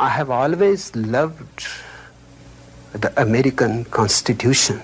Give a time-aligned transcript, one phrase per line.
[0.00, 1.66] I have always loved
[2.92, 4.80] the American Constitution,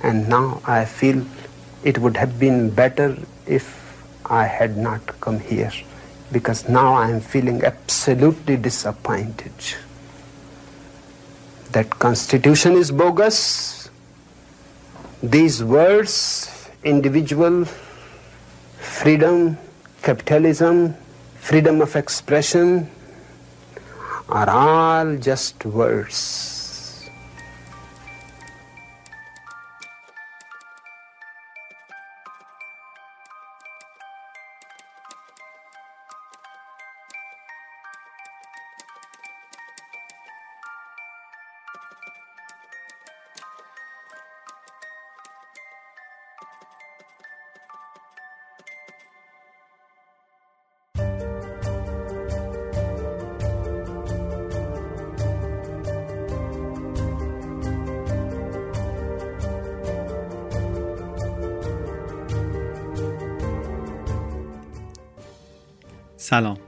[0.00, 1.26] and now I feel
[1.82, 3.66] it would have been better if
[4.26, 5.72] I had not come here
[6.30, 9.52] because now I am feeling absolutely disappointed.
[11.72, 13.90] That Constitution is bogus.
[15.20, 17.66] These words, individual
[18.78, 19.58] freedom,
[20.02, 20.94] capitalism,
[21.40, 22.88] freedom of expression,
[24.28, 26.53] are all just words.
[66.34, 66.58] سلام.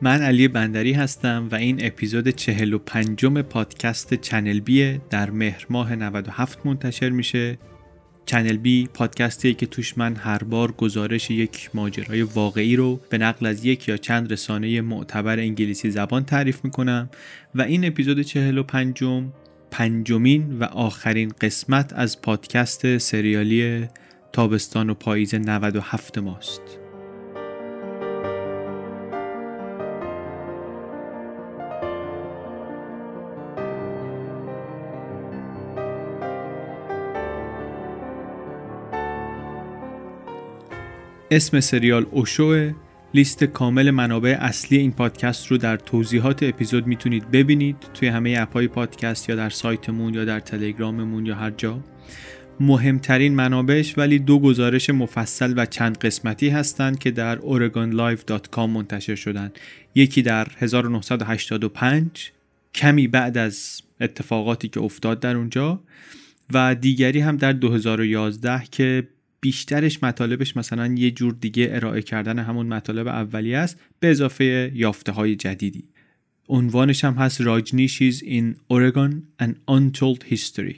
[0.00, 6.66] من علی بندری هستم و این اپیزود 45 پادکست چنل بی در مهر ماه 97
[6.66, 7.58] منتشر میشه.
[8.26, 13.46] چنل بی پادکستیه که توش من هر بار گزارش یک ماجرای واقعی رو به نقل
[13.46, 17.10] از یک یا چند رسانه معتبر انگلیسی زبان تعریف می‌کنم
[17.54, 19.04] و این اپیزود 45
[19.70, 23.86] پنجمین و آخرین قسمت از پادکست سریالی
[24.32, 26.81] تابستان و پاییز 97 ماست.
[41.34, 42.74] اسم سریال اوشوه.
[43.14, 48.68] لیست کامل منابع اصلی این پادکست رو در توضیحات اپیزود می‌تونید ببینید توی همه اپهای
[48.68, 51.80] پادکست یا در سایتمون یا در تلگراممون یا هر جا.
[52.60, 59.52] مهمترین منابعش ولی دو گزارش مفصل و چند قسمتی هستند که در oregonlive.com منتشر شدن.
[59.94, 62.32] یکی در 1985
[62.74, 65.80] کمی بعد از اتفاقاتی که افتاد در اونجا
[66.54, 69.08] و دیگری هم در 2011 که
[69.42, 75.12] بیشترش مطالبش مثلا یه جور دیگه ارائه کردن همون مطالب اولیه است به اضافه یافته
[75.12, 75.84] های جدیدی.
[76.48, 80.76] عنوانش هم هست راجنیشیز in Oregon an Untold History.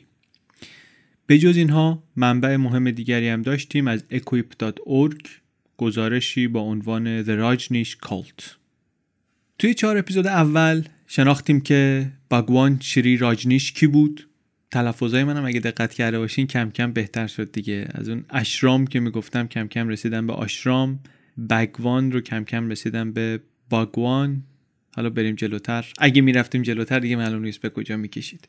[1.26, 5.28] به جز اینها منبع مهم دیگری هم داشتیم از equip.org
[5.76, 8.44] گزارشی با عنوان The Rajneesh Cult.
[9.58, 14.28] توی چهار اپیزود اول شناختیم که باگوان شری راجنیش کی بود؟
[14.74, 17.88] تلفظای منم اگه دقت کرده باشین کم کم بهتر شد دیگه.
[17.90, 21.00] از اون اشرام که می‌گفتم کم کم رسیدم به آشرام
[21.50, 23.40] بگوان رو کم کم رسیدم به
[23.70, 24.42] باگوان.
[24.96, 25.92] حالا بریم جلوتر.
[25.98, 28.48] اگه می‌رفتیم جلوتر دیگه معلوم نیست به کجا می‌کشید.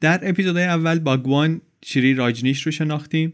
[0.00, 3.32] در اپیزودهای اول باگوان شری راجنیش رو شناختیم.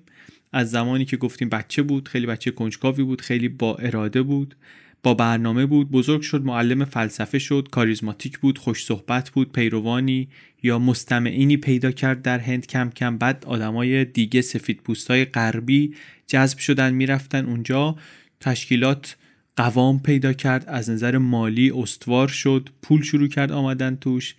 [0.52, 4.56] از زمانی که گفتیم بچه بود خیلی بچه کنجکاوی بود خیلی با اراده بود.
[5.02, 10.28] با برنامه بود بزرگ شد معلم فلسفه شد کاریزماتیک بود خوش صحبت بود پیروانی
[10.62, 13.18] یا مستمعینی پیدا کرد در هند کم کم.
[13.18, 15.94] بعد آدمای دیگه سفید پوستای غربی
[16.26, 17.96] جذب شدن می‌رفتن اونجا.
[18.40, 19.16] تشکیلات
[19.56, 24.34] قوام پیدا کرد از نظر مالی استوار شد پول شروع کرد آمدن توش.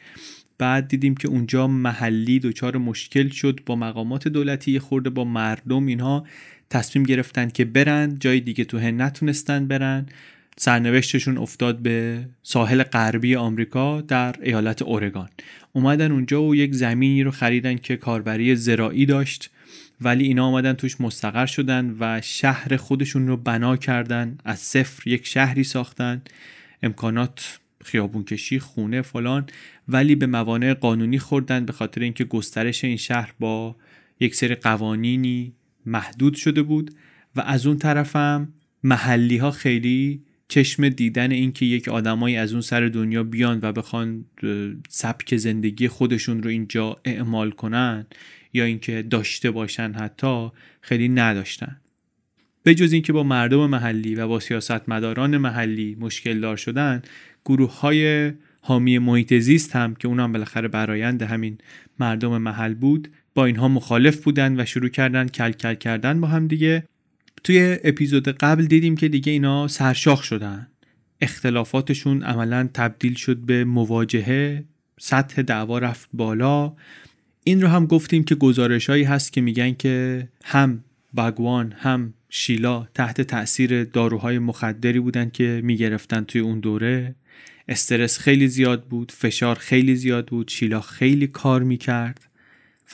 [0.58, 6.26] بعد دیدیم که اونجا محلی دچار مشکل شد با مقامات دولتی خورده با مردم اینها
[6.70, 8.18] تصمیم گرفتن که برن.
[8.20, 10.06] جای دیگه تو هند نتونستن برن.
[10.64, 15.30] سرنوشتشون افتاد به ساحل غربی آمریکا در ایالت اورگان.
[15.74, 19.50] اومدن اونجا و یک زمینی رو خریدن که کاربری زراعی داشت
[20.02, 25.28] ولی اینا آمدن توش مستقر شدن و شهر خودشون رو بنا کردن از صفر یک
[25.28, 26.22] شهری ساختن
[26.84, 29.46] امکانات خیابون کشی خونه فلان
[29.88, 33.76] ولی به موانع قانونی خوردن به خاطر اینکه گسترش این شهر با
[34.20, 35.54] یک سری قوانینی
[35.86, 36.96] محدود شده بود
[37.36, 42.88] و از اون طرفم محلی ها خیلی چشم دیدن اینکه یک آدمایی از اون سر
[42.88, 44.26] دنیا بیان و بخوان
[44.90, 48.06] سبک زندگی خودشون رو اینجا اعمال کنن
[48.54, 50.50] یا اینکه داشته باشن حتی
[50.82, 51.82] خیلی نداشتن.
[52.64, 57.02] به جز اینکه با مردم محلی و با سیاستمداران محلی مشکل دار شدن
[57.46, 58.32] گروه های
[58.62, 61.58] حامی محیط زیست هم که اونم بالاخره برایند همین
[62.00, 66.48] مردم محل بود با اینها مخالف بودن و شروع کردن کل کل کردن با هم
[66.48, 66.84] دیگه.
[67.44, 70.68] توی اپیزود قبل دیدیم که دیگه اینا سرشاخ شدن.
[71.22, 74.64] اختلافاتشون عملا تبدیل شد به مواجهه
[75.00, 76.74] سطح دعوا رفت بالا.
[77.44, 80.84] این رو هم گفتیم که گزارش هایی هست که میگن که هم
[81.18, 87.16] بگوان هم شیلا تحت تاثیر داروهای مخدری بودن که می‌گرفتن توی اون دوره.
[87.68, 92.30] استرس خیلی زیاد بود فشار خیلی زیاد بود شیلا خیلی کار می‌کرد.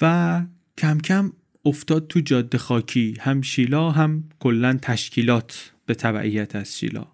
[0.02, 0.42] و
[0.78, 1.32] کم کم
[1.68, 7.06] افتاد تو جاده خاکی هم شیلا هم کلا تشکیلات به تبعیت از شیلا.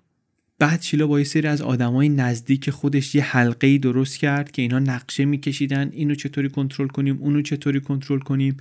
[0.60, 4.80] بعد شیلا با یه سری از آدمای نزدیک خودش یه حلقه درست کرد که اینا
[4.80, 8.58] نقشه میکشیدن اینو چطوری کنترل کنیم اونو چطوری کنترل کنیم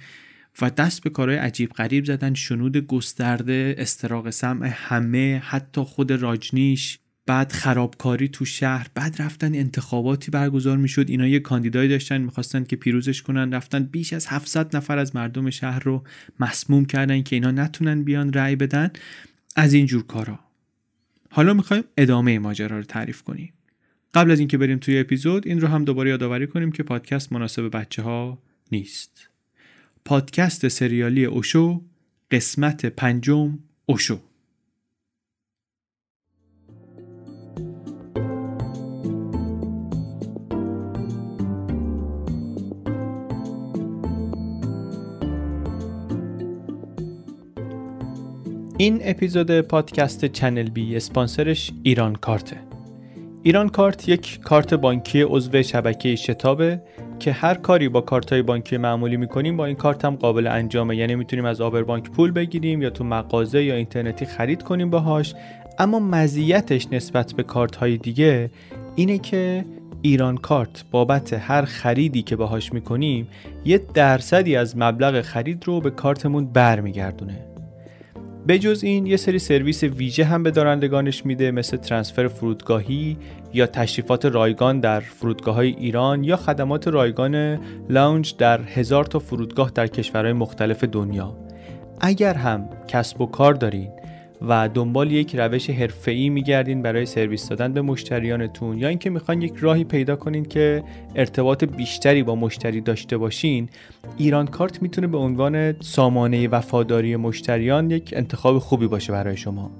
[0.60, 6.98] و دست به کارهای عجیب غریب زدن شنود گسترده استراق سمع همه حتی خود راجنیش.
[7.26, 11.10] بعد خرابکاری تو شهر بعد رفتن انتخاباتی برگزار می‌شد.
[11.10, 13.54] اینا یه کاندیدایی داشتن می‌خواستن که پیروزش کنن.
[13.54, 16.04] رفتن بیش از 700 نفر از مردم شهر رو
[16.40, 18.90] مسموم کردن که اینا نتونن بیان رأی بدن.
[19.56, 20.38] از این جور کارا.
[21.30, 23.52] حالا می‌خوایم ادامه ماجرا رو تعریف کنیم.
[24.14, 27.76] قبل از اینکه بریم توی اپیزود این رو هم دوباره یادآوری کنیم که پادکست مناسب
[27.76, 28.38] بچه ها
[28.72, 29.28] نیست.
[30.04, 31.82] پادکست سریالی اوشو
[32.30, 34.20] قسمت پنجم اوشو.
[48.82, 52.56] این اپیزود پادکست چنل بی اسپانسرش ایران کارته
[53.42, 56.82] ایران کارت یک کارت بانکی عضو شبکه شتابه
[57.18, 60.96] که هر کاری با کارت های بانکی معمولی می‌کنیم با این کارت هم قابل انجامه.
[60.96, 65.34] یعنی می‌تونیم از آبر بانک پول بگیریم یا تو مغازه یا اینترنتی خرید کنیم باهاش.
[65.78, 68.50] اما مزیتش نسبت به کارت های دیگه
[68.96, 69.64] اینه که
[70.02, 73.28] ایران کارت بابت هر خریدی که باهاش می‌کنیم
[73.64, 77.51] یه درصدی از مبلغ خرید رو به کارتمون برمیگردونه.
[78.46, 83.16] به جز این یه سری سرویس ویژه هم به دارندگانش میده مثل ترانسفر فرودگاهی
[83.52, 89.70] یا تشریفات رایگان در فرودگاه های ایران یا خدمات رایگان لاونج در هزار تا فرودگاه
[89.74, 91.36] در کشورهای مختلف دنیا.
[92.00, 93.90] اگر هم کسب و کار دارین
[94.48, 98.78] و دنبال یک روش حرفه‌ای میگردین برای سرویس دادن به مشتریانتون.
[98.78, 100.82] یا اینکه می‌خواین یک راهی پیدا کنین که
[101.14, 103.68] ارتباط بیشتری با مشتری داشته باشین
[104.16, 109.70] ایران کارت می‌تونه به عنوان سامانه وفاداری مشتریان یک انتخاب خوبی باشه برای شما.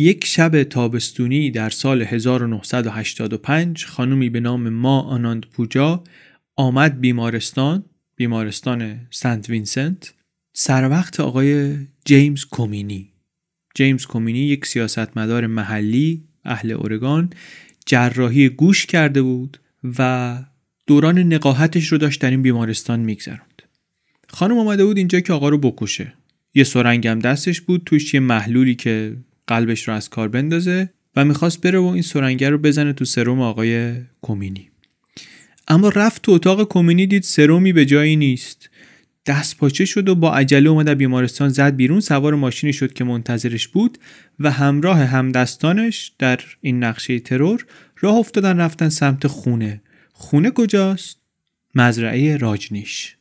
[0.00, 6.04] یک شب تابستونی در سال 1985 خانومی به نام ما آناند پوجا
[6.56, 7.84] آمد بیمارستان
[8.16, 10.14] بیمارستان سنت وینسنت
[10.52, 13.12] سر وقت آقای جیمز کومینی.
[13.74, 17.30] جیمز کومینی یک سیاستمدار محلی اهل اورگان
[17.86, 19.60] جراحی گوش کرده بود
[19.98, 20.38] و
[20.86, 23.62] دوران نقاهتش رو داشت در این بیمارستان میگذروند.
[24.28, 26.12] خانم آمده بود اینجا که آقا رو بکشه.
[26.54, 29.16] یه سرنگم دستش بود توش یه محلولی که
[29.50, 33.40] قلبش رو از کار بندازه و می‌خواست بره و این سرنگه رو بزنه تو سروم
[33.40, 34.70] آقای کومینی
[35.68, 38.70] اما رفت تو اتاق کومینی دید سرومی به جایی نیست.
[39.26, 42.00] دست پاچه شد و با عجله اومد بیمارستان زد بیرون.
[42.00, 43.98] سوار ماشینی شد که منتظرش بود
[44.38, 47.66] و همراه همدستانش در این نقشه ترور
[48.00, 49.82] راه افتادن رفتن سمت خونه.
[50.12, 51.18] خونه کجاست؟
[51.74, 53.16] مزرعه راجنیش.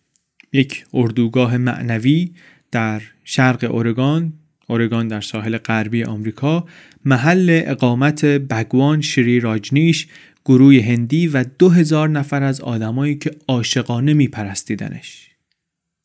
[0.54, 2.32] یک اردوگاه معنوی
[2.72, 4.34] در شرق اورگان
[4.70, 6.66] اورگان در ساحل غربی آمریکا
[7.06, 10.08] محل اقامت بگوان شری راجنیش
[10.46, 15.30] گروه هندی و دو هزار نفر از آدمایی که عاشقانه میپرستیدنش.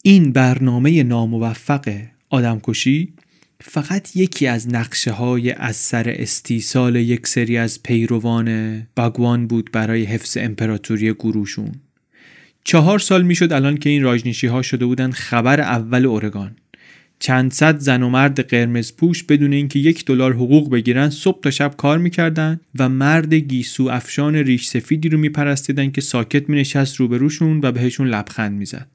[0.03, 3.13] این برنامه ناموفق آدمکشی
[3.61, 10.05] فقط یکی از نقشه های از سر استیصال یک سری از پیروان باگوان بود برای
[10.05, 11.73] حفظ امپراتوری گروهشون.
[12.65, 16.57] چهار سال می‌شد الان که این راجنیشی ها شده بودن خبر اول اورگان.
[17.25, 21.51] چند صد زن و مرد قرمز پوش بدون اینکه یک دلار حقوق بگیرن صبح تا
[21.51, 27.61] شب کار می‌کردن و مرد گیسو افشان ریش سفیدی رو میپرستیدن که ساکت مینشست روبروشون
[27.63, 28.89] و بهشون لبخند می‌زد.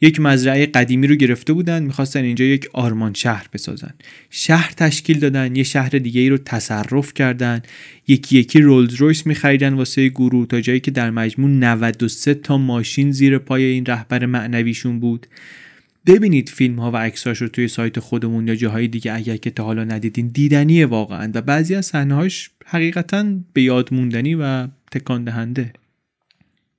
[0.00, 3.94] یک مزرعه قدیمی رو گرفته بودن می‌خواستن اینجا یک آرمان شهر بسازن.
[4.30, 7.62] شهر تشکیل دادن یه شهر دیگه ای رو تصرف کردن.
[8.08, 13.12] یکی یکی رولز رویس میخریدن واسه گروه تا جایی که در مجموع 93 تا ماشین
[13.12, 15.26] زیر پای این رهبر معنویشون بود.
[16.06, 19.64] ببینید فیلم ها و عکساش رو توی سایت خودمون یا جاهای دیگه اگر که تا
[19.64, 25.72] حالا ندیدین دیدنیه واقعا و بعضی از هاش حقیقتا به یاد موندنی و تکان دهنده.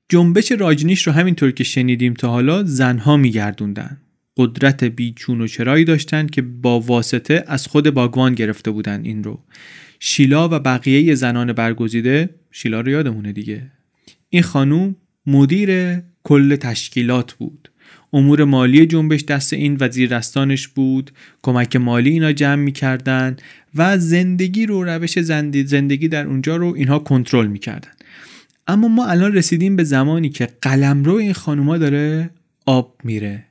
[0.10, 3.98] جنبش راجنیش رو همینطور که شنیدیم تا حالا زنها میگردوندن.
[4.38, 9.40] قدرت بیچون و چرایی داشتن که با واسطه از خود باگوان گرفته بودن این رو.
[10.00, 13.72] شیلا و بقیه زنان برگزیده شیلا رو یادمونه دیگه.
[14.30, 17.70] این خانوم مدیر کل تشکیلات بود.
[18.14, 21.12] امور مالی جنبش دست این وزیر دستانش بود
[21.42, 23.38] کمک مالی اینا جمع می‌کردن
[23.76, 27.92] و زندگی رو روش زندگی در اونجا رو اینها کنترل می‌کردن.
[28.68, 32.30] اما ما الان رسیدیم به زمانی که قلمرو این خانوما داره
[32.66, 33.44] آب میره.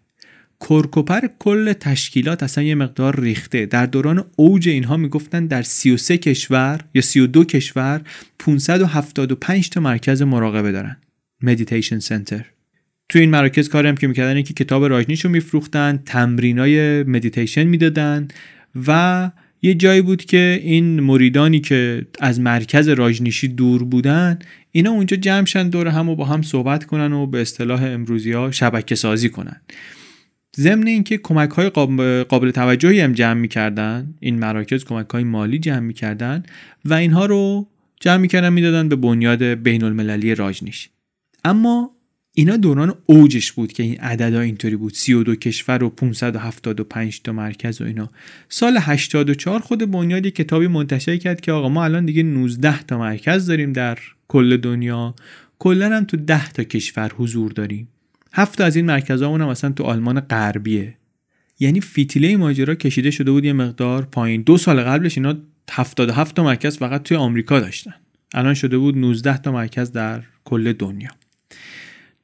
[0.61, 3.67] کرکوپر کل تشکیلات اصلا یه مقدار ریخته.
[3.67, 8.01] در دوران اوج اینها می‌گفتن در 33 کشور یا 32 کشور
[8.39, 10.97] 575 تا مرکز مراقبه دارن.
[11.43, 12.45] meditation center
[13.09, 18.29] تو این مراکز کاری هم که می‌کردن که کتاب راجنیش رو میفروختن تمرینای مدیتیشن می‌دادن
[18.87, 19.31] و
[19.63, 24.39] یه جایی بود که این مریدانی که از مرکز راجنیشی دور بودن
[24.73, 28.33] اینا اونجا جمع شن دور هم و با هم صحبت کنن و به اصطلاح امروزی
[28.33, 29.61] ها شبکه سازی کنن.
[30.57, 31.69] ضمن اینکه کمک های
[32.25, 36.43] قابل توجهی هم جمع می‌کردن این مراکز کمک های مالی جمع می‌کردن
[36.85, 37.69] و اینها رو
[38.01, 40.89] جمع می‌کردن می‌دادن به بنیاد بین المللی راجنیش
[41.45, 41.96] اما
[42.39, 44.95] اینا دوران اوجش بود که این عددا اینطوری بود.
[44.95, 48.11] 32 کشور و 575 تا مرکز و اینا.
[48.49, 53.47] سال 84 خود بنیاد کتابی منتشر کرد که آقا ما الان دیگه 19 تا مرکز
[53.47, 55.15] داریم در کل دنیا.
[55.59, 57.89] کلا هم تو 10 تا کشور حضور داریم.
[58.33, 60.95] هفت از این مرکزها هم مثلا تو آلمان غربیه.
[61.61, 64.43] یعنی فیتیله ماجرا کشیده شده بود یه مقدار پایین.
[64.43, 65.35] دو سال قبلش اینا
[65.71, 67.95] 77 تا مرکز فقط توی آمریکا داشتن.
[68.35, 71.11] الان شده بود 19 تا مرکز در کل دنیا.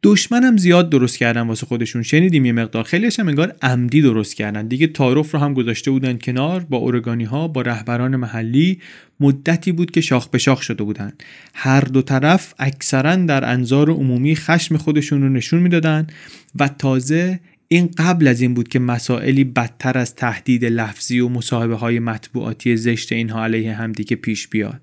[0.04, 2.02] دشمنم زیاد درست کردن واسه خودشون.
[2.02, 2.84] شنیدیم یه مقدار.
[2.84, 4.66] خیلیش هم انگار عمدی درست کردن.
[4.66, 8.80] دیگه تعارف رو هم گذاشته بودن کنار با اورگانی ها با رهبران محلی.
[9.20, 11.12] مدتی بود که شاخ به شاخ شده بودن.
[11.54, 16.06] هر دو طرف اکثرا در انظار عمومی خشم خودشون رو نشون می‌دادن
[16.58, 21.74] و تازه این قبل از این بود که مسائلی بدتر از تهدید لفظی و مصاحبه
[21.74, 24.80] های مطبوعاتی زشت اینها علیه همدیگه پیش بیاد.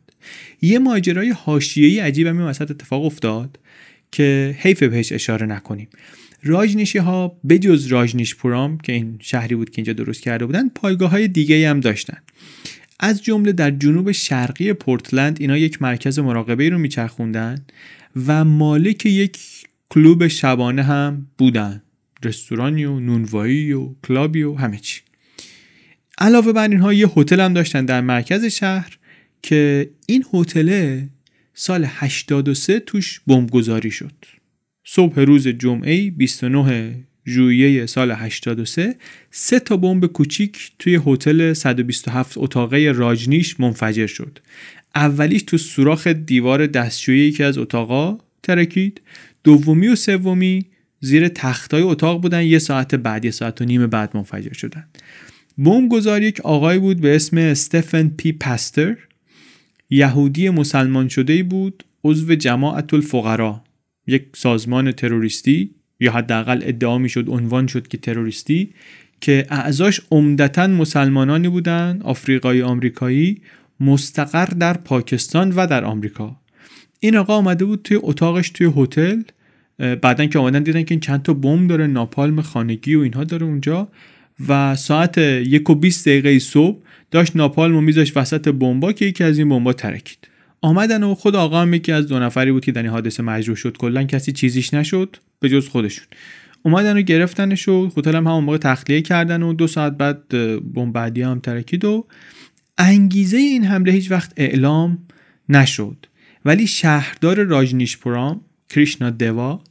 [0.61, 3.59] یه ماجرای حاشیه‌ای عجیب هم وسط اتفاق افتاد.
[4.11, 5.87] که حیف بهش اشاره نکنیم.
[6.43, 11.11] راجنیشی ها بجز راجنیش پورام که این شهری بود که اینجا درست کرده بودن پایگاه
[11.11, 12.17] های دیگه هم داشتن.
[12.99, 17.65] از جمله در جنوب شرقی پورتلند اینا یک مرکز مراقبه رو میچرخوندن
[18.27, 19.37] و مالک یک
[19.89, 21.81] کلوب شبانه هم بودن.
[22.23, 25.01] رستورانی و نونوایی و کلابی و همه چی.
[26.17, 28.97] علاوه بر اینها یه هتل هم داشتن در مرکز شهر
[29.41, 30.99] که این هتل
[31.61, 34.13] سال 83 توش بمبگذاری شد.
[34.85, 36.95] صبح روز جمعه 29
[37.27, 38.95] ژوئیه سال 83
[39.31, 44.39] سه تا بمب کوچیک توی هتل 127 اتاقه راجنیش منفجر شد.
[44.95, 49.01] اولیش تو سوراخ دیوار دستشویی یکی از اتاقا ترکید.
[49.43, 50.65] دومی و سومی
[50.99, 54.87] زیر تختای اتاق بودن یه ساعت بعد یه ساعت و نیم بعد منفجر شدن.
[55.57, 58.97] بمب گذاری یک آقای بود به اسم استفن پی پستر
[59.89, 63.63] یهودی مسلمان شده بود عضو جماعت الفقرا
[64.07, 68.73] یک سازمان تروریستی یا حداقل ادعا می‌شد عنوان شد که تروریستی
[69.21, 73.41] که اعضاش عمدتا مسلمانانی بودند آفریقایی آمریکایی
[73.79, 76.35] مستقر در پاکستان و در آمریکا.
[76.99, 79.21] این آقا آمده بود توی اتاقش توی هتل.
[80.01, 83.45] بعدا که آمدن دیدن که این چند تا بمب داره ناپالم خانگی و اینها داره
[83.45, 83.87] اونجا.
[84.47, 86.77] و ساعت یک و 20 دقیقه صبح
[87.11, 90.27] داشت ناپالم و میذاش وسط بمبا که یکی از این بمبا ترکید.
[90.61, 93.57] آمدن و خود آقا هم یکی از دو نفری بود که در این حادثه مجروح
[93.57, 93.77] شد.
[93.77, 96.05] کلا کسی چیزیش نشد به جز خودشون.
[96.63, 100.27] اومدن و گرفتنش و هتل هم همون موقع تخلیه کردن و دو ساعت بعد
[100.73, 102.05] بمب بعدی هم ترکید و
[102.77, 104.97] انگیزه این حمله هیچ وقت اعلام
[105.49, 106.05] نشد.
[106.45, 109.63] ولی شهردار راجنیشپورام کریشنا دوا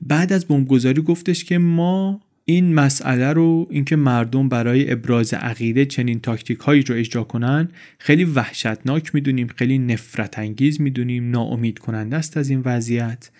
[0.00, 2.20] بعد از بمبگذاری گفتش که ما
[2.50, 8.24] این مسئله رو اینکه مردم برای ابراز عقیده چنین تاکتیک هایی رو اجرا کنن خیلی
[8.24, 13.30] وحشتناک می‌دونیم خیلی نفرت انگیز می‌دونیم ناامید کننده است از این وضعیت.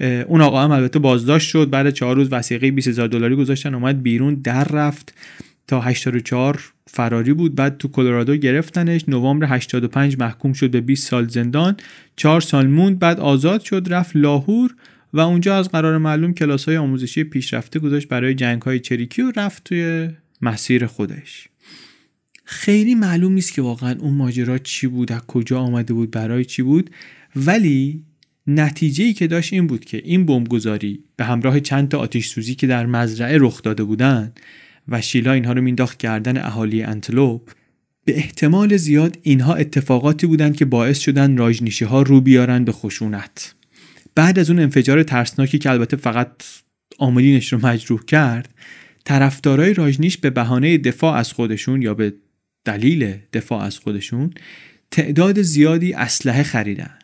[0.00, 4.34] اون آقا هم البته بازداشت شد بعد چهار روز وسیقه 20000 دلاری گذاشتن اومد بیرون
[4.34, 5.14] در رفت
[5.66, 11.28] تا 84 فراری بود بعد تو کلرادو گرفتنش نوامبر 85 محکوم شد به 20 سال
[11.28, 11.76] زندان
[12.16, 14.74] 4 سال موند بعد آزاد شد رفت لاهور.
[15.14, 19.32] و اونجا از قرار معلوم کلاس های آموزشی پیشرفته گذاشت برای جنگ های چریکی و
[19.36, 20.08] رفت توی
[20.42, 21.48] مسیر خودش.
[22.44, 26.62] خیلی معلوم نیست که واقعا اون ماجرا چی بود از کجا آمده بود برای چی
[26.62, 26.90] بود.
[27.36, 28.02] ولی
[28.46, 32.54] نتیجه ای که داشت این بود که این بمبگذاری به همراه چند تا آتش سوزی
[32.54, 34.40] که در مزرعه رخ داده بودند
[34.88, 37.50] و شیلا اینها رو مینداخت کردن اهالی انتلوپ
[38.04, 43.54] به احتمال زیاد اینها اتفاقاتی بودند که باعث شدن راجنیشی ها رو بیارن به خشونت.
[44.14, 46.30] بعد از اون انفجار ترسناکی که البته فقط
[46.98, 48.54] عاملینش رو مجروح کرد
[49.04, 52.14] طرفدارای راجنیش به بهانه دفاع از خودشون یا به
[52.64, 54.30] دلیل دفاع از خودشون
[54.90, 56.98] تعداد زیادی اسلحه خریدن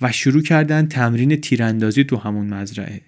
[0.00, 3.00] و شروع کردن تمرین تیراندازی تو همون مزرعه.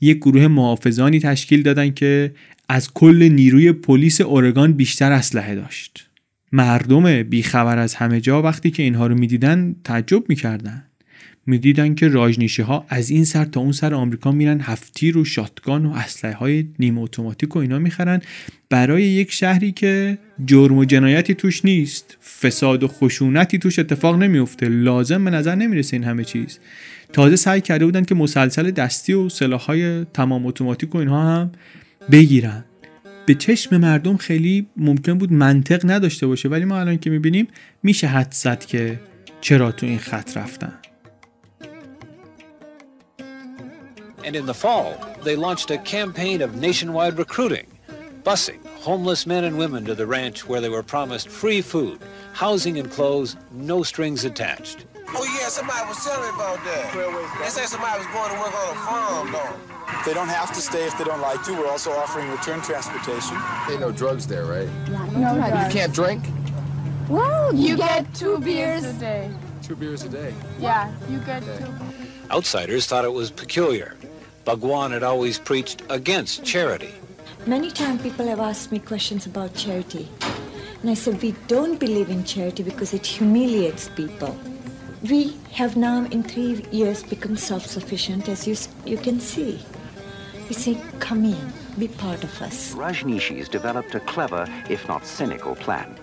[0.00, 2.34] یک گروه محافظانی تشکیل دادن که
[2.68, 6.08] از کل نیروی پلیس اورگان بیشتر اسلحه داشت.
[6.52, 10.84] مردم بیخبر از همه جا وقتی که اینها رو می‌دیدن تعجب می‌کردن.
[11.46, 15.86] می‌دیدن که راجنیشی ها از این سر تا اون سر آمریکا میرن هفتیر و شاتگان
[15.86, 18.20] و اسلحه های نیمه اتوماتیک و اینا می‌خرن.
[18.70, 24.68] برای یک شهری که جرم و جنایتی توش نیست فساد و خشونتی توش اتفاق نمیفته
[24.68, 26.58] لازم به نظر نمی‌رسه این همه چیز.
[27.12, 31.52] تازه سعی کرده بودن که مسلسل دستی و های تمام اتوماتیک و اینها هم
[32.10, 32.64] بگیرن.
[33.26, 37.46] به چشم مردم خیلی ممکن بود منطق نداشته باشه ولی ما الان که می‌بینیم
[37.82, 39.00] میشه حد زد که
[39.40, 40.72] چرا تو این خط رفتن.
[44.24, 47.66] And in the fall, they launched a campaign of nationwide recruiting,
[48.22, 52.00] busing homeless men and women to the ranch where they were promised free food,
[52.32, 54.86] housing and clothes, no strings attached.
[55.14, 57.38] Oh yeah, somebody was telling me about that.
[57.42, 59.72] They said somebody was going to work on a farm though.
[60.06, 61.52] They don't have to stay if they don't like to.
[61.52, 63.36] We're also offering return transportation.
[63.70, 64.68] Ain't no drugs there, right?
[64.88, 65.74] No, drugs.
[65.74, 66.24] You can't drink?
[67.08, 69.30] Well, you, get two beers a day.
[69.62, 70.34] Two beers a day.
[70.58, 71.66] Yeah, you get two.
[72.30, 73.96] Outsiders thought it was peculiar.
[74.44, 76.92] Bhagwan had always preached against charity.
[77.46, 80.08] Many times people have asked me questions about charity.
[80.80, 84.36] And I said, we don't believe in charity because it humiliates people.
[85.08, 89.64] We have now in three years become self-sufficient, as you, you can see.
[90.48, 92.74] We say, come in, be part of us.
[92.74, 95.96] Rajneeshis developed a clever, if not cynical, plan.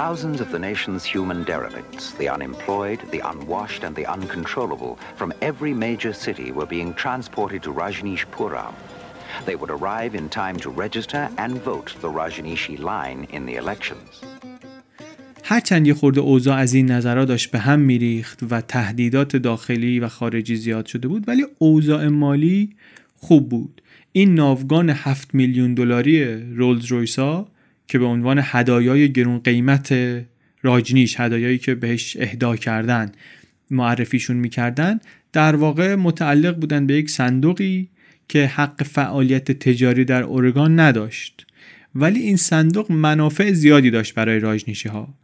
[0.00, 5.74] Thousands of the nation's human derelicts, the unemployed, the unwashed, and the uncontrollable, from every
[5.74, 8.72] major city were being transported to Rajneeshpuram.
[9.44, 14.10] They would arrive in time to register and vote the Rajneeshi line in the elections.
[15.44, 20.08] هرچند یه خورده اوضاع از این نظرها داشت به هم میریخت و تهدیدات داخلی و
[20.08, 22.70] خارجی زیاد شده بود ولی اوضاع مالی
[23.16, 23.82] خوب بود
[24.12, 27.46] این ناوگان 7 میلیون دلاری رولز رویسا
[27.92, 29.94] که به عنوان هدایای گرون قیمت
[30.62, 33.12] راجنیش هدایایی که بهش اهدا کردن
[33.70, 35.00] معرفیشون می‌کردن
[35.32, 37.88] در واقع متعلق بودن به یک صندوقی
[38.28, 41.46] که حق فعالیت تجاری در اورگان نداشت.
[41.94, 45.14] ولی این صندوق منافع زیادی داشت برای راجنیشی ها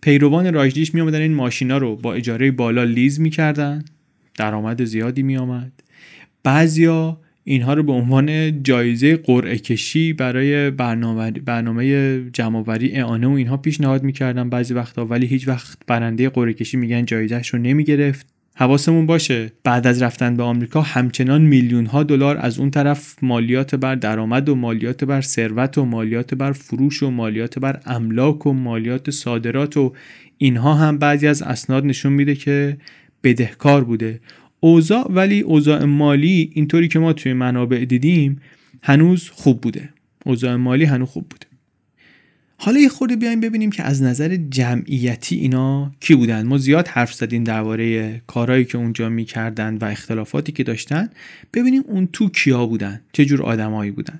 [0.00, 3.84] پیروان راجنیش می این ماشینا رو با اجاره بالا لیز می‌کردن.
[4.34, 5.72] درآمد زیادی می آمد
[6.42, 13.56] بعضیا اینها رو به عنوان جایزه قرعه کشی برای برنامه, برنامه جمعآوری اعانه و اینها
[13.56, 18.26] پیشنهاد می‌کردن بعضی وقتا ولی هیچ وقت برنده قرعه کشی میگن جایزش رو نمی‌گرفت.
[18.54, 19.52] حواسمون باشه.
[19.64, 24.48] بعد از رفتن به آمریکا همچنان میلیون ها دلار از اون طرف مالیات بر درآمد
[24.48, 29.76] و مالیات بر ثروت و مالیات بر فروش و مالیات بر املاک و مالیات صادرات
[29.76, 29.92] و
[30.38, 32.76] اینها هم بعضی از اسناد نشون میده که
[33.24, 34.20] بدهکار بوده.
[34.64, 38.40] اوضاع ولی اوضاع مالی اینطوری که ما توی منابع دیدیم
[38.82, 39.88] هنوز خوب بوده.
[40.26, 41.46] اوضاع مالی هنوز خوب بوده.
[42.56, 46.46] حالا یه خورده بیایم ببینیم که از نظر جمعیتی اینا کی بودن.
[46.46, 51.10] ما زیاد حرف زدیم درباره کارهایی که اونجا می‌کردن و اختلافاتی که داشتن.
[51.54, 54.18] ببینیم اون تو کیا بودن چه جور آدمایی بودن.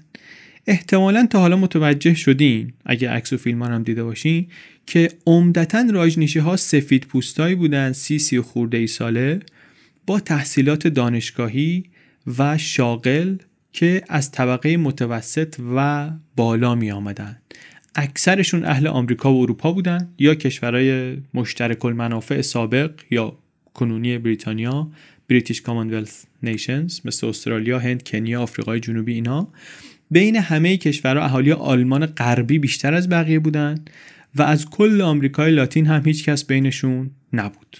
[0.67, 4.47] احتمالا تا حالا متوجه شدین اگه عکس و فیلم هم دیده باشین
[4.87, 9.41] که عمدتا راجنیشی ها سفید پوستایی بودن سی سی خورده ای ساله.
[10.07, 11.85] با تحصیلات دانشگاهی
[12.39, 13.37] و شاغل
[13.73, 17.39] که از طبقه متوسط و بالا می آمدن.
[17.95, 23.39] اکثرشون اهل آمریکا و اروپا بودن یا کشورهای مشترک المنافع سابق یا
[23.75, 24.91] کنونی بریتانیا
[25.29, 29.49] بریتیش کامنولث نیشنز مثل استرالیا، هند، کنیا، آفریقای جنوبی اینا
[30.11, 33.85] بین همه کشورها اهالی آلمان غربی بیشتر از بقیه بودن
[34.35, 37.77] و از کل آمریکای لاتین هم هیچ کس بینشون نبود.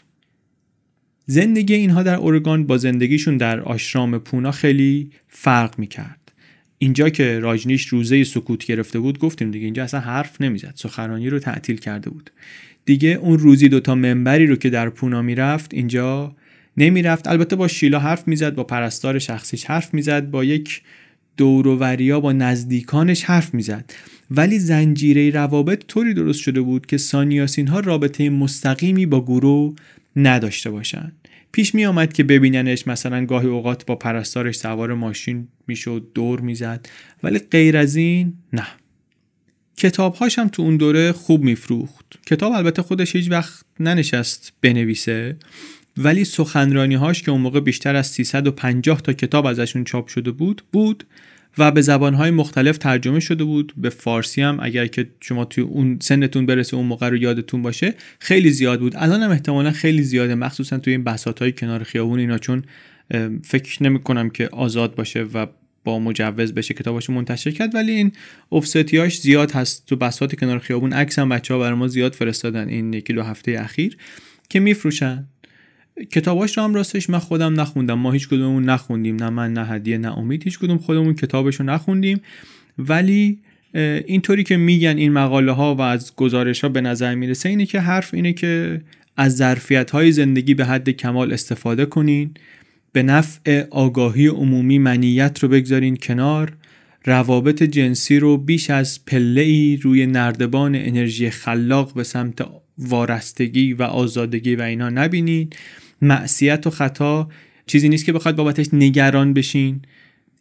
[1.27, 6.19] زندگی اینها در اورگان با زندگیشون در آشرام پونا خیلی فرق می‌کرد.
[6.79, 10.73] اینجا که راجنیش روزه سکوت گرفته بود گفتیم دیگه اینجا اصلا حرف نمی‌زد.
[10.75, 12.31] سخنرانی رو تعطیل کرده بود.
[12.85, 16.37] دیگه اون روزی دوتا منبری رو که در پونا می‌رفت اینجا
[16.77, 17.29] نمی‌رفت.
[17.29, 20.83] البته با شیلا حرف می‌زد با پرستار شخصیش حرف می‌زد با یک
[21.37, 23.93] دورووریا با نزدیکانش حرف می‌زد.
[24.31, 29.75] ولی زنجیره روابط طوری درست شده بود که سانیاسین ها رابطه مستقیمی با گروه
[30.17, 31.13] نداشته باشن.
[31.53, 36.89] پیش می آمد که ببیننش مثلا گاهی اوقات با پرستارش سوار ماشین می‌شد دور می‌زد
[37.23, 38.67] ولی غیر از این نه.
[39.77, 42.19] کتابهاش هم تو اون دوره خوب میفروخت.
[42.27, 45.37] کتاب البته خودش هیچ وقت ننشست بنویسه
[45.97, 50.63] ولی سخنرانی هاش که اون موقع بیشتر از 350 تا کتاب ازشون چاپ شده بود
[50.73, 51.05] بود
[51.59, 53.73] و به زبانهای مختلف ترجمه شده بود.
[53.77, 57.95] به فارسی هم اگر که شما توی اون سنتون برسه اون موقع رو یادتون باشه
[58.19, 58.97] خیلی زیاد بود.
[58.97, 62.63] الان هم احتمالا خیلی زیاده مخصوصا توی این بساط های کنار خیابون اینا چون
[63.45, 65.47] فکر نمی کنم که آزاد باشه و
[65.85, 67.75] با مجوز بشه کتاباش منتشر کرد.
[67.75, 68.13] ولی این
[68.53, 69.87] افستیاش زیاد هست.
[69.87, 73.23] تو بساط کنار خیابون عکس هم بچه ها برای ما زیاد فرستادن این یکی دو
[73.23, 73.97] هفته اخیر
[74.49, 75.27] که میفروشن.
[76.11, 77.99] کتاباش رو هم راستش من خودم نخوندم.
[77.99, 79.17] ما هیچ کدوممون نخوندیم.
[79.17, 80.45] نه من نه هدیه نه امید.
[80.45, 82.21] هیچ کدوم خودمون کتابش رو نخوندیم.
[82.79, 83.39] ولی
[84.07, 87.81] اینطوری که میگن این مقاله ها و از گزارش ها به نظر می‌رسه اینه که
[87.81, 88.81] حرف اینه که
[89.17, 92.31] از ظرفیت های زندگی به حد کمال استفاده کنین.
[92.93, 96.53] به نفع آگاهی عمومی منیت رو بگذارین کنار.
[97.05, 102.47] روابط جنسی رو بیش از پله ای روی نردبان انرژی خلاق به سمت
[102.79, 105.51] وارستگی و آزادگی و اینا نبینین.
[106.03, 107.29] معصیت و خطا
[107.67, 109.83] چیزی نیست که بخواد بابتش نگران بشین.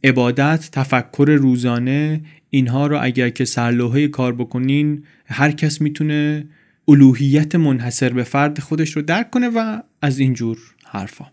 [0.03, 6.47] عبادت تفکر روزانه اینها رو اگر که سرلوحه کار بکنین هر کس می‌تونه
[6.87, 11.25] الوهیت منحصر به فرد خودش رو درک کنه و از اینجور حرفا.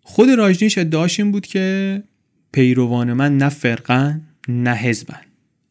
[0.00, 2.02] خود راجنیش ادعاش این بود که
[2.52, 5.20] پیروان من نه فرقن نه حزبن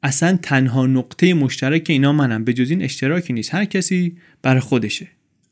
[0.04, 3.54] اصلا تنها نقطه مشترک اینا منم به جز این اشتراکی نیست.
[3.54, 5.08] هر کسی برای خودشه.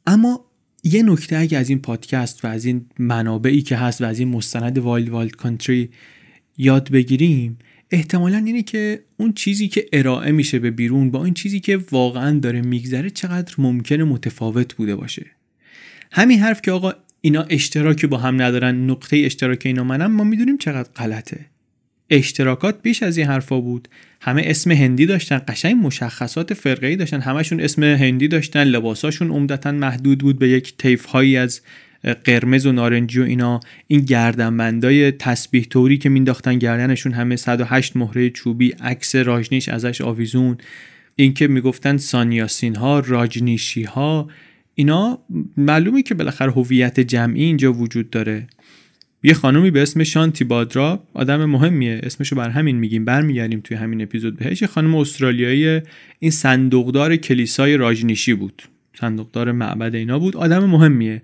[0.08, 0.46] اما
[0.84, 4.28] یه نکته اگه از این پادکست و از این منابعی که هست و از این
[4.28, 5.90] مستند Wild Wild Country
[6.58, 7.58] یاد بگیریم
[7.92, 12.40] احتمالا اینه که اون چیزی که ارائه میشه به بیرون با این چیزی که واقعا
[12.40, 15.26] داره میگذره چقدر ممکنه متفاوت بوده باشه.
[16.12, 20.58] همین حرف که آقا اینا اشتراکی با هم ندارن نقطه اشتراک اینا منم ما می‌دونیم
[20.58, 21.53] چقدر غلطه.
[22.10, 23.88] اشتراکات بیش از این حرفا بود.
[24.22, 27.20] همه اسم هندی داشتن قشنگ مشخصات فرقه داشتن.
[27.20, 31.62] همشون اسم هندی داشتن لباساشون عمدتا محدود بود به یک طیف هایی از
[32.26, 33.60] قرمز و نارنجی و اینا.
[33.88, 40.58] این گردنبندای تسبیح توری که مینداختن گردنشون همه 108 مهره چوبی عکس راجنیش ازش آویزون.
[41.16, 44.30] اینکه می‌گفتن سانیاسین ها راجنیشی ها
[44.76, 45.20] اینا
[45.58, 48.48] معلومه که بالاخره هویت جمعی اینجا وجود داره.
[49.26, 52.00] یه خانومی به اسم شانتی بادرا آدم مهمیه.
[52.04, 54.62] اسمشو بر همین میگیم برمیگردیم توی همین اپیزود بهش.
[54.62, 55.82] یه خانم استرالیایی
[56.20, 58.64] این صندوقدار کلیسای راجنیشی بود.
[59.00, 60.38] صندوقدار معبد اینا بود.
[60.38, 61.22] آدم مهمیه.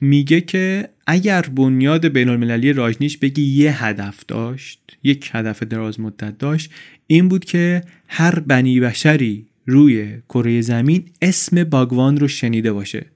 [0.00, 6.38] میگه که اگر بنیاد بین المللی راجنیش بگی یه هدف داشت یک هدف دراز مدت
[6.38, 6.70] داشت
[7.06, 13.06] این بود که هر بنی بشری روی کره زمین اسم باگوان رو شنیده باشه.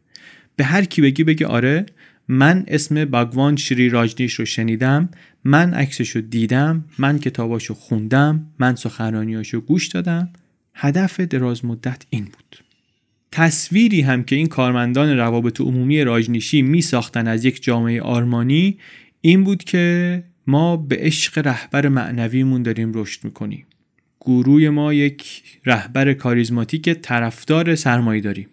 [0.57, 1.87] به هر کی بگی بگی آره
[2.29, 5.09] من اسم باگوان شری راجنیش رو شنیدم
[5.45, 10.31] من عکسش رو دیدم من کتاباشو خوندم من سخنرانیاشو گوش دادم.
[10.75, 12.65] هدف دراز مدت این بود.
[13.33, 18.79] تصویری هم که این کارمندان روابط عمومی راجنیشی می ساختن از یک جامعه آرمانی
[19.21, 23.67] این بود که ما به عشق رهبر معنویمون داریم رشد می‌کنیم.
[24.21, 28.49] گروه ما یک رهبر کاریزماتیک طرفدار سرمایه داریم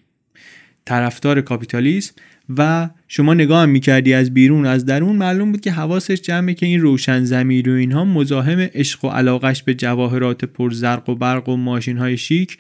[0.86, 2.14] طرفدار کاپیتالیسم
[2.58, 6.66] و شما نگاه هم می‌کردی از بیرون از درون معلوم بود که حواسش جمعه که
[6.66, 11.56] این روشن زمیر و اینها مزاحم عشق و علاقش به جواهرات پرزرق و برق و
[11.56, 12.58] ماشین های شیک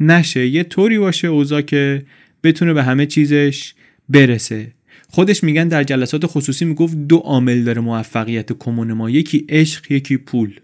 [0.00, 0.46] نشه.
[0.46, 2.02] یه طوری باشه اوضاع که
[2.44, 3.74] بتونه به همه چیزش
[4.08, 4.72] برسه.
[5.10, 10.16] خودش میگن در جلسات خصوصی می‌گفت دو عامل داره موفقیت کمون ما یکی عشق یکی
[10.16, 10.60] پول.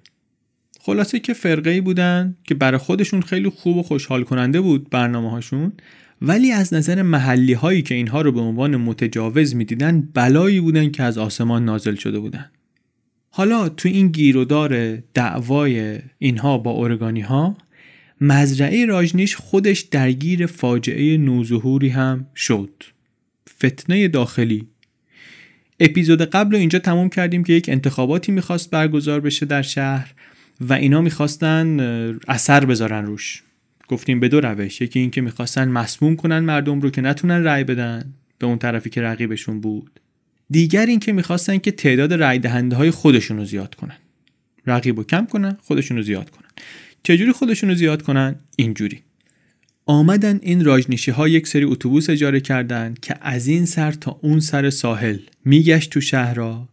[0.80, 5.30] خلاصه که فرقه ای بودن که برای خودشون خیلی خوب و خوشحال کننده بود برنامه
[5.30, 5.72] هاشون
[6.22, 11.02] ولی از نظر محلی هایی که اینها رو به عنوان متجاوز می‌دیدن بلایی بودن که
[11.02, 12.50] از آسمان نازل شده بودن.
[13.30, 17.56] حالا تو این گیرودار دعوای اینها با اورگانی ها
[18.20, 22.82] مزرعه راجنیش خودش درگیر فاجعه نوظهوری هم شد.
[23.58, 24.66] فتنه داخلی.
[25.80, 30.14] اپیزود قبل رو اینجا تموم کردیم که یک انتخاباتی می‌خواست برگزار بشه در شهر
[30.60, 31.80] و اینا می‌خواستن
[32.28, 33.42] اثر بذارن روش.
[33.88, 34.80] گفتیم به دو روش.
[34.80, 39.02] یکی اینکه می‌خواستن مسموم کنن مردم رو که نتونن رأی بدن به اون طرفی که
[39.02, 40.00] رقیبشون بود.
[40.50, 43.96] دیگر اینکه می‌خواستن که تعداد رأی دهنده های خودشون رو زیاد کنن.
[44.66, 46.48] رقیب رو کم کنن خودشون رو زیاد کنن.
[47.02, 49.02] چجوری خودشون رو زیاد کنن؟ اینجوری.
[49.86, 54.40] آمدن این راجنیشی ها یک سری اتوبوس اجاره کردن که از این سر تا اون
[54.40, 56.68] سر ساحل میگشت تو شهرها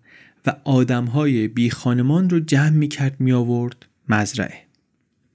[0.46, 4.71] و آدم های بی خانمان رو جمع می‌کرد می آورد مزرعه.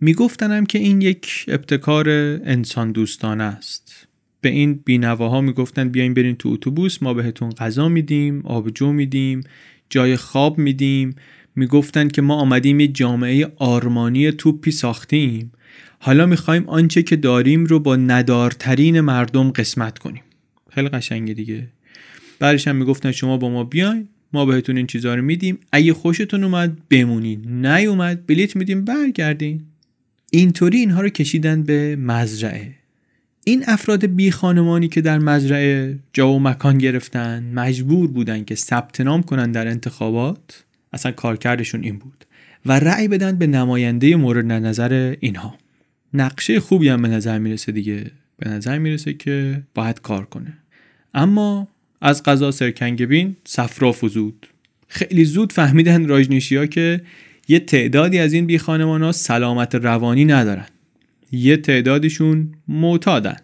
[0.01, 2.09] میگفتنم که این یک ابتکار
[2.45, 4.07] انسان دوستانه است.
[4.41, 9.41] به این بینواها می‌گفتن بیاین برین تو اتوبوس ما بهتون غذا میدیم آبجو میدیم
[9.91, 11.15] جای خواب میدیم.
[11.57, 15.53] می‌گفتن که ما آمدیم یه جامعه آرمانی توپی ساختیم.
[15.99, 20.23] حالا می‌خوایم آنچه که داریم رو با ندارترین مردم قسمت کنیم.
[20.71, 21.69] خیلی قشنگه دیگه.
[22.39, 25.59] بعدش هم می‌گفتن شما با ما بیاین ما بهتون این چیزها رو میدیم.
[25.73, 27.67] اگه خوشتون اومد بمونین.
[27.67, 29.63] نیومد بلیت میدیم برگردین.
[30.31, 32.75] اینطوری اینها رو کشیدن به مزرعه.
[33.45, 39.01] این افراد بی خانمانی که در مزرعه جا و مکان گرفتن مجبور بودن که ثبت
[39.01, 42.25] نام کنن در انتخابات اصلا کارکردشون این بود
[42.67, 45.59] و رأی بدن به نماینده مورد نظر اینها.
[46.15, 48.11] نقشه خوبی هم به نظر می‌رسه دیگه.
[48.39, 50.53] به نظر می‌رسه که باید کار کنه.
[51.15, 51.69] اما
[52.01, 54.47] از قضا سرکنگبین صفرا فزود.
[54.89, 57.01] خیلی زود فهمیدن راجنیشی ها که
[57.49, 60.67] یه تعدادی از این بی ها سلامت روانی ندارن.
[61.33, 63.37] یه تعدادشون معتادن.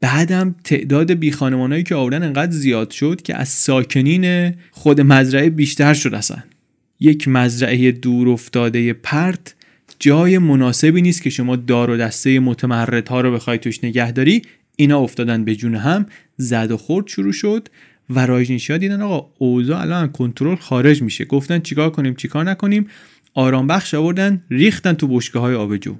[0.00, 5.94] بعدم تعداد بی هایی که آوردن انقدر زیاد شد که از ساکنین خود مزرعه بیشتر
[5.94, 6.38] شد اصلا
[7.00, 9.54] یک مزرعه دور افتاده پرت
[9.98, 14.42] جای مناسبی نیست که شما دار و دسته متمردها رو بخوای توش نگهداری
[14.76, 17.68] اینا افتادن به جون هم زد و خورد شروع شد
[18.10, 21.24] و رایجنشی ها دیدن آقا اوضاع الان کنترل خارج میشه.
[21.24, 22.86] گفتن چیکار کنیم چیکار نکنیم؟
[23.34, 25.96] آرام بخش آوردن ریختن تو بشکه های آبجو.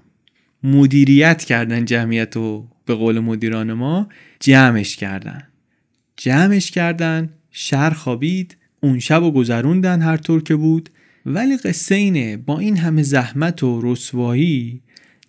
[0.62, 4.08] مدیریت کردن جمعیت رو به قول مدیران ما
[4.40, 5.42] جمعش کردن.
[6.16, 10.88] جمعش کردن شهر خوابید اون شب و گذروندن هر طور که بود.
[11.26, 14.80] ولی قصه اینه با این همه زحمت و رسوایی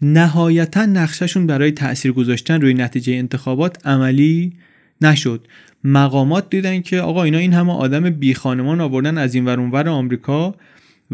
[0.01, 4.53] نهایتا نقششون برای تأثیر گذاشتن روی نتیجه انتخابات عملی
[5.01, 5.47] نشد.
[5.83, 10.55] مقامات دیدن که آقا اینا این همه آدم بی خانمان آوردن از این ور آمریکا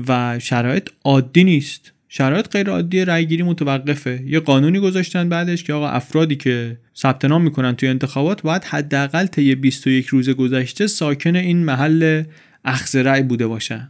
[0.08, 1.94] و شرایط عادی نیست.
[2.10, 4.24] شرایط غیر عادی رأیگیری متوقفه.
[4.26, 9.26] یه قانونی گذاشتن بعدش که آقا افرادی که ثبت نام می‌کنن توی انتخابات باید حداقل
[9.26, 12.24] طی 21 روز گذشته ساکن این محل
[12.66, 13.90] اخذ رأی بوده باشن.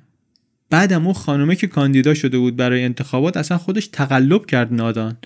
[0.69, 5.17] بعدم اون خانومه که کاندیدا شده بود برای انتخابات اصلا خودش تقلب کرد نادان.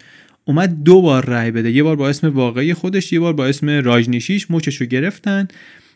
[0.46, 1.72] اومد دو بار رأی بده.
[1.72, 4.52] یه بار با اسم واقعی خودش یه بار با اسم راجنیشیش.
[4.52, 5.48] مچش رو گرفتن.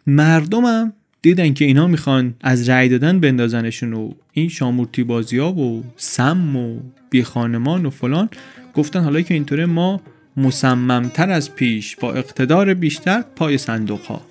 [0.07, 0.93] مردمم
[1.25, 6.55] دیدن که اینا می‌خوان از رأی دادن بندازنشون و این شامورتی بازی ها و سم
[6.55, 8.29] و بی خانمان و فلان
[8.75, 10.01] گفتن حالا که اینطوره ما
[10.37, 14.21] مصممتر از پیش با اقتدار بیشتر پای صندوق ها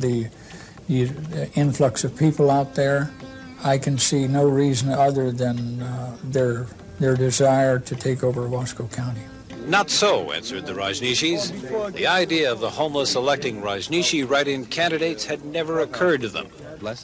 [0.00, 1.08] The
[1.54, 3.25] influx of people out there
[3.64, 6.66] I can see no reason other than uh, their,
[7.00, 9.22] their desire to take over Wasco County.
[9.66, 11.92] Not so, answered the Rajnishis.
[11.92, 16.46] The idea of the homeless electing Rajnishi write-in candidates had never occurred to them.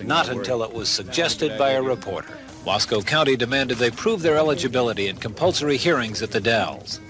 [0.04, 2.38] Not until it was suggested by a reporter.
[2.64, 7.00] Wasco County demanded they prove their eligibility in compulsory hearings at the Dalles.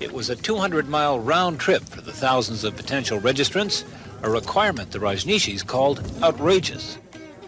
[0.00, 3.84] It was a 200-mile round trip for the thousands of potential registrants,
[4.22, 6.96] a requirement the Rajnishis called outrageous.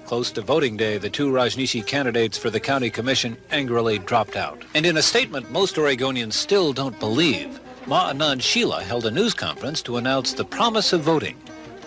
[0.06, 4.62] Close to voting day, the two Rajnishi candidates for the county commission angrily dropped out.
[4.74, 9.32] And in a statement most Oregonians still don't believe, Ma Anand Sheila held a news
[9.32, 11.38] conference to announce the promise of voting.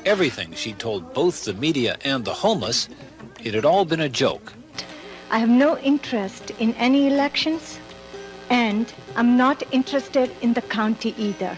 [0.03, 2.89] Everything she told both the media and the homeless,
[3.43, 4.51] it had all been a joke.
[5.29, 7.79] I have no interest in any elections,
[8.49, 11.55] and I'm not interested in the county either.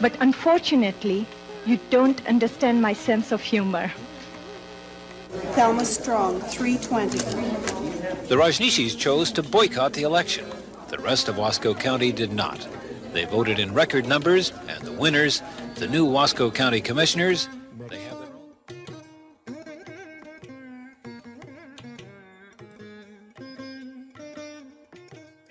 [0.00, 1.26] But unfortunately,
[1.66, 3.92] you don't understand my sense of humor.
[5.55, 7.19] Thelma Strong, 320.
[8.27, 10.45] The Rajnishis chose to boycott the election.
[10.89, 12.67] The rest of Wasco County did not.
[13.13, 15.41] They voted in record numbers, and the winners,
[15.75, 17.47] the new Wasco County Commissioners,
[17.89, 18.29] they have their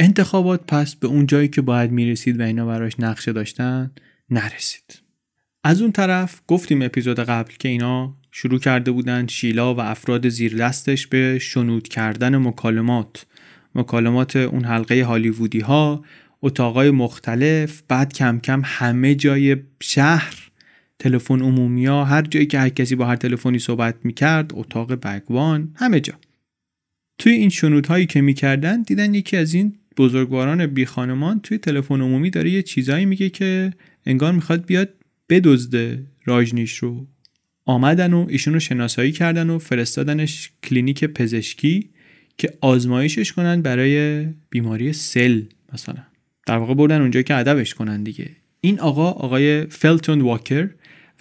[0.00, 3.90] انتخابات پس به اون جایی که باید میرسید و اینا براش نقشه داشتن
[4.30, 5.02] نرسید.
[5.64, 10.57] از اون طرف گفتیم اپیزود قبل که اینا شروع کرده بودند شیلا و افراد زیر
[10.57, 13.25] دستش به شنود کردن مکالمات.
[13.75, 16.05] مکالمات اون حلقه هالیوودی ها
[16.41, 20.49] اتاقای مختلف بعد کم کم همه جای شهر
[20.99, 25.71] تلفن عمومی ها هر جایی که هر کسی با هر تلفنی صحبت می‌کرد اتاق بگوان
[25.75, 26.13] همه جا.
[27.17, 32.29] توی این شنودهایی که می‌کردن دیدن یکی از این بزرگواران بی خانمان توی تلفن عمومی
[32.29, 33.73] داره یه چیزایی میگه که
[34.05, 34.89] انگار می‌خواد بیاد
[35.29, 37.07] بدزده راجنیش رو.
[37.65, 41.89] آمدن و ایشون رو شناسایی کردن و فرستادنش کلینیک پزشکی
[42.37, 45.41] که آزمایشش کنن برای بیماری سل
[45.73, 45.95] مثلا.
[46.45, 48.29] در واقع بردن اونجا که ادبش کنن دیگه.
[48.61, 50.69] این آقا آقای فلتون واکر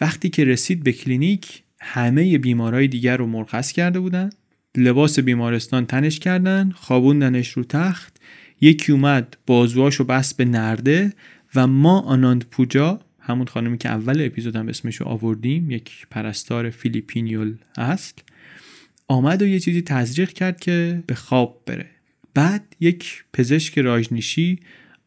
[0.01, 4.31] وقتی که رسید به کلینیک همه بیمارای دیگر رو مرخص کرده بودن
[4.77, 8.17] لباس بیمارستان تنش کردن خوابوندنش رو تخت
[8.61, 11.13] یکی اومد بازوهاشو بس به نرده
[11.55, 17.55] و ما آناند پوجا همون خانمی که اول اپیزود هم اسمشو آوردیم یک پرستار فیلیپینیول
[17.79, 18.25] است
[19.09, 21.91] آمد و یه چیزی تزریق کرد که به خواب بره.
[22.35, 24.59] بعد یک پزشک راجنیشی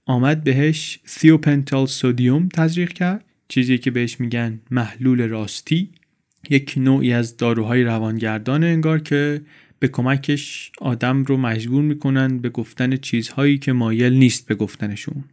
[0.05, 5.89] آمد بهش ثیوپنتال سودیوم تزریق کرد چیزی که بهش میگن محلول راستی.
[6.49, 9.41] یک نوعی از داروهای روانگردان انگار که
[9.79, 15.23] به کمکش آدم رو مجبور می‌کنن به گفتن چیزهایی که مایل نیست به گفتنشون.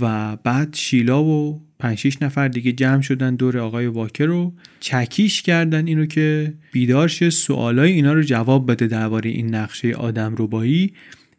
[0.00, 4.52] و بعد شیلا و 5 نفر دیگه جمع شدن دور آقای واکر رو.
[4.80, 10.92] چکیش کردن اینو که بیدارش سوالای اینا رو جواب بده درباره این نقشه آدم ربایی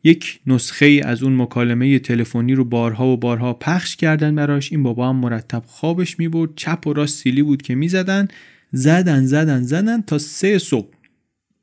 [0.04, 4.72] یک نسخه ای از اون مکالمه تلفنی رو بارها و بارها پخش کردن براش.
[4.72, 6.50] این بابا هم مرتب خوابش می‌برد.
[6.56, 8.28] چپ و راست سیلی بود که می‌زدن.
[8.72, 10.94] زدن زدن زدن تا سه صبح.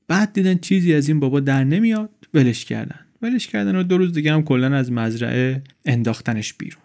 [0.08, 2.10] بعد دیدن چیزی از این بابا در نمیاد.
[2.34, 3.00] ولش کردن.
[3.22, 6.81] ولش کردن و دو روز دیگه هم کلا از مزرعه انداختنش بیرون.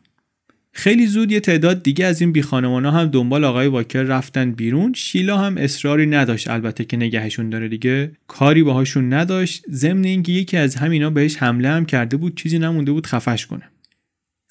[0.77, 4.93] خیلی زود یه تعداد دیگه از این بیخانمانا هم دنبال آقای واکر رفتن بیرون.
[4.93, 8.11] شیلا هم اصراری نداشت البته که نگهشون داره دیگه.
[8.27, 9.63] کاری باهاشون نداشت.
[9.71, 13.63] ضمن اینکه یکی از همینا بهش حمله هم کرده بود چیزی نمونده بود خفش کنه.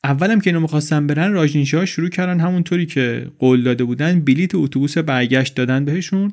[0.04, 4.54] اولم که اینو می‌خواستن برن راجنشی ها شروع کردن همونطوری که قول داده بودن بلیت
[4.54, 6.32] اتوبوس برگشت دادن بهشون.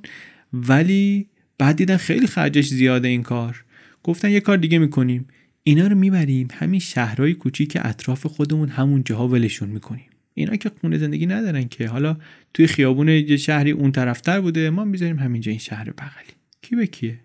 [0.53, 1.27] ولی
[1.57, 3.63] بعد دیدن خیلی خرجش زیاده این کار.
[4.03, 5.25] گفتن یه کار دیگه می‌کنیم.
[5.63, 10.09] اینا رو می‌بریم همین شهرهای کوچیک اطراف خودمون همون جاها ولشون می‌کنیم.
[10.33, 11.87] اینا که خونه زندگی ندارن که.
[11.87, 12.17] حالا
[12.53, 16.87] توی خیابون یه شهری اون طرفتر بوده ما می‌ذاریم همینجا این شهر بغلی کی به
[16.87, 17.19] کیه؟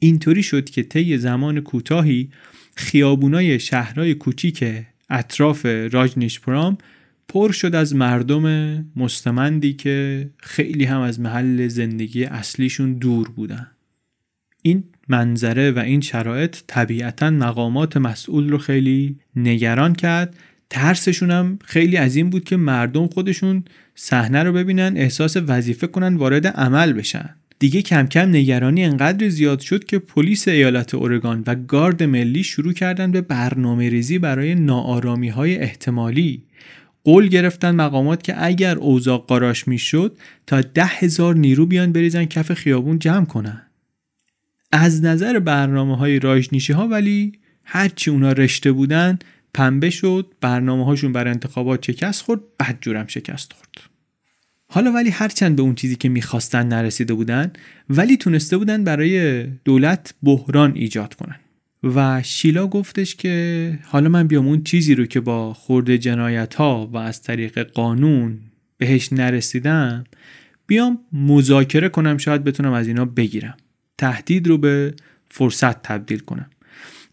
[0.00, 2.30] اینطوری شد که طی زمان کوتاهی
[2.74, 4.64] خیابونای شهرهای کوچیک
[5.10, 6.78] اطراف راجنیشپرام
[7.28, 8.44] پر شد از مردم
[8.96, 13.70] مستمندی که خیلی هم از محل زندگی اصلیشون دور بودن.
[14.62, 20.36] این منظره و این شرایط طبیعتا مقامات مسئول رو خیلی نگران کرد.
[20.70, 23.64] ترسشون هم خیلی از این بود که مردم خودشون
[23.94, 27.30] صحنه رو ببینن احساس وظیفه کنن وارد عمل بشن.
[27.58, 32.72] دیگه کم کم نگرانی انقدر زیاد شد که پلیس ایالت اورگان و گارد ملی شروع
[32.72, 36.42] کردن به برنامه ریزی برای ناآرامی های احتمالی.
[37.04, 40.16] قول گرفتن مقامات که اگر اوضاع قاراش می‌شد
[40.46, 43.65] تا ده هزار نیرو بیان بریزن کف خیابون جمع کنن.
[44.76, 47.32] از نظر برنامه های رایجنیشی ها ولی
[47.64, 49.18] هرچی اونا رشته بودن
[49.54, 53.74] پنبه شد برنامه هاشون بر انتخابات شکست خورد بد جورم شکست خورد.
[54.68, 57.52] حالا ولی هرچند به اون چیزی که می‌خواستن نرسیده بودن
[57.90, 61.36] ولی تونسته بودن برای دولت بحران ایجاد کنن.
[61.82, 66.90] و شیلا گفتش که حالا من بیام اون چیزی رو که با خورده جنایت ها
[66.92, 68.38] و از طریق قانون
[68.78, 70.04] بهش نرسیدم
[70.66, 73.56] بیام مذاکره کنم شاید بتونم از اینا بگیرم.
[73.98, 74.94] تهدید رو به
[75.30, 76.50] فرصت تبدیل کنم.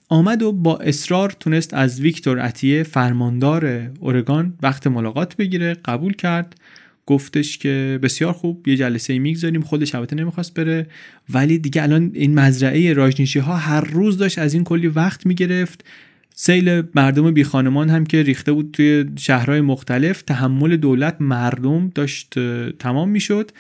[0.10, 6.56] آمد و با اصرار تونست از ویکتور اتیه فرماندار اورگان وقت ملاقات بگیره قبول کرد.
[7.06, 10.88] گفتش که بسیار خوب یه جلسه می‌گذاریم خودش البته نمی‌خواست بره
[11.30, 15.86] ولی دیگه الان این مزرعه راجنیشی ها هر روز داشت از این کلی وقت می‌گرفت.
[16.36, 22.34] سیل مردم بی خانمان هم که ریخته بود توی شهرهای مختلف تحمل دولت مردم داشت
[22.80, 23.52] تمام می‌شد.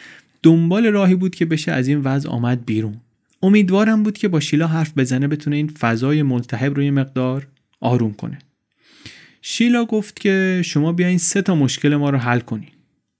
[0.44, 2.96] دنبال راهی بود که بشه از این وضع آمد بیرون.
[3.44, 7.48] امیدوارم بود که با شیلا حرف بزنه بتونه این فضای ملتهب رو یه مقدار
[7.80, 8.40] آروم کنه.
[9.42, 12.70] شیلا گفت که شما بیاین سه تا مشکل ما رو حل کنین.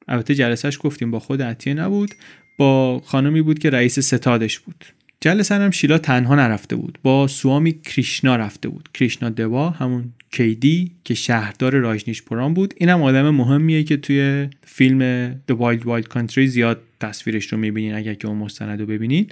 [0.08, 2.10] البته جلسهش گفتیم با خود عطیه نبود
[2.58, 4.86] با خانمی بود که رئیس ستادش بود.
[5.22, 8.90] جلسه هم شیلا تنها نرفته بود با سوامی کریشنا رفته بود.
[8.94, 12.74] کریشنا دوا همون کیدی که شهردار رایجنیش پوران بود.
[12.78, 18.14] اینم آدم مهمیه که توی فیلم The Wild Wild Country زیاد تصویرش رو می‌بینین اگر
[18.14, 19.28] که اون مستند رو ببینین.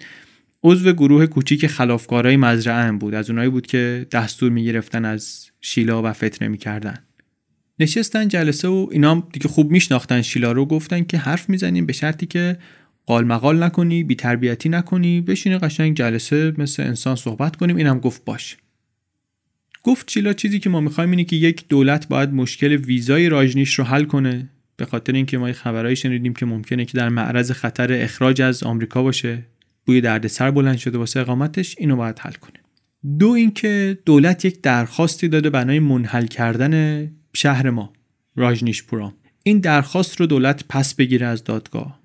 [0.64, 3.14] عضو گروه کوچیک خلافکارای مزرعه بود.
[3.14, 6.98] از اونایی بود که دستور می‌گرفتن از شیلا و فتنه می‌کردن.
[7.80, 12.26] نشستن جلسه و اینا دیگه خوب میشناختن شیلا رو گفتن که حرف می‌زنیم به شرطی
[12.26, 12.58] که
[13.06, 17.76] قال مقال نکنی بی تربیتی نکنی بشینی قشنگ جلسه مثل انسان صحبت کنیم.
[17.76, 18.58] اینم گفت باش.
[19.84, 23.84] گفت شیلا چیزی که ما می‌خوایم اینه که یک دولت باید مشکل ویزای راجنیش رو
[23.84, 24.50] حل کنه.
[24.78, 29.04] به خاطر اینکه ما خبرایی شنیدیم که ممکنه که در معرض خطر اخراج از آمریکا
[29.04, 29.46] باشه.
[29.86, 32.60] بوی دردسر بلند شده واسه اقامتش اینو باید حل کنه.
[33.20, 37.94] دو اینکه دولت یک درخواستی داده برای منحل کردن شهر ما
[38.36, 39.14] راجنیش پورام
[39.44, 42.02] این درخواست رو دولت پس بگیره از دادگاه.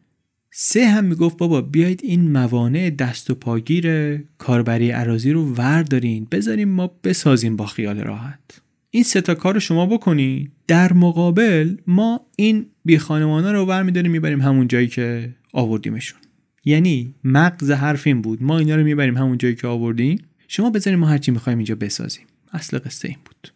[0.51, 6.69] سه هم می‌گفت بابا بیایید این موانع دست و پاگیر کاربری عراضی رو وردارین بذاریم
[6.69, 8.63] ما بسازیم با خیال راحت.
[8.91, 14.13] این سه تا کار رو شما بکنی در مقابل ما این بی خانمانا رو برمیداریم
[14.13, 16.21] می‌بریم همون جایی که آوردیمشون.
[16.67, 18.43] یعنی مغز حرف این بود.
[18.43, 20.19] ما اینا رو می‌بریم همون جایی که آوردیم.
[20.49, 22.27] شما بذاریم ما هرچی می‌خوایم اینجا بسازیم.
[22.53, 23.53] اصل قصه این بود.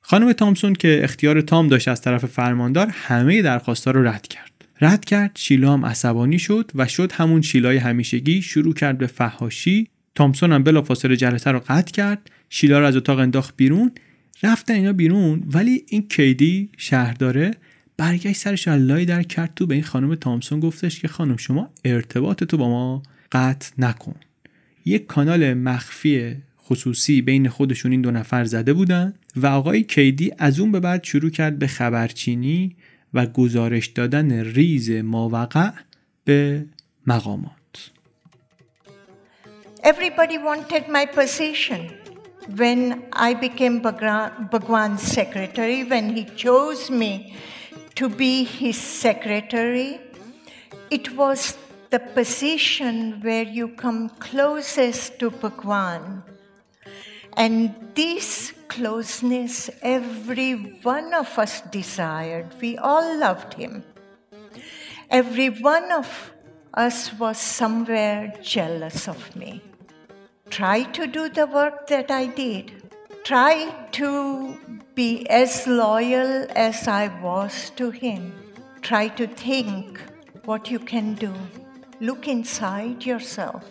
[0.00, 4.50] خانم تامسون که اختیار تام داشت از طرف فرماندار همه درخواستها رو رد کرد.
[4.80, 9.88] رد کرد شیلا هم عصبانی شد و شد همون شیلای همیشگی شروع کرد به فهاشی
[10.14, 12.30] تامسون هم بلافاصله جلسه رو قطع کرد.
[12.50, 13.92] شیلا رو از اتاق انداخت بیرون.
[14.42, 17.50] رفتن اینا بیرون ولی این کیدی شهرداره
[17.96, 22.44] برگشت سرش لای در کرد تو به این خانم تامسون گفتش که خانم شما ارتباط
[22.44, 24.14] تو با ما قطع نکن
[24.84, 30.60] یک کانال مخفی خصوصی بین خودشون این دو نفر زده بودن و آقای کیدی از
[30.60, 32.76] اون به بعد شروع کرد به خبرچینی
[33.14, 35.70] و گزارش دادن ریز ماوقع
[36.24, 36.64] به
[37.06, 37.50] مقامات
[39.92, 41.80] Everybody wanted my position.
[42.60, 42.80] When
[43.28, 43.76] I became
[44.52, 47.12] Bhagwan's secretary, when he chose me
[47.96, 50.00] to be his secretary,
[50.90, 51.56] it was
[51.90, 56.22] the position where you come closest to Bhagwan.
[57.36, 62.46] And this closeness, every one of us desired.
[62.60, 63.84] We all loved him.
[65.10, 66.32] Every one of
[66.74, 69.62] us was somewhere jealous of me.
[70.50, 72.72] Try to do the work that I did.
[73.22, 74.56] Try to
[74.94, 78.22] be as loyal as I was to him.
[78.82, 79.88] Try to think
[80.48, 81.32] what you can do.
[82.00, 83.62] Look inside yourself.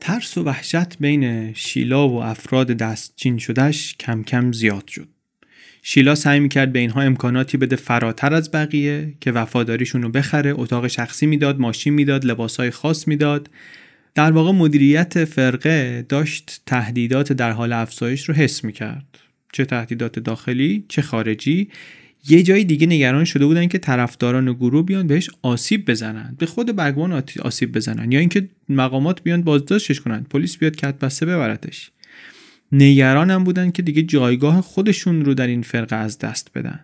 [0.00, 5.08] ترس و وحشت بین شیلا و افراد دستچین شدهش کم کم زیاد شد.
[5.82, 10.86] شیلا سعی می‌کرد به اینها امکاناتی بده فراتر از بقیه که وفاداریشون رو بخره اتاق
[10.86, 13.50] شخصی می‌داد ماشین می‌داد لباسهای خاص می‌داد
[14.14, 19.18] در واقع مدیریت فرقه داشت تهدیدات در حال افزایش رو حس می‌کرد.
[19.52, 21.68] چه تهدیدات داخلی چه خارجی.
[22.28, 26.34] یه جای دیگه نگران شده بودن که طرفداران گروه بیان بهش آسیب بزنن.
[26.38, 28.12] به خود بگوان آسیب بزنن.
[28.12, 30.26] یا اینکه مقامات بیان بازداشتش کنن.
[30.30, 31.90] پلیس بیاد کت بسته ببرتش.
[32.72, 36.80] نگران هم بودن که دیگه جایگاه خودشون رو در این فرقه از دست بدن.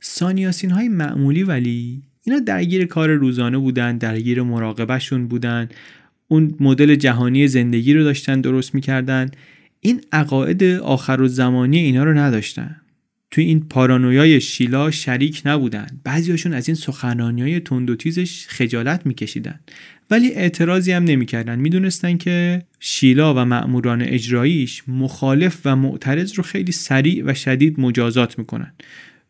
[0.00, 5.68] سانیاسین های معمولی ولی اینا درگیر کار روزانه بودن درگیر مراقبهشون بودن.
[6.32, 9.30] اون مدل جهانی زندگی رو داشتن درست می‌کردن.
[9.80, 12.76] این عقاعد آخر و زمانی اینا رو نداشتن.
[13.30, 15.86] توی این پارانویای شیلا شریک نبودن.
[16.04, 17.96] بعضیاشون از این سخنرانی های تند و
[18.48, 19.60] خجالت میکشیدن.
[20.10, 21.58] ولی اعتراضی هم نمی‌کردن.
[21.58, 28.38] می‌دونستن که شیلا و مأموران اجراییش مخالف و معترض رو خیلی سریع و شدید مجازات
[28.38, 28.72] می‌کنن.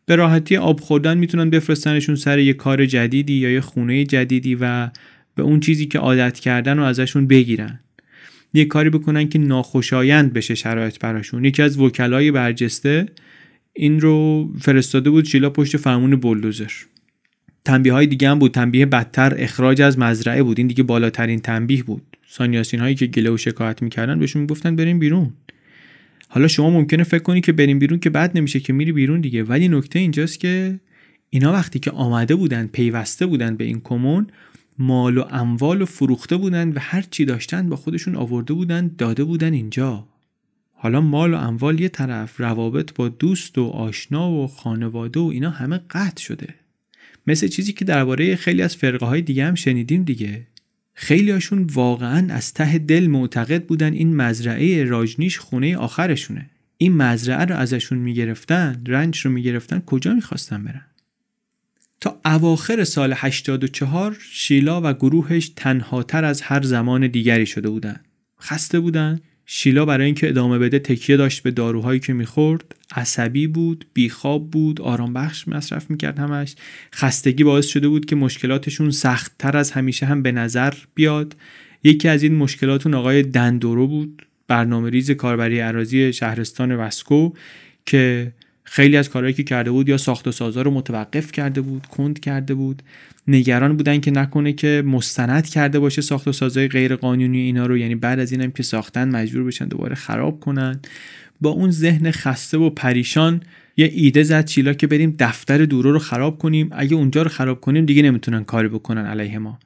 [0.05, 4.89] به راحتی آب خوردن می‌تونن بفرستنشون سر یه کار جدیدی یا یه خونه جدیدی و
[5.35, 7.79] به اون چیزی که عادت کردن و ازشون بگیرن.
[8.53, 11.45] یه کاری بکنن که ناخوشایند بشه شرایط براشون.
[11.45, 13.05] یکی از وکلای برجسته
[13.73, 16.71] این رو فرستاده بود شیلا پشت فرمون بلدوزر
[17.65, 18.51] تنبیه های دیگه هم بود.
[18.51, 20.59] تنبیه بدتر اخراج از مزرعه بود.
[20.59, 22.01] این دیگه بالاترین تنبیه بود.
[22.27, 25.33] سانیاسین هایی که گله و شکایت می‌کردن بهشون می‌گفتن بریم بیرون.
[26.27, 29.43] حالا شما ممکنه فکر کنی که بریم بیرون که بد نمیشه که میری بیرون دیگه.
[29.43, 30.79] ولی نکته اینجاست که
[31.29, 34.27] اینا وقتی که آمده بودن پیوسته بودن به این کمون
[34.77, 39.23] مال و اموال و فروخته بودن و هر چی داشتن با خودشون آورده بودن داده
[39.23, 40.07] بودن اینجا.
[40.71, 45.49] حالا مال و اموال یه طرف روابط با دوست و آشنا و خانواده و اینا
[45.49, 46.55] همه قطع شده.
[47.27, 50.47] مثل چیزی که درباره خیلی از فرقه های دیگه هم شنیدیم دیگه.
[50.93, 56.49] خیلی هاشون واقعا از ته دل معتقد بودن این مزرعه راجنیش خونه آخرشونه.
[56.77, 60.85] این مزرعه رو ازشون می‌گرفتن رنج رو می‌گرفتن کجا می‌خواستن برن؟
[62.03, 67.99] تا اواخر سال 84 شیلا و گروهش تنهاتر از هر زمان دیگری شده بودن.
[68.41, 69.19] خسته بودن.
[69.45, 72.75] شیلا برای اینکه ادامه بده تکیه داشت به داروهایی که می‌خورد.
[72.95, 76.55] عصبی بود بیخواب بود آرام بخش مصرف می‌کرد همش.
[76.95, 81.35] خستگی باعث شده بود که مشکلاتشون سختتر از همیشه هم به نظر بیاد.
[81.83, 87.33] یکی از این مشکلاتون آقای دندورو بود برنامه ریز کاربری عراضی شهرستان وسکو
[87.85, 88.33] که
[88.75, 92.19] خیلی از کارهایی که کرده بود یا ساخت و سازا رو متوقف کرده بود کند
[92.19, 92.81] کرده بود.
[93.27, 97.77] نگران بودن که نکنه که مستند کرده باشه ساخت و سازای غیر قانونی اینا رو.
[97.77, 100.79] یعنی بعد از اینم که ساختن مجبور بشن دوباره خراب کنن.
[101.41, 103.41] با اون ذهن خسته و پریشان
[103.77, 106.69] یه ایده زد چیلا که بریم دفتر دورو رو خراب کنیم.
[106.71, 109.59] اگه اونجا رو خراب کنیم دیگه نمی‌تونن کاری بکنن علیه ما.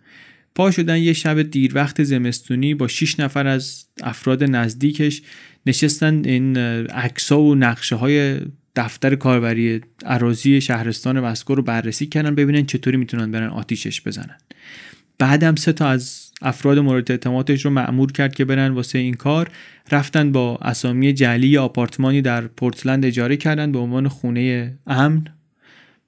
[0.56, 5.22] پا شدن یه شب دیر وقت زمستونی با 6 نفر از افراد نزدیکش
[5.66, 8.40] نشستن این عکس‌ها و نقشه های
[8.78, 14.38] دفتر کاربری عراضی شهرستان وسکو رو بررسی کردن ببینن چطوری می‌تونن برن آتیشش بزنن.
[15.20, 19.50] بعدم سه تا از افراد مورد اعتمادش رو معمور کرد که برن واسه این کار.
[19.92, 25.28] رفتن با اسامی جعلی آپارتمانی در پورتلند اجاره کردن به عنوان خونه امن.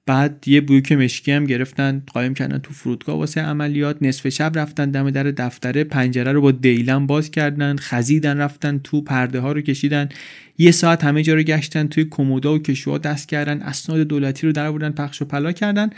[0.10, 3.98] بعد یه بویک مشکی هم گرفتن قایم کردن تو فرودگاه واسه عملیات.
[4.02, 9.02] نصف شب رفتن دم در دفتره پنجره رو با دیلم باز کردن خزیدن رفتن تو
[9.02, 10.10] پرده ها رو کشیدن.
[10.58, 14.54] یه ساعت همه جا رو گشتن توی کمودا و کشوها دست کردن اسناد دولتی رو
[14.54, 15.90] در پخش و پلا کردن.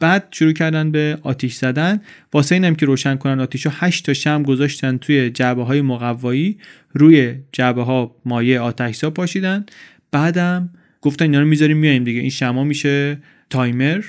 [0.00, 2.00] بعد شروع کردن به آتیش زدن.
[2.32, 6.58] واسه اینم که روشن کنن آتیش رو 8 تا شم گذاشتن توی جعبه های مقوایی.
[6.92, 9.66] روی جعبه ها مایع آتشزا پاشیدن.
[10.12, 12.20] بعدم گفتن اینا رو می‌ذاریم میایم دیگه.
[12.20, 13.18] این شما میشه
[13.50, 14.04] تایمر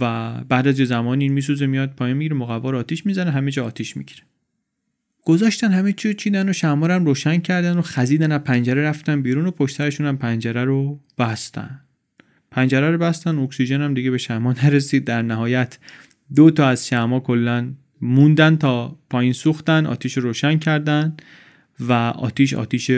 [0.00, 3.50] و بعد از یه زمانی این میسوزه میاد پایین می‌گیره مقوا رو آتیش می‌زنه همه
[3.50, 4.22] جا آتیش می‌گیره.
[5.24, 9.46] گذاشتن همه چی چیدن و شما هم روشن کردن و خزیدن از پنجره رفتن بیرون
[9.46, 11.80] و پشترشون هم پنجره رو بستن.
[12.50, 15.04] پنجره رو بستن اکسیژن هم دیگه به شما نرسید.
[15.04, 15.78] در نهایت
[16.34, 21.16] دو تا از شما کلا موندن تا پایین سوختن آتیش روشن کردن
[21.80, 22.90] و آتیش آتیش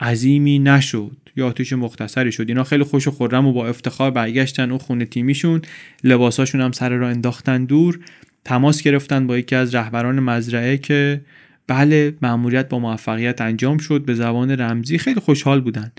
[0.00, 1.25] عظیمی نشد.
[1.36, 2.44] یا آتیش مختصری شد.
[2.48, 5.62] اینا خیلی خوش و خورم و با افتخار برگشتن اون خونه تیمیشون.
[6.04, 7.98] لباساشون هم سر را انداختن دور.
[8.44, 11.20] تماس گرفتن با یکی از رهبران مزرعه که
[11.66, 14.04] بله مأموریت با موفقیت انجام شد.
[14.04, 15.92] به زبان رمزی خیلی خوشحال بودن.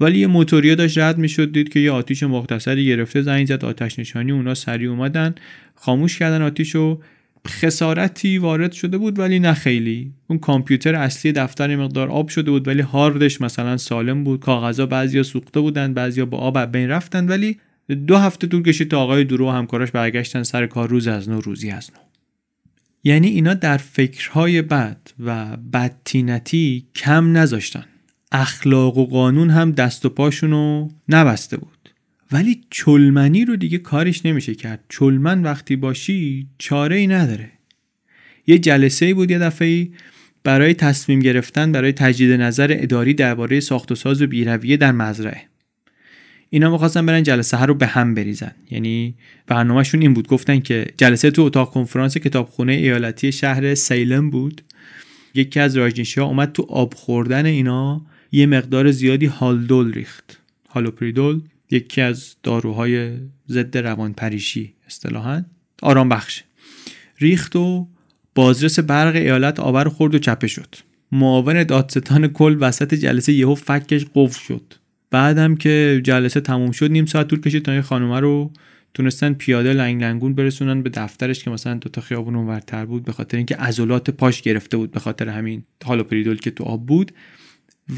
[0.00, 1.52] ولی یه موتوریا داشت رد می‌شد.
[1.52, 5.34] دید که یه آتیش مختصری گرفته زنگ زد آتش نشانی اونا سریع اومدن.
[5.74, 7.00] خاموش کردن آتیش و
[7.48, 10.12] خسارتی وارد شده بود ولی نه خیلی.
[10.26, 14.40] اون کامپیوتر اصلی دفتر مقدار آب شده بود ولی هاردش مثلا سالم بود.
[14.40, 17.58] کاغذا بعضیا سوخته بودن بعضیا با آب بین رفتن ولی
[18.06, 21.40] دو هفته طول کشید تا آقای درو و همکاراش برگشتن سر کار روز از نو
[21.40, 22.00] روزی از نو.
[23.04, 27.84] یعنی اینا در فکرهای بد و بدتینتی کم نذاشتن.
[28.32, 31.73] اخلاق و قانون هم دست و پاشونو نبسته بود.
[32.34, 34.84] ولی چلمنی رو دیگه کارش نمیشه کرد.
[34.88, 37.50] چلمن وقتی باشی چاره ای نداره.
[38.46, 39.88] یه جلسه بود یه دفعه
[40.44, 45.42] برای تصمیم گرفتن برای تجدید نظر اداری درباره ساخت و ساز و بیرویه در مزرعه.
[46.50, 48.54] اینا می‌خواستن برن جلسه ها رو به هم بریزن.
[48.70, 49.14] یعنی
[49.46, 50.28] برنامهشون این بود.
[50.28, 54.62] گفتن که جلسه تو اتاق کنفرانس کتابخونه ایالتی شهر سیلم بود.
[55.34, 60.40] یکی از راجنشی اومد تو آب خوردن اینا یه مقدار زیادی هالدول ریخت.
[60.70, 61.40] هالوپریدول.
[61.70, 63.12] یکی از داروهای
[63.48, 65.44] ضد روانپریشی اصطلاحا
[65.82, 66.42] آرام بخش
[67.18, 67.88] ریخت و
[68.34, 70.74] بازرس برق ایالت آور خورد و چپه شد.
[71.12, 74.74] معاون دادستان کل وسط جلسه یهو فکش قفل شد.
[75.10, 78.52] بعدم که جلسه تموم شد نیم ساعت طول کشید تا این خانومه رو
[78.94, 83.12] تونستن پیاده لنگ لنگون برسونن به دفترش که مثلا دو تا خیابون اونورتر بود به
[83.12, 87.12] خاطر اینکه عضلات پاش گرفته بود به خاطر همین هالوپریدول که تو آب بود.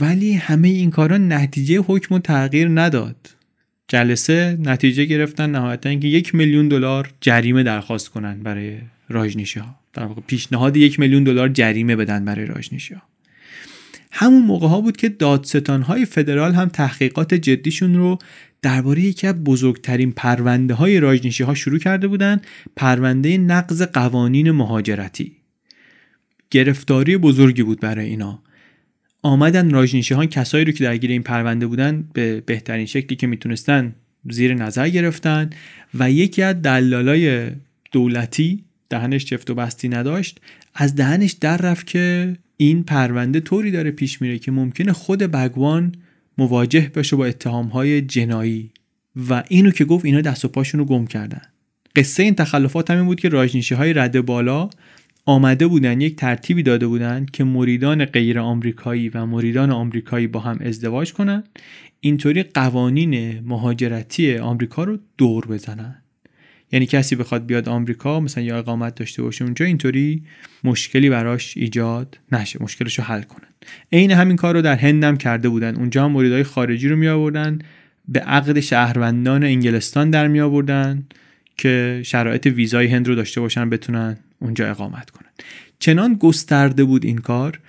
[0.00, 3.35] ولی همه این کارا نتیجه حکم و تغییر نداد.
[3.88, 8.78] جلسه نتیجه گرفتن نهایتا اینکه یک میلیون دلار جریمه درخواست کنن برای
[9.08, 13.02] راجنیشی ها در واقع پیشنهاد یک میلیون دلار جریمه بدن برای راجنیشی ها
[14.12, 18.18] همون موقع ها بود که دادستان های فدرال هم تحقیقات جدیشون رو
[18.62, 22.40] درباره یکی از بزرگترین پرونده های راجنیشی ها شروع کرده بودن
[22.76, 25.36] پرونده نقض قوانین مهاجرتی.
[26.50, 28.42] گرفتاری بزرگی بود برای اینا.
[29.26, 29.74] آمدن
[30.10, 33.94] ها کسایی رو که درگیر این پرونده بودن به بهترین شکلی که می‌تونستن
[34.30, 35.50] زیر نظر گرفتن
[35.94, 37.50] و یکی از دلالای
[37.92, 40.40] دولتی دهنش چفت و بستی نداشت
[40.74, 45.92] از دهنش در رفت که این پرونده طوری داره پیش میره که ممکنه خود بگوان
[46.38, 48.70] مواجه بشه با اتهامهای جنایی.
[49.28, 51.42] و اینو که گفت اینا دست و پاشون رو گم کردن.
[51.96, 54.70] قصه این تخلفات همین بود که راجنیشی های رده بالا
[55.28, 60.58] آمده بودن یک ترتیبی داده بودن که مریدان غیر آمریکایی و مریدان آمریکایی با هم
[60.60, 61.44] ازدواج کنن
[62.00, 66.02] اینطوری قوانین مهاجرتی آمریکا رو دور بزنن.
[66.72, 70.22] یعنی کسی بخواد بیاد آمریکا مثلا یا اقامت داشته باشه اونجا اینطوری
[70.64, 73.48] مشکلی براش ایجاد نشه مشکلش رو حل کنن.
[73.92, 75.76] عین همین کار رو در هندم کرده بودن.
[75.76, 77.58] اونجا هم مریدای خارجی رو می آوردن
[78.08, 81.06] به عقد شهروندان انگلستان در می آوردن
[81.58, 85.30] که شرایط ویزای هند رو داشته باشن بتونن اونجا اقامت کنن.
[85.78, 87.60] چنان گسترده بود این کار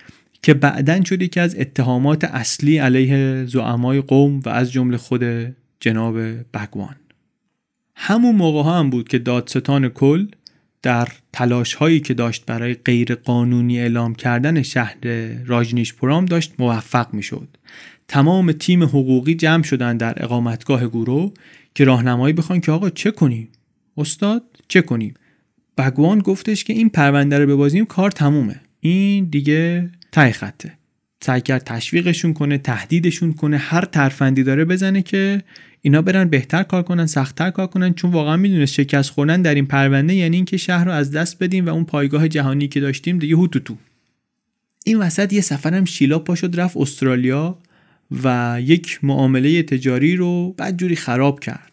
[0.42, 5.24] که بعدا شد یکی از اتهامات اصلی علیه زعمای قوم و از جمله خود
[5.80, 6.18] جناب
[6.54, 6.96] بگوان.
[7.94, 10.26] همون موقع ها هم بود که دادستان کل
[10.82, 14.96] در تلاش هایی که داشت برای غیر قانونی اعلام کردن شهر
[15.46, 17.48] راجنیش پرام داشت موفق می شد.
[18.08, 21.32] تمام تیم حقوقی جمع شدن در اقامتگاه گورو
[21.74, 23.48] که راهنمایی بخوان که آقا چه کنیم؟
[23.96, 25.14] استاد چه کنیم؟
[25.78, 28.60] بگوان گفتش که این پرونده رو ببازیم کار تمومه.
[28.80, 30.72] این دیگه تای خطه.
[31.20, 35.42] سعی کرد تشویقشون کنه تهدیدشون کنه هر ترفندی داره بزنه که
[35.82, 39.66] اینا برن بهتر کار کنن سختتر کار کنن چون واقعا می‌دونست شکست خوردن در این
[39.66, 43.36] پرونده یعنی اینکه شهر رو از دست بدیم و اون پایگاه جهانی که داشتیم دیگه
[43.36, 43.76] هوتوتو.
[44.84, 47.58] این وسط یه سفرم شیلا پا رفت استرالیا
[48.24, 51.72] و یک معامله تجاری رو بدجوری خراب کرد.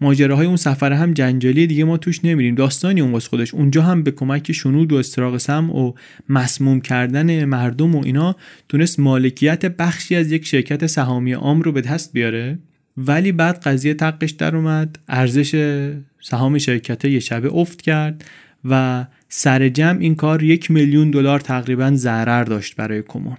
[0.00, 2.54] ماجراهای اون سفر هم جنجالی دیگه ما توش نمیریم.
[2.54, 3.54] داستانی اون واسه خودش.
[3.54, 5.92] اونجا هم به کمک شنود و استراق سم و
[6.28, 8.36] مسموم کردن مردم و اینا
[8.68, 12.58] تونست مالکیت بخشی از یک شرکت سهامی عام رو به دست بیاره.
[12.96, 14.98] ولی بعد قضیه تقش در اومد.
[15.08, 15.80] ارزش
[16.20, 18.24] سهام شرکت یه شبه افت کرد
[18.64, 23.36] و سر جمع این کار یک میلیون دلار تقریبا ضرر داشت برای کمون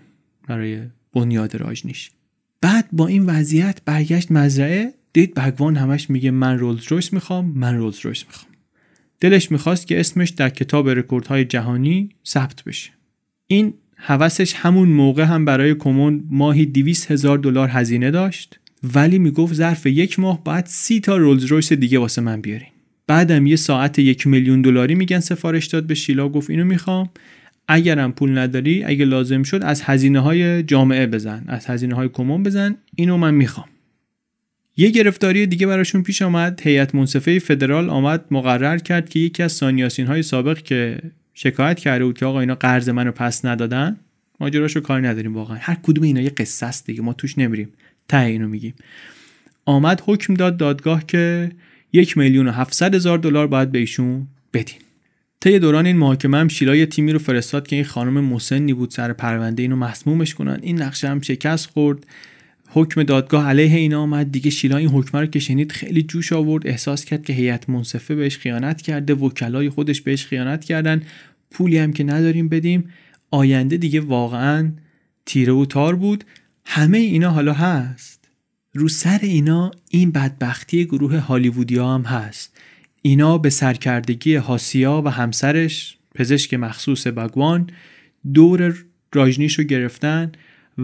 [0.47, 0.80] برای
[1.14, 2.12] بنیاد راجنیش.
[2.62, 4.93] بعد با این وضعیت برگشت مزرعه.
[5.14, 8.51] دید بگوان همش میگه من رولز رویس می‌خوام من رولز رویس می‌خوام.
[9.20, 12.89] دلش می‌خواست که اسمش در کتاب رکوردهای جهانی ثبت بشه.
[13.47, 18.60] این هوسش همون موقع هم برای کمون ماهی 200 هزار دلار هزینه داشت
[18.95, 22.70] ولی می‌گفت ظرف یک ماه باید سی تا رولز رویس دیگه واسه من بیارین.
[23.07, 27.10] بعدم یه ساعت یک میلیون دلاری میگن سفارش داد به شیلا گفت اینو می‌خوام.
[27.68, 32.43] اگرم پول نداری اگه لازم شد از هزینه های جامعه بزن از هزینه های کمون
[32.43, 33.68] بزن اینو من می‌خوام.
[34.80, 36.62] یه گرفتاری دیگه براشون پیش آمد.
[36.64, 41.00] هیئت منصفه فدرال آمد مقرر کرد که یکی از سانیاسین های سابق که
[41.34, 43.98] شکایت کرده بود که آقا اینا قرض منو پس ندادن
[44.40, 45.58] ماجراشو کاری نداریم واقعا.
[45.62, 47.70] هر کدوم اینا یه قصه است دیگه ما توش نمیریم.
[48.08, 48.74] ته اینو میگیم.
[49.66, 51.52] آمد حکم داد دادگاه که
[51.94, 54.80] یک میلیون و هفتصد هزار دلار باید به ایشون بدین.
[55.40, 59.14] طی دوران این محاکمه هم شیلا تیمی رو فرستاد که این خانم مسنی بود سر
[59.14, 60.60] پرونده اینو مسمومش کنن.
[60.62, 62.06] این نقشه هم شکست خورد.
[62.72, 64.32] حکم دادگاه علیه اینا آمد.
[64.32, 66.67] دیگه شیلا این حکم رو که شنید خیلی جوش آورد.
[66.67, 69.13] احساس کرد که هیئت منصفه بهش خیانت کرده.
[69.13, 71.01] وکلای خودش بهش خیانت کردن.
[71.51, 72.89] پولی هم که نداریم بدیم.
[73.32, 74.72] آینده دیگه واقعا
[75.26, 76.24] تیره و تار بود.
[76.65, 78.30] همه اینا حالا هست.
[78.74, 82.57] رو سر اینا این بدبختی گروه هالیوودیا هم هست.
[83.01, 87.70] اینا به سرکردگی هاسیا و همسرش پزشک مخصوص بگوان
[88.34, 88.76] دور
[89.13, 90.32] راجنیش رو گرفتن.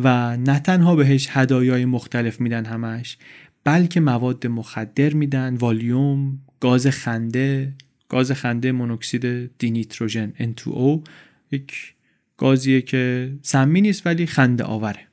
[0.03, 3.17] و نه تنها بهش هدایای مختلف میدن همش
[3.63, 7.73] بلکه مواد مخدر میدن والیوم گاز خنده
[8.09, 11.09] گاز خنده مونوکسید دینیتروژن N2O
[11.51, 11.93] یک
[12.37, 15.07] گازیه که سمی نیست ولی خنده آوره.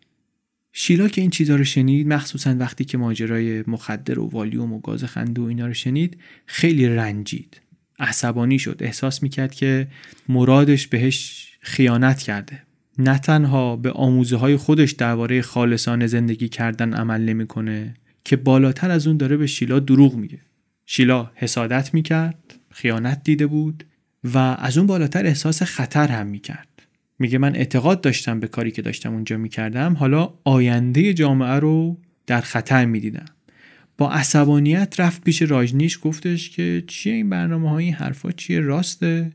[0.73, 5.05] شیلا که این چیزها رو شنید مخصوصا وقتی که ماجرای مخدر و والیوم و گاز
[5.05, 7.61] خنده و اینا رو شنید خیلی رنجید.
[7.99, 8.77] عصبانی شد.
[8.81, 9.89] احساس می‌کرد که
[10.29, 12.63] مرادش بهش خیانت کرده.
[12.99, 19.07] نه تنها به آموزه های خودش درباره خالصانه زندگی کردن عمل نمی‌کنه که بالاتر از
[19.07, 20.39] اون داره به شیلا دروغ میگه.
[20.87, 23.85] شیلا حسادت می‌کرد خیانت دیده بود
[24.25, 26.69] و از اون بالاتر احساس خطر هم می‌کرد.
[27.19, 32.41] میگه من اعتقاد داشتم به کاری که داشتم اونجا می‌کردم حالا آینده جامعه رو در
[32.41, 33.25] خطر می‌دیدم.
[33.99, 39.33] با عصبانیت رفت پیش راجنیش گفتش که چیه این برنامه های این حرفا چیه راسته؟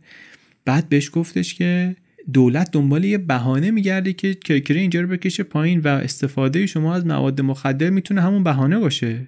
[0.65, 1.95] بعد بهش گفتش که
[2.33, 7.05] دولت دنبال یه بهانه میگرده که کرکره اینجا رو بکشه پایین و استفاده شما از
[7.05, 9.27] مواد مخدر می‌تونه همون بهانه باشه.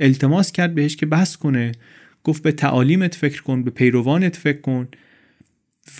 [0.00, 1.72] التماس کرد بهش که بس کنه.
[2.24, 4.88] گفت به تعالیمت فکر کن به پیروانت فکر کن.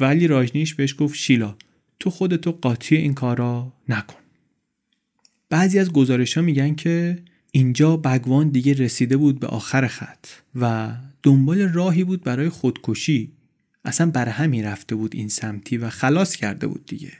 [0.00, 1.56] ولی راجنیش بهش گفت شیلا
[2.00, 4.18] تو خودتو قاطی این کارا نکن.
[5.50, 7.18] بعضی از گزارش ها میگن که
[7.52, 10.92] اینجا بگوان دیگه رسیده بود به آخر خط و
[11.22, 13.32] دنبال راهی بود برای خودکشی.
[13.84, 17.12] اصلا بر همین رفته بود این سمتی و خلاص کرده بود دیگه.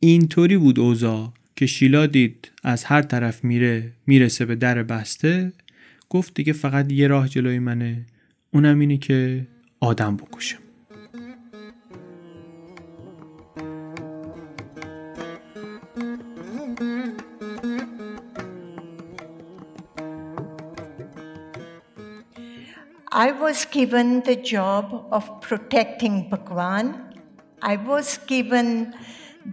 [0.00, 5.52] اینطوری بود اوزا که شیلا دید از هر طرف میره می‌رسه به در بسته.
[6.08, 8.06] گفت دیگه فقط یه راه جلوی منه
[8.50, 9.46] اونم اینه که
[9.80, 10.61] آدم بکشم.
[23.14, 27.20] I was given the job of protecting Bhagwan.
[27.60, 28.94] I was given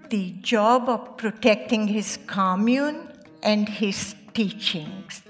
[0.09, 3.11] the job of protecting his commune
[3.43, 5.23] and his teachings.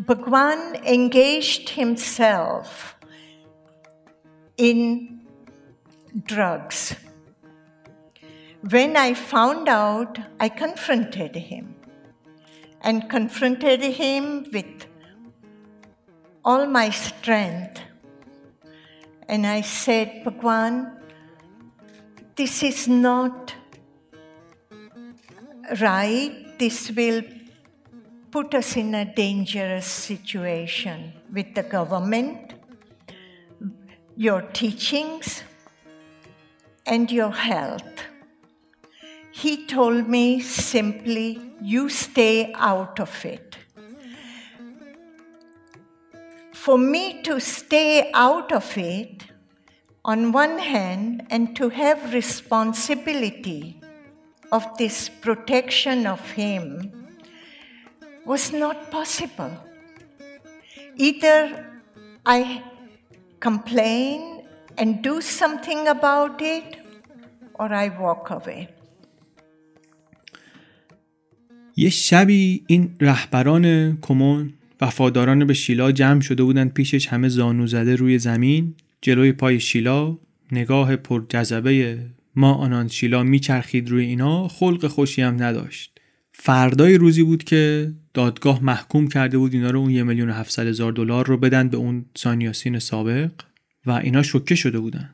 [0.00, 2.96] Bhagwan engaged himself
[4.56, 5.20] in
[6.24, 6.96] drugs.
[8.68, 11.76] When I found out, I confronted him
[12.80, 14.89] and confronted him with
[16.44, 17.80] all my strength.
[19.28, 20.98] And I said, Bhagwan,
[22.34, 23.54] this is not
[25.80, 26.58] right.
[26.58, 27.22] This will
[28.30, 32.54] put us in a dangerous situation with the government,
[34.16, 35.42] your teachings,
[36.86, 38.04] and your health.
[39.32, 43.49] He told me simply, you stay out of it
[46.59, 49.23] for me to stay out of it,
[50.03, 53.81] on one hand, and to have responsibility
[54.51, 56.91] of this protection of him
[58.25, 59.51] was not possible.
[60.95, 61.65] Either
[62.25, 62.63] I
[63.39, 64.47] complain
[64.77, 66.77] and do something about it,
[67.59, 68.69] or I walk away.
[71.77, 77.96] یه شبی این رهبران کمون وفاداران به شیلا جمع شده بودن پیشش همه زانو زده
[77.96, 80.18] روی زمین جلوی پای شیلا
[80.52, 81.98] نگاه پر جذبه
[82.36, 86.00] ما آنان شیلا میچرخید روی اینا خلق خوشی هم نداشت.
[86.32, 91.26] فردای روزی بود که دادگاه محکوم کرده بود اینا رو اون یه میلیون هزار دلار
[91.26, 93.30] رو بدن به اون سانیاسین سابق
[93.86, 95.10] و اینا شوکه شده بودن.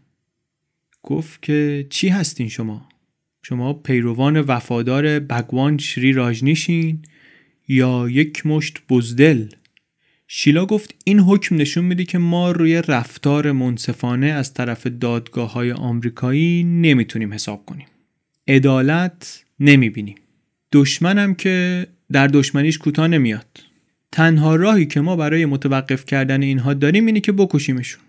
[1.03, 2.89] گفت که چی هستین شما؟
[3.43, 7.03] شما پیروان وفادار بگوان شری راجنیشین.
[7.69, 9.47] یا یک مشت بزدل.
[10.29, 15.73] شیلا گفت این حکم نشون میده که ما روی رفتار منصفانه از طرف دادگاه های
[15.73, 17.87] آمریکایی نمی‌تونیم حساب کنیم.
[18.49, 20.17] عدالت نمی‌بینیم.
[20.73, 23.61] دشمنم که در دشمنیش کوتاه نمیاد.
[24.13, 28.03] تنها راهی که ما برای متوقف کردن اینها داریم اینه که بکشیمشون.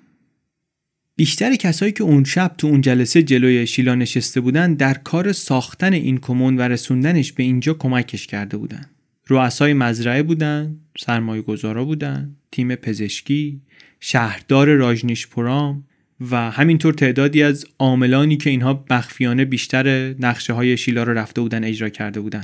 [1.15, 5.93] بیشتر کسایی که اون شب تو اون جلسه جلوی شیلا نشسته بودن در کار ساختن
[5.93, 8.85] این کمون و رسوندنش به اینجا کمکش کرده بودن.
[9.29, 13.61] رؤسای مزرعه بودن، سرمایه گذارا بودن، تیم پزشکی،
[13.99, 15.83] شهردار راجنیش پورام
[16.31, 21.63] و همینطور تعدادی از عاملانی که اینها مخفیانه بیشتر نقشه های شیلا رو رفته بودن
[21.63, 22.43] اجرا کرده بودن.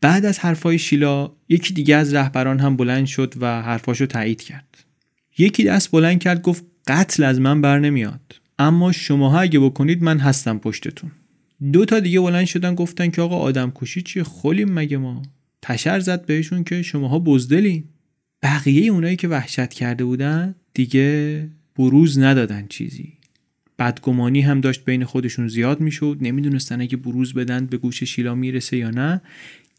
[0.00, 4.84] بعد از حرفای شیلا یکی دیگه از رهبران هم بلند شد و حرفاشو تایید کرد.
[5.38, 8.20] یکی دست بلند کرد گفت قتل از من بر نمیاد
[8.58, 11.10] اما شماها اگه بکنید من هستم پشتتون.
[11.72, 15.22] دو تا دیگه بلند شدن گفتن که آقا آدم کشی چیه خولیم مگه ما
[15.62, 17.84] تشر زد بهشون که شماها بزدلین
[18.42, 23.12] بقیه اونایی که وحشت کرده بودن دیگه بروز ندادن چیزی.
[23.78, 26.18] بدگمانی هم داشت بین خودشون زیاد می‌شد.
[26.20, 29.20] نمی‌دونستن اگه بروز بدن به گوش شیلا می‌رسه یا نه.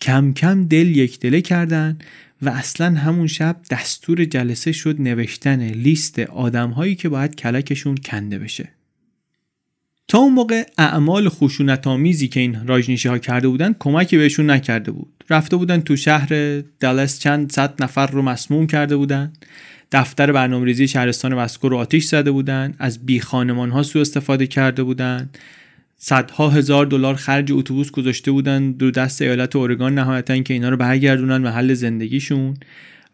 [0.02, 1.98] کم کم دل یک دله کردن
[2.42, 8.70] و اصلا همون شب دستور جلسه شد نوشتن لیست آدمهایی که باید کلکشون کنده بشه.
[10.10, 14.92] تا اون موقع اعمال خشونت آمیزی که این راجنیشی ها کرده بودن کمکی بهشون نکرده
[14.92, 15.24] بود.
[15.30, 16.30] رفته بودن تو شهر
[16.80, 19.34] دلس چند صد نفر رو مسموم کرده بودن.
[19.92, 22.74] دفتر برنامه‌ریزی شهرستان وسکو رو آتیش زده بودن.
[22.80, 25.30] از بی خانمان ها سوء استفاده کرده بودن.
[25.98, 30.78] صدها هزار دلار خرج اتوبوس گذاشته بودن دو دست ایالت اورگان نهایتا که اینا رو
[30.78, 32.54] برگردونن محل زندگیشون.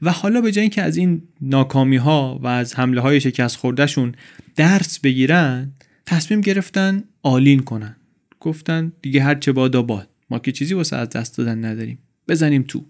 [0.01, 4.15] و حالا به جای که از این ناکامی ها و از حمله های شکست خوردهشون
[4.55, 5.71] درس بگیرن
[6.05, 7.95] تصمیم گرفتن آلین کنن.
[8.39, 10.09] گفتن دیگه هر چه بادا باد.
[10.29, 11.99] ما که چیزی واسه از دست دادن نداریم.
[12.27, 12.85] بزنیم تو.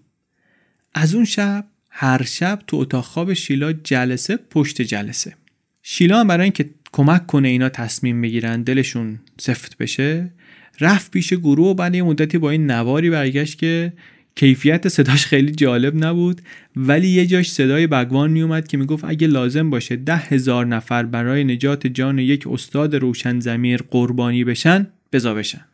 [0.94, 5.34] از اون شب هر شب تو اتاق خواب شیلا جلسه پشت جلسه.
[5.82, 10.32] شیلا هم برای اینکه کمک کنه اینا تصمیم بگیرن دلشون سفت بشه
[10.80, 13.92] رفت پیش گروه و بعد یه مدتی با این نواری برگشت که
[14.36, 16.40] کیفیت صداش خیلی جالب نبود
[16.76, 21.44] ولی یه جاش صدای بگوان میومد که می‌گفت اگه لازم باشه ده هزار نفر برای
[21.44, 25.64] نجات جان یک استاد روشن زمیر قربانی بشن بزا بشن.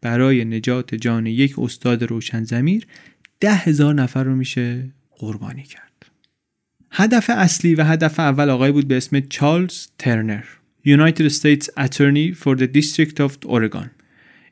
[0.00, 2.86] برای نجات جان یک استاد روشن زمیر
[3.40, 6.06] ده هزار نفر رو میشه قربانی کرد.
[6.90, 10.44] هدف اصلی و هدف اول آقای بود به اسم چارلز ترنر
[10.86, 13.97] United States Attorney for the District of Oregon.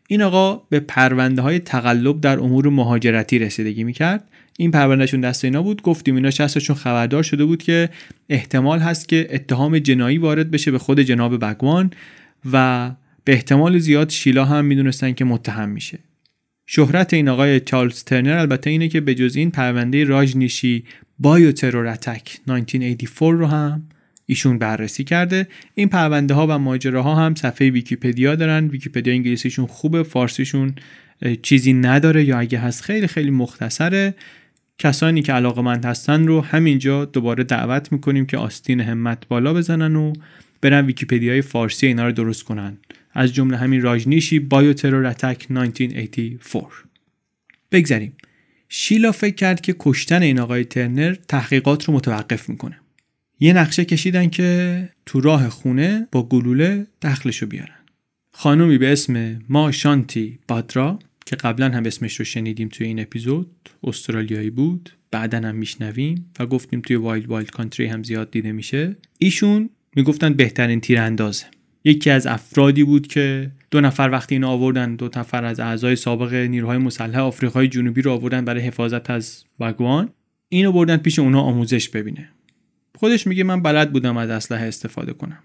[0.09, 4.29] این آقا به پرونده های تقلب در امور مهاجرتی رسیدگی می‌کرد.
[4.59, 5.83] این پروندهشون دست اینا بود.
[5.83, 7.89] گفتیم اینا شصتشون خبردار شده بود که
[8.29, 11.91] احتمال هست که اتهام جنایی وارد بشه به خود جناب بگوان
[12.53, 12.91] و
[13.25, 15.99] به احتمال زیاد شیلا هم می‌دونستن که متهم میشه.
[16.67, 20.85] شهرت این آقای چارلز ترنر البته اینه که به جز این پرونده Rajneeshee
[21.19, 23.83] bioterror attack 1984 رو هم
[24.27, 25.49] ایشون بررسی کرده.
[25.75, 28.69] این پرونده ها و ماجراها هم صفحه ویکیپدیا دارن.
[28.69, 30.75] ویکیپدیا انگلیسیشون خوبه فارسیشون
[31.43, 34.15] چیزی نداره یا اگه هست خیلی خیلی مختصره.
[34.79, 39.97] کسانی که علاقه مند هستن رو همینجا دوباره دعوت می‌کنیم که آستین همت بالا بزنن
[39.97, 40.13] و
[40.61, 42.79] برن ویکیپدیای فارسی اینا رو درست کنن.
[43.13, 46.85] از جمله همین راجنیشی بایو ترور اتک 1984
[47.73, 48.13] بگذریم.
[48.69, 52.81] شیلا فکر کرد که کشتن این آقای ترنر تحقیقات رو متوقف می‌کنه.
[53.41, 57.75] یه نقشه کشیدن که تو راه خونه با گلوله دخلشو بیارن.
[58.33, 63.51] خانومی به اسم ما شانتی بادرا که قبلا هم اسمش رو شنیدیم توی این اپیزود
[63.85, 68.97] استرالیایی بود بعدا هم میشنویم و گفتیم توی Wild Wild Country هم زیاد دیده میشه.
[69.19, 71.45] ایشون می‌گفتن بهترین تیراندازه.
[71.85, 76.35] یکی از افرادی بود که دو نفر وقتی اینو آوردن دو نفر از اعضای سابق
[76.35, 80.09] نیروهای مسلح آفریقای جنوبی رو آوردن برای حفاظت از بگوان
[80.49, 82.29] اینو بردن پیش اونا آموزش ببینه.
[82.97, 85.39] خودش میگه من بلد بودم از اسلحه استفاده کنم.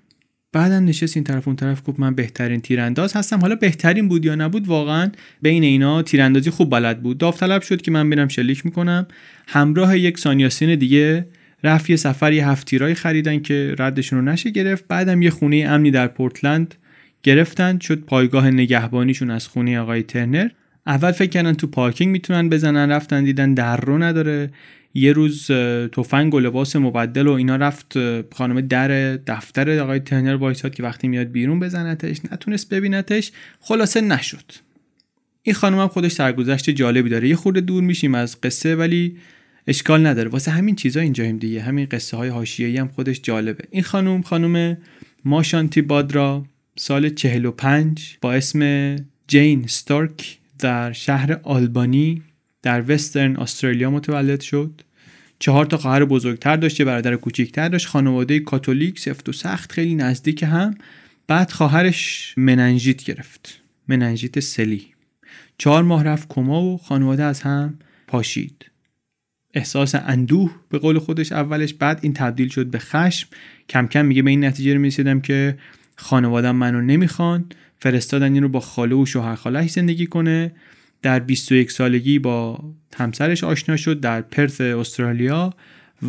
[0.54, 3.40] بعدم نشست این طرف اون طرف گفت من بهترین تیرانداز هستم.
[3.40, 7.18] حالا بهترین بود یا نبود واقعا بین اینا تیراندازی خوب بلد بود.
[7.18, 9.08] داوطلب شد که من برم شلیک می‌کنم.
[9.48, 11.28] همراه یک سانیاسین دیگه
[11.64, 14.86] رفت یه سفر یه هفت تیرای خریدن که ردشون رو نشه گرفت.
[14.88, 16.76] بعدم یه خونه امنی در پورتلند
[17.24, 17.80] گرفتن.
[17.80, 20.50] شد پایگاه نگهبانیشون از خونه آقای ترنر.
[20.88, 22.92] اول فکر کردن تو پارکینگ می‌تونن بزنن.
[22.92, 24.50] رفتن دیدن در رو نداره.
[24.94, 25.48] یه روز
[25.92, 27.94] تفنگ و لباس مبدل و اینا رفت
[28.34, 34.52] خانم در دفتر آقای ترنر وایساد که وقتی میاد بیرون بزنتش نتونست ببینتش خلاصه نشد.
[35.44, 37.30] این خانم هم خودش سرگذشت جالبی داره.
[37.30, 39.18] یه خورده دور میشیم از قصه ولی
[39.68, 40.30] اشکال نداره.
[40.30, 41.62] واسه همین چیزا اینجاییم دیگه.
[41.62, 43.64] همین قصه های حاشیه‌ای هم خودش جالبه.
[43.72, 44.78] این خانم خانم
[45.26, 48.96] ماشانتی بادرا سال 45 با اسم
[49.28, 52.22] جین ستارک در شهر آلبانی
[52.62, 54.82] در وسترن استرالیا متولد شد.
[55.40, 57.88] چهار تا خواهر بزرگتر داشت یه برادر کوچیکتر داشت.
[57.88, 60.76] خانواده کاتولیک سفت و سخت خیلی نزدیک هم.
[61.28, 63.62] بعد خواهرش مننژیت گرفت.
[63.88, 64.88] مننژیت سلی.
[65.58, 68.66] چهار ماه رفت کما و خانواده از هم پاشید.
[69.54, 71.74] احساس اندوه به قول خودش اولش.
[71.74, 73.28] بعد این تبدیل شد به خشم.
[73.70, 75.58] کم کم میگه به این نتیجه رسیدم که
[75.96, 77.46] خانوادم منو نمی‌خوان.
[77.80, 80.52] فرستادن این رو با خاله و شوهر خالهش زندگی کنه.
[81.02, 82.64] در 21 سالگی با
[82.96, 85.54] همسرش آشنا شد در پرت استرالیا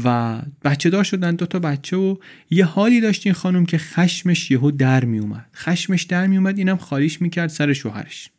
[0.04, 2.16] و بچه دار شدن دو تا بچه و
[2.50, 5.46] یه حالی داشت این خانم که خشمش یهو در می اومد.
[5.56, 8.30] خشمش در می اومد اینم خالیش می‌کرد سر شوهرش.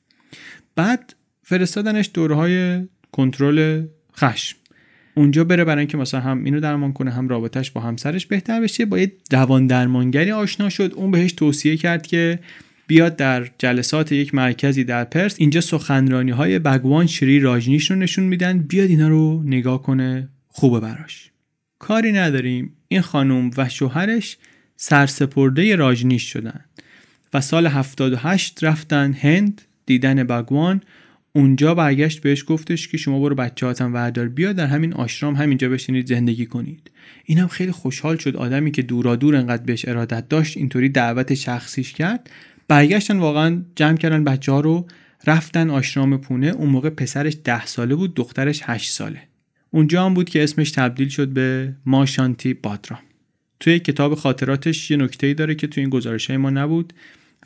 [0.76, 3.86] بعد فرستادنش دورهای کنترل
[4.18, 4.58] خشم.
[5.16, 8.86] اونجا بره برای اینکه مثلا هم اینو درمان کنه هم رابطش با همسرش بهتر بشه.
[8.86, 10.94] با یه دوان درمانگری آشنا شد.
[10.96, 12.40] اون بهش توصیه کرد که
[12.88, 18.26] بیاد در جلسات یک مرکزی در پرس اینجا سخنرانی های بگوان شری راجنیش رو نشون
[18.26, 21.32] میدن بیاد اینا رو نگاه کنه خوبه براش.
[21.80, 22.74] کاری نداریم.
[22.88, 24.38] این خانم و شوهرش
[24.76, 26.66] سرسپرده راجنیش شدن
[27.34, 30.82] و سال 78 رفتن هند دیدن بگوان.
[31.36, 35.70] اونجا برگشت بهش گفتش که شما برو بچه هاتم وردار بیا در همین آشرام همینجا
[35.70, 36.92] بشینید زندگی کنید.
[37.26, 41.94] اینم خیلی خوشحال شد آدمی که دورا دور انقدر بهش ارادت داشت اینطوری دعوت شخصیش
[41.94, 42.30] کرد.
[42.74, 44.88] برگشتن واقعا جمع کردن بچه ها رو
[45.28, 49.22] رفتن آشرام پونه اون موقع پسرش ده ساله بود دخترش هشت ساله.
[49.70, 53.00] اونجا هم بود که اسمش تبدیل شد به ماشانتی بادرا
[53.60, 56.94] توی کتاب خاطراتش یه نکته داره که توی این گزارش های ما نبود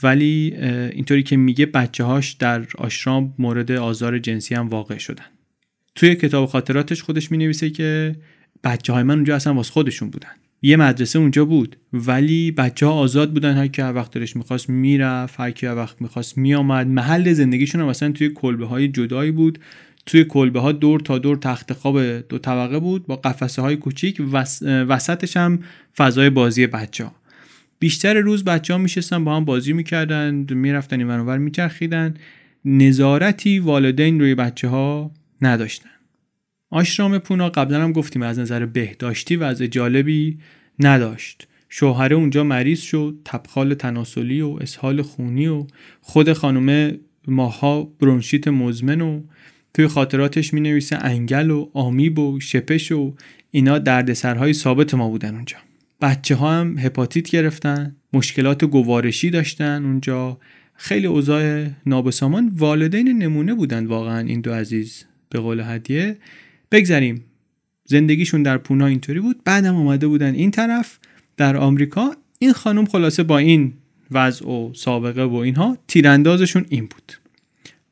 [0.04, 0.54] ولی
[0.92, 5.26] اینطوری که میگه بچه هاش در آشرام مورد آزار جنسی هم واقع شدن.
[5.96, 8.16] توی کتاب خاطراتش خودش می نویسه که
[8.64, 10.36] بچه های من اونجا اصلا واسه خودشون بودن.
[10.62, 11.76] یه مدرسه اونجا بود.
[11.94, 13.58] ولی بچه ها آزاد بودن.
[13.58, 16.88] هر که وقت دلش می‌خواست می‌رفت هر که هر وقت می‌خواست میآمد.
[16.88, 19.60] محل زندگیشون هم مثلا توی کلبه های جدایی بود.
[20.06, 24.22] توی کلبه ها دور تا دور تخت خواب دو طبقه بود با قفسه های کوچیک
[24.68, 25.60] وسطش هم
[25.98, 27.16] فضای بازی بچه ها.
[27.80, 32.14] بیشتر روز بچه ها میشستن با هم بازی می‌کردن می‌رفتن این ور میچرخیدن.
[32.66, 35.90] نظارتی والدین روی بچه ها نداشتن.
[36.70, 40.38] آشرام پونا قبلا هم گفتیم از نظر بهداشتی و از جالبی
[40.80, 41.48] نداشت.
[41.70, 45.68] شوهره اونجا مریض شد تبخال تناسلی و اسهال خونی و
[46.02, 49.22] خود خانومه ماها برونشیت مزمن و
[49.74, 53.16] توی خاطراتش می نویسه انگل و آمیب و شپش و
[53.52, 55.58] اینا دردسرهای ثابت ما بودن اونجا.
[56.02, 60.38] بچه ها هم هپاتیت گرفتن مشکلات گوارشی داشتن اونجا.
[60.76, 65.06] خیلی اوضاع نابسامان والدین نمونه بودن واقعا این دو عزیز.
[65.30, 66.18] به قول هدیه
[66.72, 67.24] بگذریم.
[67.86, 69.44] زندگیشون در پونا اینطوری بود.
[69.46, 71.00] بعدم آمده بودن این طرف
[71.38, 72.16] در آمریکا.
[72.40, 73.74] این خانم خلاصه با این
[74.12, 77.14] وضع و سابقه و اینها تیراندازشون این بود.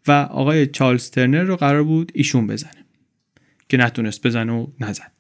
[0.08, 2.86] و آقای چارلز ترنر رو قرار بود ایشون بزنه
[3.70, 5.12] که نتونست بزنه و نزد.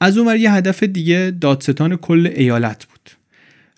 [0.00, 3.10] از اونور یه هدف دیگه دادستان کل ایالت بود.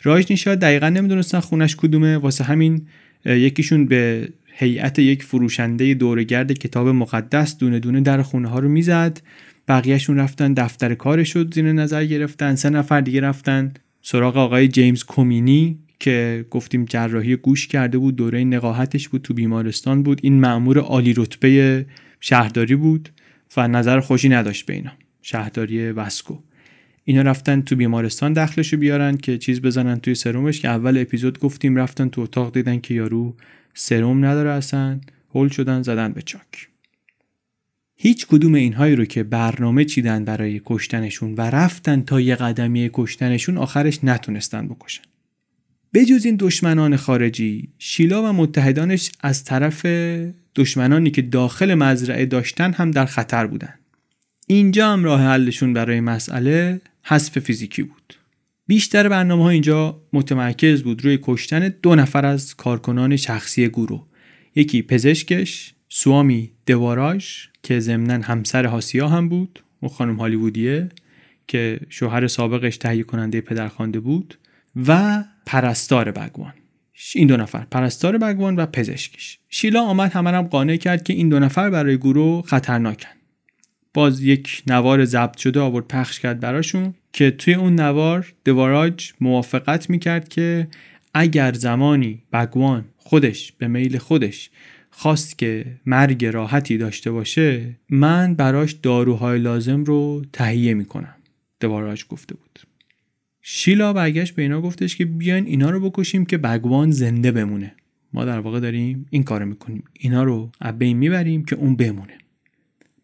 [0.02, 2.16] راج نیشا دقیقا نمی‌دونستن خونش کدومه.
[2.16, 2.86] واسه همین
[3.24, 9.20] یکیشون به هیئت یک فروشنده دورگرد کتاب مقدس دونه دونه در خونه ها رو می‌زد.
[9.68, 12.54] بقیهشون رفتن دفتر کارش شد زیر نظر گرفتن.
[12.54, 13.72] سه نفر دیگه رفتن
[14.02, 20.02] سراغ آقای جیمز کومینی که گفتیم جراحی گوش کرده بود دوره نقاهتش بود تو بیمارستان
[20.02, 20.20] بود.
[20.22, 21.86] این مأمور عالی رتبه
[22.20, 23.08] شهرداری بود
[23.56, 24.92] و نظر خوشی نداشت به اینا.
[25.22, 26.38] شهرداری وسکو
[27.04, 31.76] اینا رفتن تو بیمارستان دخلشو بیارن که چیز بزنن توی سرومش که اول اپیزود گفتیم
[31.76, 33.36] رفتن تو اتاق دیدن که یارو
[33.74, 35.00] سروم نداره اصلا.
[35.34, 36.68] هول شدن زدن به چاک.
[37.96, 43.58] هیچ کدوم اینهایی رو که برنامه چیدن برای کشتنشون و رفتن تا یه قدمی کشتنشون
[43.58, 45.02] آخرش نتونستن بکشن.
[45.94, 49.86] بجز این دشمنان خارجی شیلا و متحدانش از طرف
[50.56, 53.74] دشمنانی که داخل مزرعه داشتن هم در خطر بودن.
[54.46, 58.14] اینجا هم راه حلشون برای مسئله حذف فیزیکی بود.
[58.72, 64.06] بیشتر برنامه ها اینجا متمرکز بود روی کشتن دو نفر از کارکنان شخصی گروه
[64.54, 70.88] یکی پزشکش سوامی دواراژ که ضمنا همسر هاسیا هم بود و خانم هالیوودیه
[71.48, 74.38] که شوهر سابقش تهیه کننده پدرخوانده بود
[74.86, 76.54] و پرستار بگوان.
[77.14, 81.28] این دو نفر پرستار بگوان و پزشکیش شیلا آمد همه هم قانع کرد که این
[81.28, 83.16] دو نفر برای گروه خطرناکن.
[83.94, 86.94] باز یک نوار ضبط شده آورد پخش کرد براشون.
[87.12, 90.68] که توی اون نوار دواراج موافقت می‌کرد که
[91.14, 94.50] اگر زمانی بگوان خودش به میل خودش
[94.90, 101.14] خواست که مرگ راحتی داشته باشه من براش داروهای لازم رو تهیه می‌کنم
[101.60, 102.60] دواراج گفته بود.
[103.42, 107.74] شیلا برگشت به اینا گفتش که بیاین اینا رو بکشیم که بگوان زنده بمونه.
[108.12, 109.84] ما در واقع داریم این کارو می‌کنیم.
[109.92, 112.18] اینا رو بین می‌بریم که اون بمونه.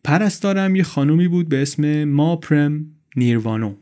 [0.05, 2.87] پرستارم یه خانومی بود به اسم ماپرم
[3.17, 3.75] نیروانو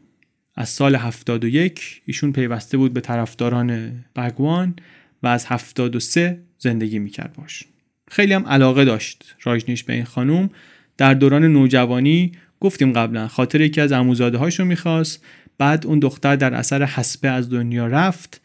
[0.57, 4.75] از سال 71 ایشون پیوسته بود به طرفداران بگوان
[5.23, 7.63] و از 73 زندگی می‌کرد باش.
[8.09, 10.51] خیلی هم علاقه داشت راجنیش به این خانوم.
[10.97, 15.25] در دوران نوجوانی گفتیم قبلا خاطر یکی از عموزاده هاشو می‌خواست.
[15.59, 18.41] بعد اون دختر در اثر حسبه از دنیا رفت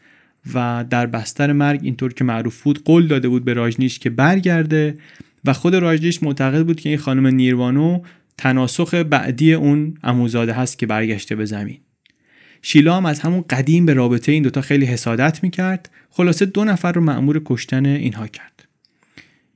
[0.54, 4.98] و در بستر مرگ اینطور که معروف بود قول داده بود به راجنیش که برگرده
[5.44, 8.02] و خود راجنیش معتقد بود که این خانم نیروانو
[8.38, 11.78] تناسخ بعدی اون عموزاده هست که برگشته به زمین.
[12.62, 15.90] شیلا هم از همون قدیم به رابطه این دوتا خیلی حسادت می‌کرد.
[16.10, 18.68] خلاصه دو نفر رو مأمور کشتن اینها کرد.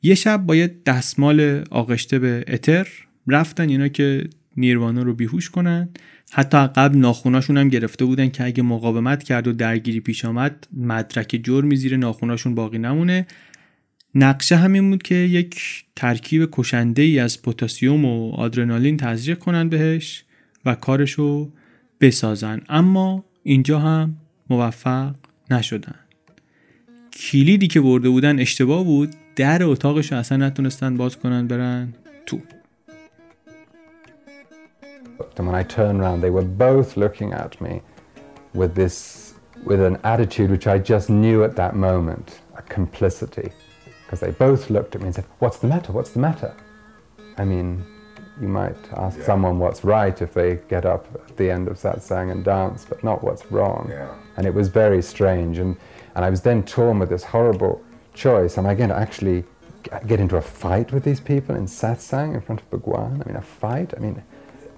[0.02, 2.88] یه شب با یه دستمال آغشته به اتر
[3.26, 5.88] رفتن اینا که نیروانو رو بیهوش کنن.
[6.32, 11.40] حتی قبل ناخوناشون هم گرفته بودن که اگه مقاومت کرد و درگیری پیش آمد مدرک
[11.42, 13.26] جرمی زیر ناخوناشون باقی نمونه.
[14.14, 20.24] نقشه همین بود که یک ترکیب کشنده ای از پوتاسیوم و آدرنالین تزریق کنن بهش
[20.64, 21.52] و کارشو
[22.00, 24.16] بسازن اما اینجا هم
[24.50, 25.14] موفق
[25.50, 25.98] نشدن
[27.12, 31.94] کلیدی که برده بودن اشتباه بود در اتاقش اصلا نتونستن باز کنن برن
[32.26, 32.38] تو
[35.38, 37.82] And when I turned around, they were both looking at me
[38.54, 39.34] with this,
[39.66, 43.48] with an attitude which I just knew at that moment, a complicity.
[44.02, 45.92] Because they both looked at me and said, What's the matter?
[45.92, 46.52] What's the matter?
[47.36, 47.84] I mean,
[48.40, 49.24] you might ask yeah.
[49.24, 53.02] someone what's right if they get up at the end of satsang and dance, but
[53.02, 53.88] not what's wrong.
[53.90, 54.14] Yeah.
[54.36, 55.58] And it was very strange.
[55.58, 55.76] And,
[56.14, 57.82] and I was then torn with this horrible
[58.14, 58.58] choice.
[58.58, 59.44] Am I going to actually
[60.06, 63.22] get into a fight with these people in satsang in front of Bhagwan?
[63.24, 63.94] I mean, a fight?
[63.96, 64.22] I mean,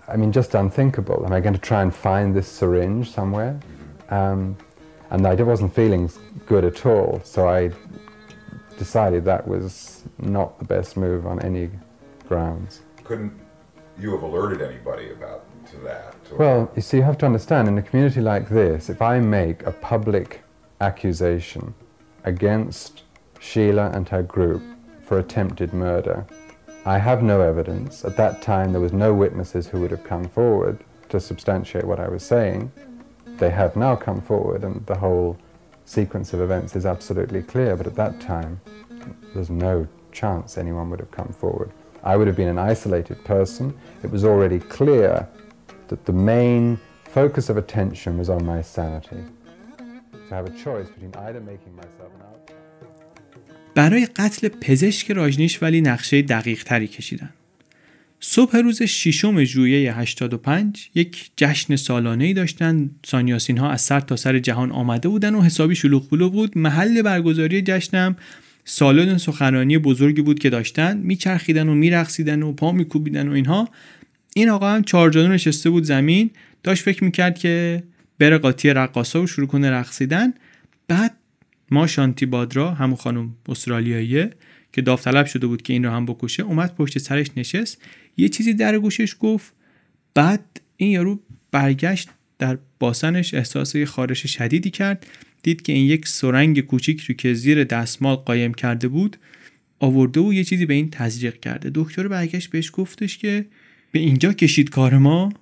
[0.06, 1.24] I mean, just unthinkable.
[1.26, 3.58] Am I going to try and find this syringe somewhere?
[4.10, 4.56] Um,
[5.10, 6.10] and I wasn't feeling
[6.46, 7.70] good at all, so I
[8.78, 11.70] decided that was not the best move on any
[12.28, 12.82] grounds.
[13.04, 13.32] Couldn't
[14.00, 16.14] you have alerted anybody about to that?
[16.32, 16.38] Or?
[16.38, 19.64] Well, you see, you have to understand, in a community like this, if I make
[19.64, 20.42] a public
[20.80, 21.74] accusation
[22.24, 23.02] against
[23.40, 24.62] Sheila and her group
[25.02, 26.26] for attempted murder,
[26.84, 28.04] I have no evidence.
[28.04, 30.78] At that time, there was no witnesses who would have come forward
[31.08, 32.70] to substantiate what I was saying.
[33.26, 35.36] They have now come forward, and the whole
[35.84, 37.76] sequence of events is absolutely clear.
[37.76, 38.60] But at that time,
[39.34, 41.70] there's no chance anyone would have come forward.
[42.02, 43.66] I would have been an isolated person.
[44.04, 45.28] It was already clear
[45.88, 46.78] that the main
[47.18, 49.22] focus of attention was on my sanity.
[50.26, 52.28] So I have a choice between either making myself an.
[53.74, 57.30] برای قتل پزشک راجنیش ولی نقشه دقیق تری کشیدن.
[58.20, 64.16] صبح روز ششم ژوئیه 85 یک جشن سالانه ای داشتن سانیاسین ها از سر تا
[64.16, 68.16] سر جهان آمده بودن و حسابی شلوغ بود محل برگزاری جشنم
[68.70, 73.68] سالن سخنرانی بزرگی بود که داشتن میچرخیدن و میرقصیدن و پا میکوبیدن و اینها.
[74.34, 76.30] این آقا هم چارجانو نشسته بود زمین
[76.62, 77.82] داشت فکر می‌کرد که
[78.18, 80.34] بره قاطی رقاصا و شروع کنه رقصیدن.
[80.88, 81.16] بعد
[81.70, 84.30] ما شانتی بادرا همون خانم استرالیاییه
[84.72, 87.82] که داوطلب شده بود که این رو هم بکشه اومد پشت سرش نشست.
[88.16, 89.52] یه چیزی در گوشش گفت.
[90.14, 92.08] بعد این یارو برگشت
[92.38, 95.06] در باسنش احساس خارش شدیدی کرد.
[95.42, 99.16] دید که این یک سرنگ کوچیک رو که زیر دستمال قایم کرده بود
[99.80, 101.70] آورده و یه چیزی به این تزریق کرده.
[101.74, 103.46] دکتر برگشت بهش گفتش که
[103.92, 105.32] به اینجا کشید کار ما.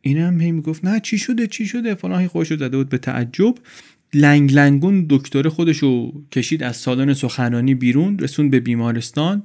[0.00, 3.54] اینم هی می‌گفت نه چی شده چی شده؟ فلان خوش زده بود به تعجب.
[4.14, 9.42] لنگ لنگون دکتر خودشو کشید از سالن سخنرانی بیرون رسون به بیمارستان.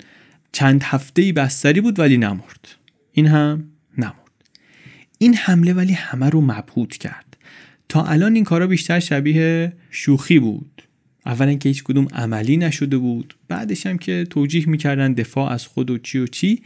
[0.52, 2.76] چند هفته بستری بود ولی نمرد.
[3.12, 3.64] این هم
[3.98, 4.14] نمرد.
[5.18, 7.23] این حمله ولی همه رو مبهوت کرد.
[7.90, 10.84] تا الان این کارا بیشتر شبیه شوخی بود.
[11.26, 15.92] اولا که هیچ کدوم عملی نشده بود بعدش هم که توجیه می‌کردن دفاع از خود
[15.92, 16.62] و چی و چی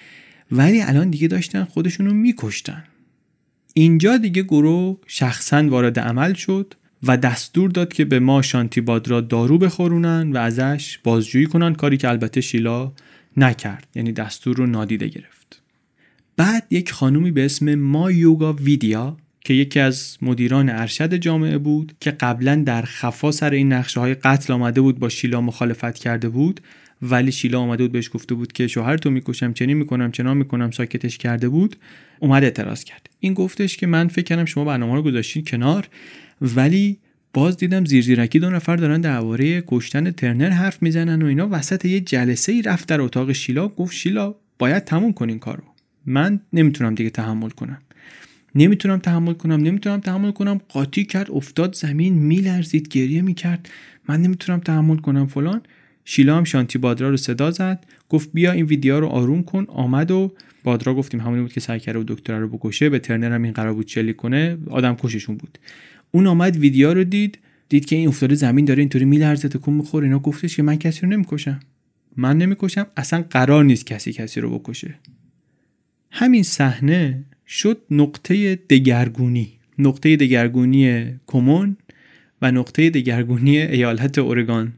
[0.52, 2.84] ولی الان دیگه داشتن خودشونو میکشتن.
[3.74, 9.22] اینجا دیگه گروه شخصا وارد عمل شد و دستور داد که به ما شانتی بادرا
[9.22, 12.92] دارو بخورونن و ازش بازجویی کنن کاری که البته شیلا
[13.38, 15.62] نکرد یعنی دستور رو نادیده گرفت.
[16.38, 21.94] بعد یک خانومی به اسم ما یوگا ویدیا که یکی از مدیران ارشد جامعه بود
[22.00, 26.30] که قبلا در خفا سر این نقشه های قتل آمده بود با شیلا مخالفت کرده
[26.30, 26.62] بود.
[27.02, 30.72] ولی شیلا آمده بود بهش گفته بود که شوهر تو می‌کشم چنین می‌کنم چنان می‌کنم
[30.72, 31.76] ساکتش کرده بود.
[32.20, 33.10] اومد اعتراض کرد.
[33.20, 35.88] این گفتش که من فکر کردم شما برنامه رو گذاشتین کنار.
[36.42, 36.98] ولی
[37.34, 41.48] باز دیدم زیر زیرکی دو نفر دارن درباره کشتن ترنر حرف می‌زنن و اینا.
[41.52, 45.64] وسط یه جلسه ای رفت در اتاق شیلا گفت شیلا باید تموم کنین کارو.
[46.06, 47.82] من نمی‌تونم دیگه تحمل کنم.
[48.58, 50.58] نمی‌تونم تحمل کنم نمی‌تونم تحمل کنم.
[50.70, 53.70] قاطی کرد افتاد زمین میلرزید گریه می‌کرد.
[54.10, 55.62] من نمی‌تونم تحمل کنم فلان.
[56.06, 57.86] شیلا هم شانتی بادرا رو صدا زد.
[58.10, 59.66] گفت بیا این ویدیو رو آروم کن.
[59.70, 60.34] آمد و
[60.64, 62.90] بادرا گفتیم همونی بود که سعی کرده و دکتر رو بکشه.
[62.90, 64.58] به ترنر هم این قرار بود چلی کنه.
[64.70, 65.58] آدم کششون بود.
[66.12, 67.40] اون آمد ویدیو رو دید.
[67.70, 70.06] دید که این افتاده زمین داره اینطوری میلرزه تکون می‌خوره.
[70.06, 71.60] اینا گفتش که من کسی رو نمی‌کشم.
[72.18, 72.88] من نمی‌کشم.
[72.98, 74.96] اصلا قرار نیست کسی کسی رو بکشه.
[76.12, 79.50] همین صحنه شد نقطه دگرگونی.
[79.80, 81.78] نقطه دگرگونی کمون
[82.42, 84.74] و نقطه دگرگونی ایالت اورگان.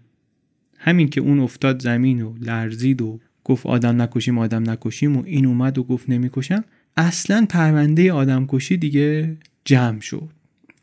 [0.78, 5.46] همین که اون افتاد زمین و لرزید و گفت آدم نکشیم آدم نکشیم و این
[5.46, 6.64] اومد و گفت نمی‌کشم.
[6.98, 10.30] اصلا پرونده آدم کشی دیگه جمع شد.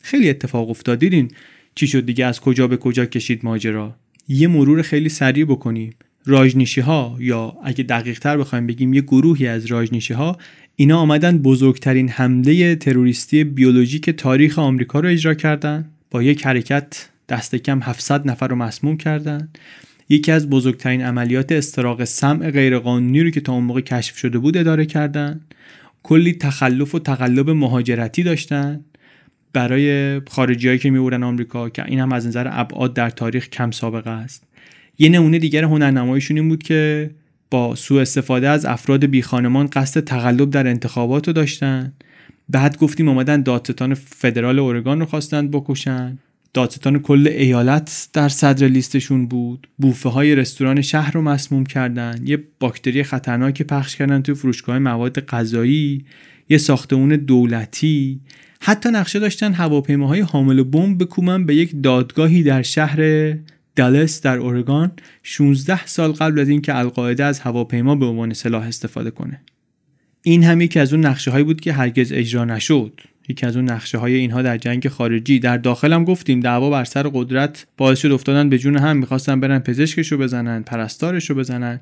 [0.00, 0.98] خیلی اتفاق افتاد.
[0.98, 1.30] دیدین
[1.74, 3.96] چی شد دیگه؟ از کجا به کجا کشید ماجرا؟
[4.28, 5.94] یه مرور خیلی سریع بکنیم.
[6.24, 10.38] راجنیشی ها یا اگه دقیق تر بخوایم بگیم یه گروهی از راجنیشی ها
[10.78, 15.84] اینا آمدن بزرگترین حمله تروریستی بیولوژیک تاریخ آمریکا رو اجرا کردن.
[16.10, 19.48] با یک حرکت دست کم 700 نفر رو مسموم کردن.
[20.08, 24.56] یکی از بزرگترین عملیات استراق سمع غیرقانونی رو که تا اون موقع کشف شده بود
[24.56, 25.40] اداره کردن.
[26.02, 28.80] کلی تخلف و تقلب مهاجرتی داشتن
[29.52, 34.10] برای خارجیایی که میورن آمریکا که این هم از نظر ابعاد در تاریخ کم سابقه
[34.10, 34.42] است.
[34.98, 37.10] یه نمونه دیگر هنرنماییشون این بود که
[37.50, 41.92] با سوء استفاده از افراد بی خانمان قصد تقلب در انتخابات رو داشتن.
[42.48, 46.18] بعد گفتیم اومدن دادستان فدرال اورگان رو خواستند بکشن.
[46.54, 49.66] دادستان کل ایالت در صدر لیستشون بود.
[49.78, 52.20] بوفه های رستوران شهر رو مسموم کردن.
[52.24, 56.04] یه باکتری خطرناکی پخش کردن توی فروشگاه مواد غذایی.
[56.48, 58.20] یه ساختمون دولتی.
[58.60, 63.00] حتی نقشه داشتن هواپیماهای حامل بمب بکومن به یک دادگاهی در شهر
[63.76, 69.10] دالس در اورگان 16 سال قبل از اینکه القاعده از هواپیما به عنوان سلاح استفاده
[69.10, 69.40] کنه.
[70.22, 73.00] این هم یکی از اون نقشه هایی بود که هرگز اجرا نشد.
[73.28, 75.38] یکی از اون نقشه های اینها در جنگ خارجی.
[75.38, 78.96] در داخل هم گفتیم دعوا بر سر قدرت باعث شد افتادن به جون هم.
[78.96, 81.80] می‌خواستن برن پزشکش رو بزنن پرستارش رو بزنن.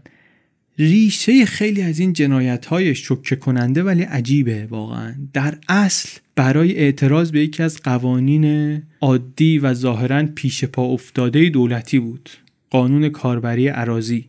[0.79, 5.15] ریشه خیلی از این جنایت های شکه کننده ولی عجیبه واقعا.
[5.33, 11.99] در اصل برای اعتراض به یکی از قوانین عادی و ظاهرا پیش پا افتاده دولتی
[11.99, 12.31] بود.
[12.71, 14.29] قانون کاربری عراضی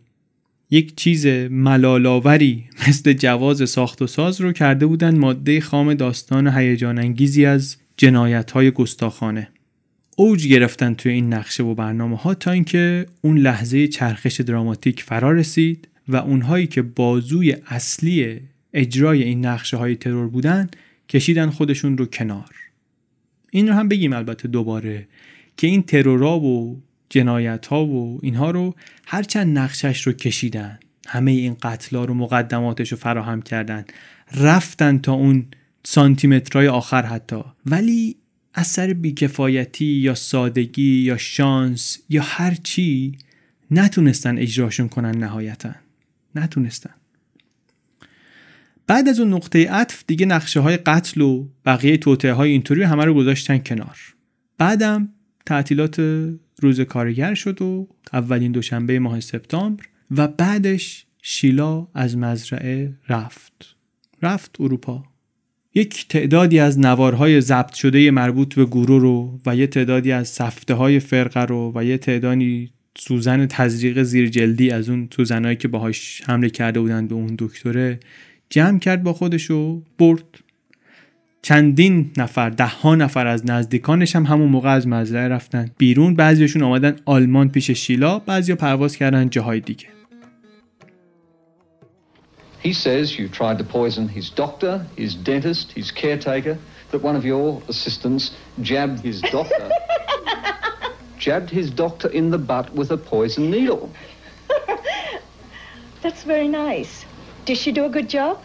[0.71, 6.99] یک چیز ملالاوری مثل جواز ساخت و ساز رو کرده بودن ماده خام داستان هیجان
[6.99, 9.47] انگیزی از جنایت های گستاخانه.
[10.15, 15.31] اوج گرفتن توی این نقشه و برنامه ها تا اینکه اون لحظه چرخش دراماتیک فرا
[15.31, 18.39] رسید و اونهایی که بازوی اصلی
[18.73, 20.69] اجرای این نقشه های ترور بودن
[21.09, 22.55] کشیدن خودشون رو کنار.
[23.51, 25.07] این رو هم بگیم البته دوباره
[25.57, 28.75] که این ترورا و جنایت ها و اینها رو
[29.05, 33.85] هرچند نقشش رو کشیدن همه این قتلا رو مقدماتش رو فراهم کردن
[34.33, 35.45] رفتن تا اون
[35.83, 37.43] سانتیمترهای آخر حتی.
[37.65, 38.15] ولی
[38.55, 43.17] اثر بیکفایتی یا سادگی یا شانس یا هر چی
[43.71, 45.71] نتونستن اجراشون کنن نهایتا.
[46.35, 46.93] نتونستن.
[48.87, 53.05] بعد از اون نقطه عطف دیگه نقشه های قتل و بقیه توطعه های اینطوری همه
[53.05, 53.97] رو گذاشتن کنار.
[54.57, 55.09] بعدم
[55.45, 55.99] تعطیلات
[56.61, 63.75] روز کارگر شد و اولین دوشنبه ماه سپتامبر و بعدش شیلا از مزرعه رفت.
[64.21, 65.03] رفت اروپا.
[65.75, 70.73] یک تعدادی از نوارهای ضبط شده مربوط به گروه رو و یه تعدادی از سفته
[70.73, 76.21] های فرقه رو و یه تعدادی سوزن تزریق زیر جلدی از اون سوزنهایی که باهاش
[76.25, 77.99] حمله کرده بودن به اون دکتره
[78.55, 80.23] جمع کرد با خودش و برد
[81.41, 86.63] چندین نفر ده ها نفر از نزدیکانش هم همون موقع از مزرعه رفتن بیرون بعضیشون
[86.63, 89.87] آمدن آلمان پیش شیلا بعضی پرواز کردن جاهای دیگه
[92.63, 96.57] He says you tried to poison his doctor, his dentist, his caretaker,
[96.91, 99.69] that one of your assistants jabbed his doctor
[101.25, 103.89] jabbed his doctor in the butt with a poison needle.
[106.03, 107.04] That's very nice.
[107.45, 108.41] Did she do a good job?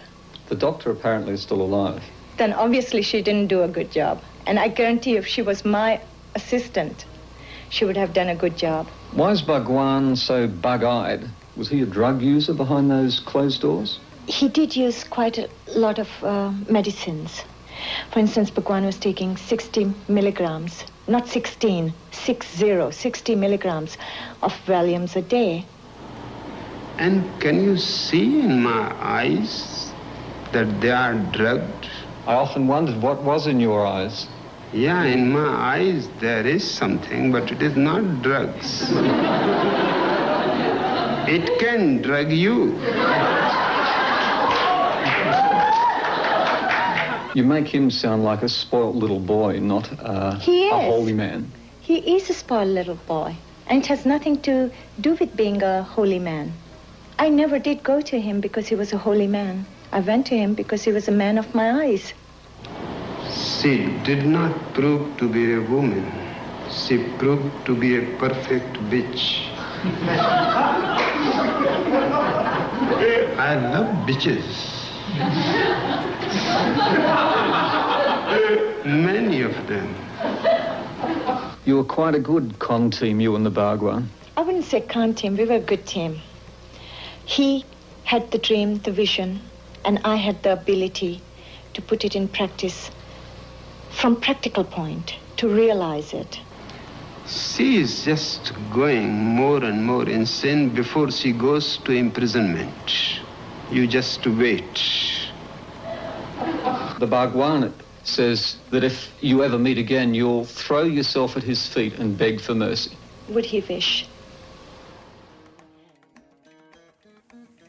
[0.48, 2.02] The doctor apparently is still alive.
[2.36, 4.22] Then obviously she didn't do a good job.
[4.46, 6.00] And I guarantee if she was my
[6.34, 7.06] assistant,
[7.70, 8.88] she would have done a good job.
[9.12, 11.28] Why is Bhagwan so bug eyed?
[11.56, 13.98] Was he a drug user behind those closed doors?
[14.26, 17.42] He did use quite a lot of uh, medicines.
[18.12, 23.96] For instance, Bhagwan was taking 60 milligrams, not 16, 60, 60 milligrams
[24.42, 25.64] of Valiums a day.
[27.00, 29.90] And can you see in my eyes
[30.52, 31.88] that they are drugged?
[32.26, 34.28] I often wondered what was in your eyes.
[34.74, 38.82] Yeah, in my eyes there is something, but it is not drugs.
[41.26, 42.76] it can drug you.
[47.34, 51.50] You make him sound like a spoilt little boy, not uh, He a holy man.
[51.80, 53.36] He is a spoiled little boy,
[53.68, 54.70] and it has nothing to
[55.00, 56.52] do with being a holy man.
[57.20, 59.66] I never did go to him because he was a holy man.
[59.92, 62.14] I went to him because he was a man of my eyes.
[63.30, 66.10] She did not prove to be a woman.
[66.70, 69.42] She proved to be a perfect bitch.
[73.36, 74.48] I love bitches.
[78.86, 79.94] Many of them.
[81.66, 84.08] You were quite a good con team, you and the Bhagwan.
[84.38, 86.22] I wouldn't say con team, we were a good team.
[87.30, 87.64] He
[88.02, 89.40] had the dream, the vision,
[89.84, 91.22] and I had the ability
[91.74, 92.90] to put it in practice
[93.88, 96.40] from practical point to realize it.
[97.28, 103.22] She is just going more and more insane before she goes to imprisonment.
[103.70, 104.82] You just wait.
[106.98, 111.94] The Bhagwan says that if you ever meet again, you'll throw yourself at his feet
[111.94, 112.90] and beg for mercy.
[113.28, 114.09] Would he wish?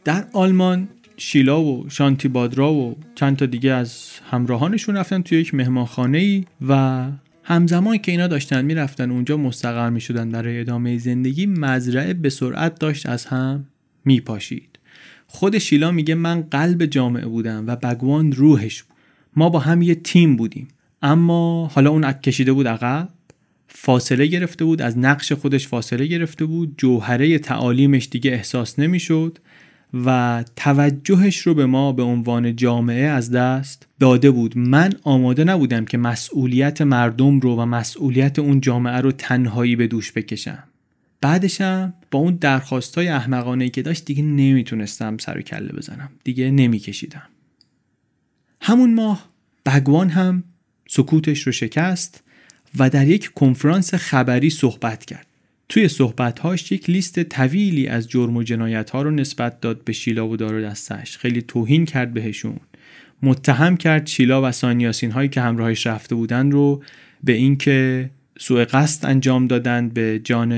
[0.03, 0.87] در آلمان
[1.17, 6.45] شیلا و شانتی بادرا و چند تا دیگه از همراهانشون رفتن توی یک مهمانخانه ای
[6.67, 7.07] و
[7.43, 12.79] همزمان که اینا داشتن می‌رفتن اونجا مستقر می شدن برای ادامه زندگی مزرعه به سرعت
[12.79, 13.65] داشت از هم
[14.05, 14.79] میپاشید.
[15.27, 18.97] خود شیلا میگه من قلب جامعه بودم و بگوان روحش بود.
[19.35, 20.67] ما با هم یه تیم بودیم.
[21.01, 23.09] اما حالا اون کشیده بود عقب
[23.67, 29.39] فاصله گرفته بود از نقش خودش فاصله گرفته بود جوهره تعالیمش دیگه احساس نمی‌شد.
[29.93, 34.57] و توجهش رو به ما به عنوان جامعه از دست داده بود.
[34.57, 40.11] من آماده نبودم که مسئولیت مردم رو و مسئولیت اون جامعه رو تنهایی به دوش
[40.11, 40.63] بکشم.
[41.21, 46.09] بعدشم با اون درخواستای احمقانه که داشت دیگه نمی‌تونستم سر و کله بزنم.
[46.23, 47.27] دیگه نمیکشیدم.
[48.61, 49.29] همون ماه
[49.65, 50.43] بگوان هم
[50.89, 52.23] سکوتش رو شکست
[52.77, 55.27] و در یک کنفرانس خبری صحبت کرد.
[55.71, 60.27] توی صحبتهاش یک لیست طویلی از جرم و جنایت ها رو نسبت داد به شیلا
[60.27, 61.17] و دار دستش.
[61.17, 62.59] خیلی توهین کرد بهشون.
[63.21, 66.83] متهم کرد شیلا و سانیاسین هایی که همراهش رفته بودن رو
[67.23, 70.53] به اینکه سوء قصد انجام دادند به جان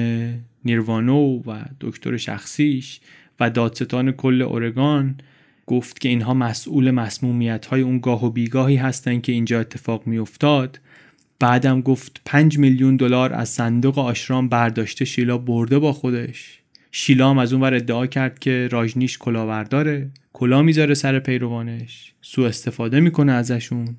[0.65, 2.99] نیروانو و دکتر شخصیش
[3.39, 5.15] و دادستان کل اورگان
[5.65, 10.17] گفت که اینها مسئول مسمومیت های اون گاه و بیگاهی هستند که اینجا اتفاق می
[10.17, 10.79] افتاد
[11.43, 16.59] بعدم گفت پنج میلیون دلار از صندوق آشرام برداشته شیلا برده با خودش.
[16.91, 20.09] شیلا هم از اون ور ادعا کرد که راجنیش کلاورداره.
[20.33, 22.13] کلا می‌ذاره سر پیروانش.
[22.21, 23.95] سوء استفاده می‌کنه ازشون.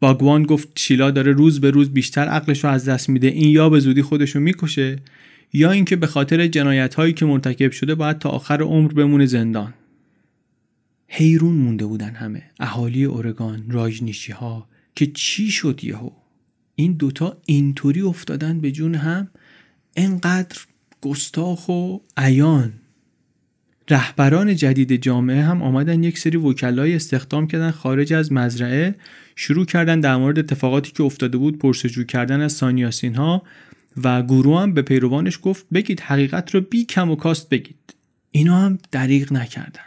[0.00, 3.26] باگوان گفت شیلا داره روز به روز بیشتر عقلش رو از دست میده.
[3.26, 4.96] این یا به زودی خودشو می‌کشه
[5.52, 9.74] یا اینکه به خاطر جنایت هایی که مرتکب شده باید تا آخر عمر بمونه زندان.
[11.08, 12.42] حیرون مونده بودن همه.
[12.60, 16.10] اهالی اورگان راجنیشی ها که چی شد یهو؟
[16.74, 19.28] این دوتا اینطوری افتادن به جون هم
[19.96, 20.58] انقدر
[21.00, 22.72] گستاخ و عیان.
[23.90, 28.94] رهبران جدید جامعه هم آمدن یک سری وکلای استخدام کردن خارج از مزرعه
[29.36, 33.42] شروع کردن در مورد اتفاقاتی که افتاده بود پرسجو کردن از سانیاسین ها
[34.02, 37.94] و گروه هم به پیروانش گفت بگید حقیقت رو بی کم و کاست بگید.
[38.30, 39.80] اینا هم دریغ نکردن.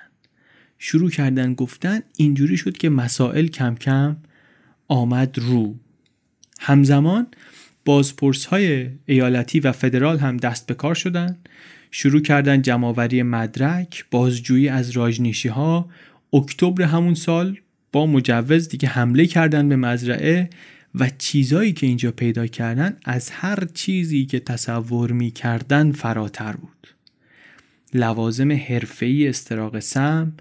[0.79, 4.17] شروع کردن گفتن اینجوری شد که مسائل کم کم
[4.87, 5.75] آمد رو.
[6.59, 7.27] همزمان
[7.85, 11.37] بازپرس های ایالتی و فدرال هم دست به کار شدن.
[11.91, 15.89] شروع کردن جمعآوری مدرک بازجویی از راجنیشی ها
[16.33, 17.57] اکتبر همون سال
[17.91, 20.49] با مجوز دیگه حمله کردن به مزرعه
[20.95, 26.87] و چیزایی که اینجا پیدا کردن از هر چیزی که تصور می کردن فراتر بود.
[27.93, 30.33] لوازم حرفه‌ای استراق سم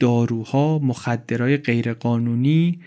[0.00, 2.78] داروها مخدرهای غیرقانونی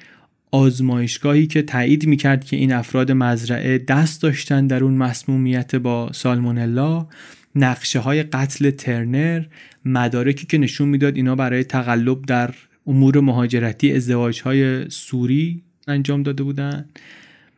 [0.51, 7.07] آزمایشگاهی که تایید می‌کرد که این افراد مزرعه دست داشتن در اون مسمومیت با سالمونلا
[7.55, 9.43] نقشه های قتل ترنر
[9.85, 12.53] مدارکی که نشون می‌داد اینا برای تقلب در
[12.87, 16.85] امور مهاجرتی ازدواج های سوری انجام داده بودن.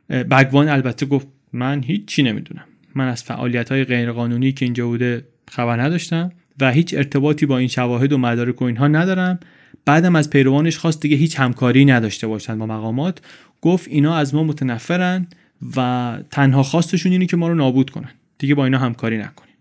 [0.10, 2.64] بگوان البته گفت من هیچی نمی‌دونم.
[2.96, 7.68] من از فعالیت های غیرقانونی که اینجا بوده خبر نداشتم و هیچ ارتباطی با این
[7.68, 9.40] شواهد و مدارک و اینها ندارم.
[9.86, 13.22] بعدم از پیروانش خواست دیگه هیچ همکاری نداشته باشن با مقامات.
[13.62, 15.28] گفت اینا از ما متنفرن
[15.76, 18.12] و تنها خواستشون اینه که ما رو نابود کنن.
[18.38, 19.54] دیگه با اینا همکاری نکنیم.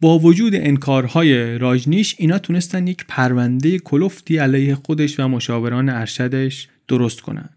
[0.00, 7.20] با وجود انکارهای راجنیش اینا تونستن یک پرونده کلفتی علیه خودش و مشاوران ارشدش درست
[7.20, 7.48] کنن.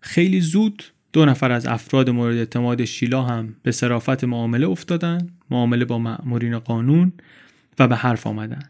[0.00, 5.84] خیلی زود دو نفر از افراد مورد اعتماد شیلا هم به صرافت معامله افتادن معامله
[5.84, 7.12] با مأمورین قانون
[7.78, 8.62] و به حرف آمدن.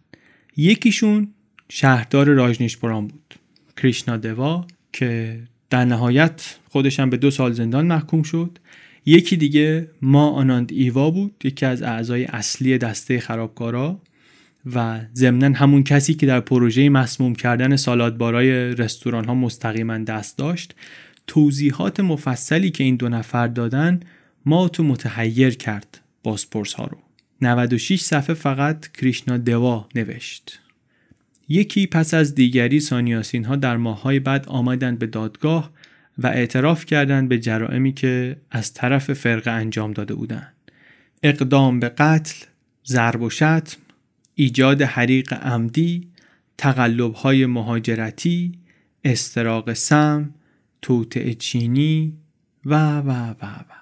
[0.57, 1.29] یکیشون
[1.73, 3.35] شهردار راجنیشپوران بود.
[3.77, 5.41] کریشنا دوا که
[5.71, 8.59] در نهایت خودش هم به دو سال زندان محکوم شد.
[9.07, 14.01] یکی دیگه ما آناند ایوا بود یکی از اعضای اصلی دسته خرابکارا
[14.75, 20.75] و ضمنا همون کسی که در پروژه مسموم کردن سالادبارای رستوران ها مستقیما دست داشت.
[21.27, 24.01] توضیحات مفصلی که این دو نفر دادن
[24.47, 26.99] ما تو متحیر کرد بازپرس ها رو
[27.41, 30.61] 96 صفحه فقط کریشنا دوا نوشت.
[31.53, 35.71] یکی پس از دیگری سانیاسین ها در ماههای بعد آمدند به دادگاه
[36.19, 40.55] و اعتراف کردند به جرائمی که از طرف فرقه انجام داده بودند.
[41.23, 42.45] اقدام به قتل،
[42.87, 43.77] ضرب و شتم،
[44.35, 46.09] ایجاد حریق عمدی،
[46.59, 48.53] تقلب های مهاجرتی،
[49.05, 50.35] استراق سم،
[50.83, 52.13] توطعه چینی
[52.65, 53.80] و و و و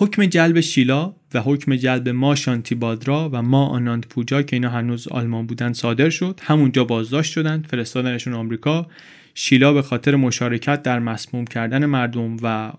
[0.00, 4.70] حکم جلب شیلا و حکم جلب ما شانتی بادرا و ما آناند پوجا که اینا
[4.70, 8.86] هنوز آلمان بودن صادر شد همونجا بازداشت شدند فرستادنشون آمریکا.
[9.34, 12.72] شیلا به خاطر مشارکت در مسموم کردن مردم و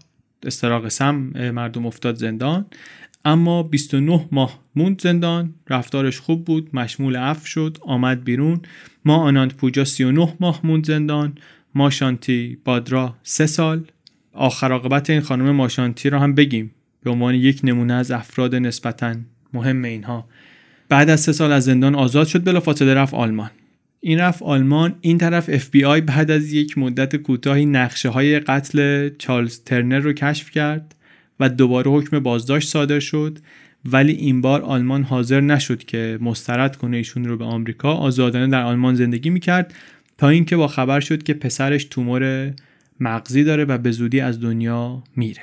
[0.44, 1.16] استراق سم
[1.54, 2.66] مردم افتاد زندان.
[3.26, 8.62] اما 29 ماه موند زندان رفتارش خوب بود مشمول عفو شد آمد بیرون.
[9.06, 11.36] ما آناند پوجا 39 ماه موند زندان
[11.76, 13.84] ما شانتی بادرا 3 سال.
[14.34, 16.72] آخر عاقبت این خانم ماشانتی را هم بگیم.
[17.04, 19.16] به عنوان یک نمونه از افراد نسبتا
[19.54, 20.28] مهم اینها.
[20.90, 23.52] بعد از سه سال از زندان آزاد شد بلافاصله رفت آلمان.
[24.00, 28.40] این رفت آلمان این طرف اف بی آی بعد از یک مدت کوتاهی نقشه های
[28.40, 30.96] قتل چارلز ترنر رو کشف کرد
[31.40, 33.40] و دوباره حکم بازداشت صادر شد.
[33.86, 37.94] ولی این بار آلمان حاضر نشد که مسترد کنه ایشون رو به آمریکا.
[37.94, 39.74] آزادانه در آلمان زندگی می‌کرد
[40.18, 42.54] تا اینکه با خبر شد که پسرش تومور
[43.00, 45.42] مغزی داره و به زودی از دنیا میره.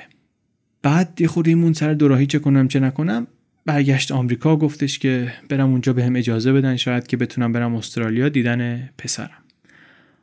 [0.87, 3.27] بعد یه خورده ایمون سر دوراهی چه کنم چه نکنم
[3.65, 8.29] برگشت آمریکا گفتش که برم اونجا به هم اجازه بدن شاید که بتونم برم استرالیا
[8.29, 9.43] دیدن پسرم.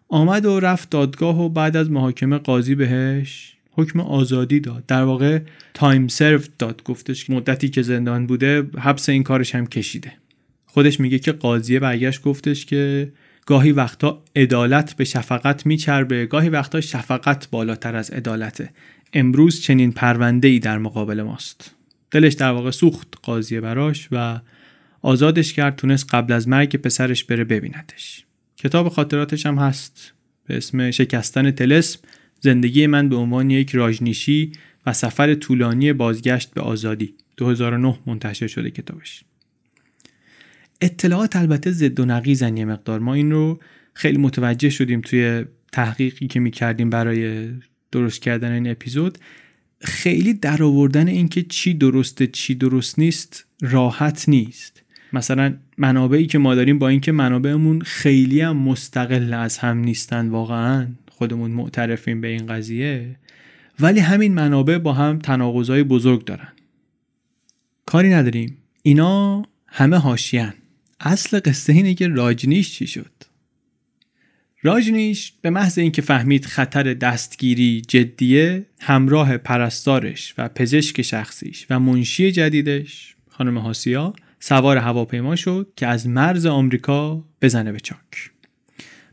[0.08, 4.86] آمد و رفت دادگاه و بعد از محاکمه قاضی بهش حکم آزادی داد.
[4.86, 5.38] در واقع
[5.74, 10.12] تایم سرو داد گفتش که مدتی که زندان بوده حبس این کارش هم کشیده.
[10.66, 13.12] خودش میگه که قاضیه برگشت گفتش که
[13.46, 18.70] گاهی وقتا عدالت به شفقت میچربه گاهی وقتا شفقت بالاتر از عدالته.
[19.14, 21.74] امروز چنین پرونده ای در مقابل ماست.
[22.10, 24.40] دلش در واقع سوخت قاضیه براش و
[25.02, 28.24] آزادش کرد تونست قبل از مرگ پسرش بره ببیندش.
[28.56, 30.12] کتاب خاطراتش هم هست.
[30.46, 31.98] به اسم شکستن تلسم
[32.40, 34.52] زندگی من به عنوان یک راجنیشی
[34.86, 37.14] و سفر طولانی بازگشت به آزادی.
[37.36, 39.24] 2009 منتشر شده کتابش.
[40.80, 42.98] اطلاعات البته ضد و نقیزن یه مقدار.
[43.00, 43.60] ما این رو
[43.94, 47.48] خیلی متوجه شدیم توی تحقیقی که می‌کردیم برای
[47.94, 49.18] درست کردن این اپیزود
[49.80, 54.82] خیلی در آوردن اینکه چی درسته چی درست نیست راحت نیست.
[55.12, 60.86] مثلا منابعی که ما داریم با اینکه منابعمون خیلی هم مستقل از هم نیستن واقعا
[61.10, 63.16] خودمون معترفیم به این قضیه
[63.80, 66.48] ولی همین منابع با هم تناقضای بزرگ دارن.
[67.86, 68.56] کاری نداریم.
[68.82, 70.54] اینا همه هاشیان
[71.00, 73.12] اصل قصه اینه که راجنیش چی شد.
[74.66, 82.32] راجنیش به محض اینکه فهمید خطر دستگیری جدیه همراه پرستارش و پزشک شخصیش و منشی
[82.32, 88.30] جدیدش خانم هاسیا سوار هواپیما شد که از مرز آمریکا بزنه به چاک.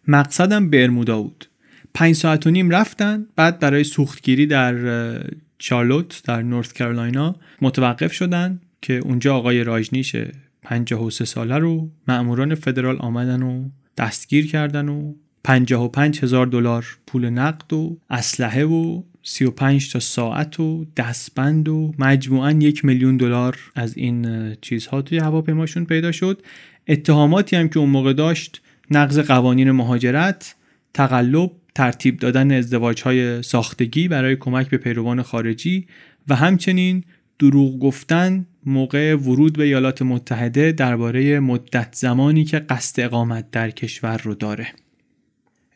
[0.07, 1.45] مقصدم برمودا بود.
[1.93, 5.23] پنج ساعت و نیم رفتن بعد برای سوختگیری در
[5.57, 10.15] چارلوت در نورث کرولاینا متوقف شدن که اونجا آقای راجنیش
[10.61, 17.73] 53 ساله رو مأموران فدرال آمدن و دستگیر کردن و 55 هزار دلار پول نقد
[17.73, 24.55] و اسلحه و 35 تا ساعت و دستبند و مجموعا یک میلیون دلار از این
[24.61, 26.41] چیزها توی هواپیماشون پیدا شد.
[26.87, 28.61] اتهاماتی هم که اون موقع داشت
[28.91, 30.55] نقض قوانین مهاجرت
[30.93, 35.87] تقلب ترتیب دادن ازدواج های ساختگی برای کمک به پیروان خارجی
[36.27, 37.03] و همچنین
[37.39, 44.17] دروغ گفتن موقع ورود به ایالات متحده درباره مدت زمانی که قصد اقامت در کشور
[44.17, 44.67] رو داره.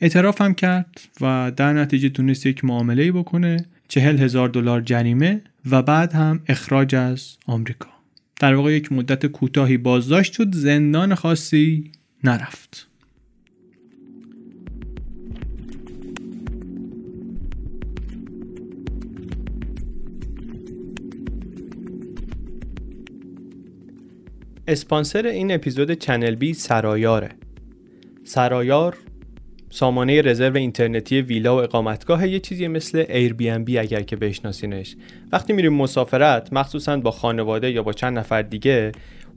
[0.01, 5.41] اعتراف هم کرد و در نتیجه تونست یک معامله بکنه چهل هزار دلار جریمه
[5.71, 7.89] و بعد هم اخراج از آمریکا.
[8.39, 11.91] در واقع یک مدت کوتاهی بازداشت شد زندان خاصی
[12.23, 12.87] نرفت.
[24.67, 27.29] اسپانسر این اپیزود چنل بی سرایاره.
[28.23, 28.97] سرایار
[29.75, 34.95] سامانه رزرو اینترنتی ویلا و اقامتگاه یه چیزی مثل Airbnb اگر که بشناسینش.
[35.31, 38.91] وقتی میریم مسافرت مخصوصا با خانواده یا با چند نفر دیگه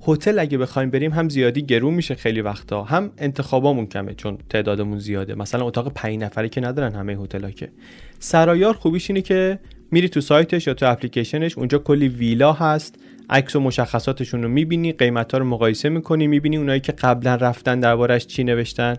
[0.09, 2.83] هتل اگه بخوایم بریم هم زیادی گرون میشه خیلی وقتا.
[2.83, 5.35] هم انتخابامون کمه چون تعدادمون زیاده.
[5.35, 7.69] مثلا اتاق 5 نفره که ندارن همه هتل‌ها که.
[8.19, 9.59] سرایار خوبیش اینه که
[9.91, 12.95] میری تو سایتش یا تو اپلیکیشنش اونجا کلی ویلا هست.
[13.31, 17.81] عکس و مشخصاتشون رو می‌بینی قیمت ها رو مقایسه می‌کنی می‌بینی اونایی که قبلا رفتن
[17.81, 18.97] دربارش چی نوشتن.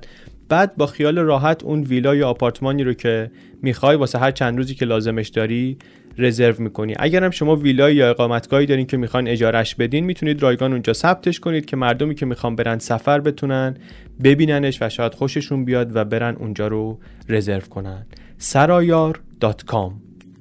[0.50, 3.32] بعد با خیال راحت اون ویلا یا آپارتمانی رو که
[3.62, 5.78] می‌خوای واسه هر چند روزی که لازمش داری
[6.18, 6.94] رزرو می‌کنی.
[7.00, 11.40] اگر هم شما ویلای یا اقامتگاهی دارین که می‌خواین اجارش بدین می‌تونید رایگان اونجا ثبتش
[11.40, 13.78] کنید که مردمی که می‌خوان برن سفر بتونن
[14.24, 17.00] ببیننش و شاید خوششون بیاد و برن اونجا رو
[17.30, 18.06] رزرو کنن.
[18.38, 19.94] سرایار.com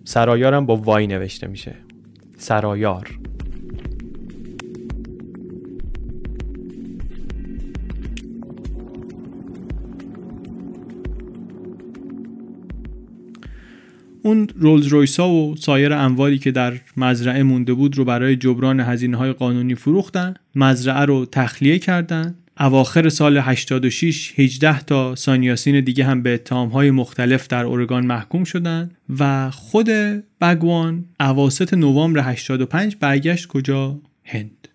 [0.04, 1.74] سرایارم با وای نوشته میشه.
[2.36, 3.18] سرایار.
[14.22, 19.16] اون رولز رویسا و سایر اموالی که در مزرعه مونده بود رو برای جبران هزینه
[19.16, 22.34] های قانونی فروختن مزرعه رو تخلیه کردن.
[22.60, 28.90] اواخر سال 86 18 تا سانیاسین دیگه هم به اتهامهای مختلف در اورگان محکوم شدن
[29.18, 29.88] و خود
[30.40, 34.68] بگوان اواسط نوامبر 85 برگشت کجا؟ هند.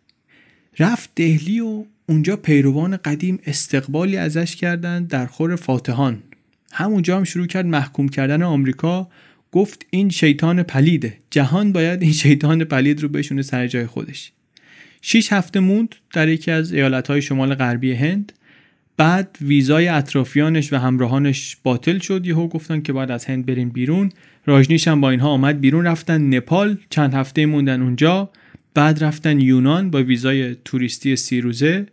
[0.79, 6.23] رفت دهلی و اونجا پیروان قدیم استقبالی ازش کردند در خور فاتحان.
[6.71, 9.09] همونجا هم شروع کرد محکوم کردن آمریکا
[9.53, 11.17] گفت این شیطان پلیده.
[11.31, 14.31] جهان باید این شیطان پلید رو بشونه سر جای خودش.
[15.01, 18.31] شیش هفته موند در یکی از ایالتهای شمال غربی هند.
[18.97, 22.25] بعد ویزای اطرافیانش و همراهانش باطل شد.
[22.25, 24.11] یهو گفتن که باید از هند بریم بیرون.
[24.45, 25.85] راجنیش هم با اینها آمد بیرون.
[25.85, 26.77] رفتن نپال.
[26.89, 28.29] چند هفته موندن اونجا.
[28.73, 31.85] بعد رفتن یونان با ویزای توریستی سی روزه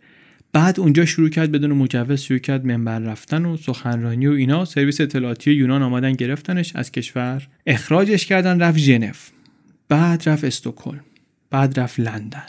[0.53, 4.65] بعد اونجا شروع کرد بدون مجوز شروع کرد منبر رفتن و سخنرانی و اینا.
[4.65, 7.47] سرویس اطلاعاتی یونان آمدن گرفتنش از کشور.
[7.67, 9.11] اخراجش کردن رفت ژنو.
[9.89, 11.05] بعد رفت استکهلم.
[11.49, 12.45] بعد رفت لندن.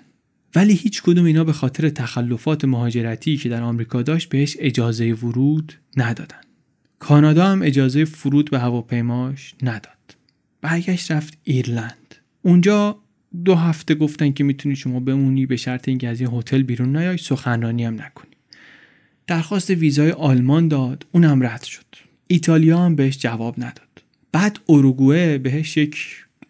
[0.54, 5.72] ولی هیچ کدوم اینا به خاطر تخلفات مهاجرتی که در آمریکا داشت بهش اجازه ورود
[5.96, 6.40] ندادن.
[6.98, 10.16] کانادا هم اجازه فرود به هواپیماش نداد.
[10.60, 12.14] برگشت رفت ایرلند.
[12.42, 13.01] اونجا
[13.44, 17.16] دو هفته گفتن که می‌تونی شما بمونی به شرط اینکه از این هتل بیرون نیای
[17.16, 18.30] سخنرانی هم نکنی.
[19.26, 21.84] درخواست ویزای آلمان داد اونم رد شد.
[22.26, 24.02] ایتالیا هم بهش جواب نداد.
[24.32, 25.96] بعد اروگوئه بهش یک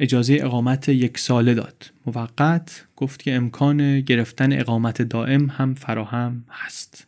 [0.00, 1.90] اجازه اقامت یک ساله داد.
[2.06, 7.06] موقت گفت که امکان گرفتن اقامت دائم هم فراهم هست.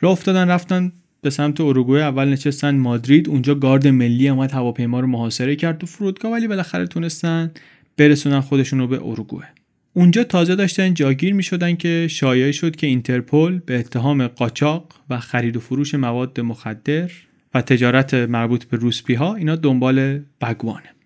[0.00, 0.92] راه افتادن رفتن
[1.22, 5.86] به سمت اروگوئه اول نشستن مادرید اونجا گارد ملی اومد هواپیما رو محاصره کرد تو
[5.86, 7.50] فرودگاه ولی بالاخره تونستن
[7.96, 9.48] برسونن خودشون رو به اروگوئه
[9.92, 15.20] اونجا تازه داشتن جاگیر می شدن که شایع شد که اینترپل به اتهام قاچاق و
[15.20, 17.10] خرید و فروش مواد مخدر
[17.54, 20.96] و تجارت مربوط به روسپی ها اینا دنبال بگوانه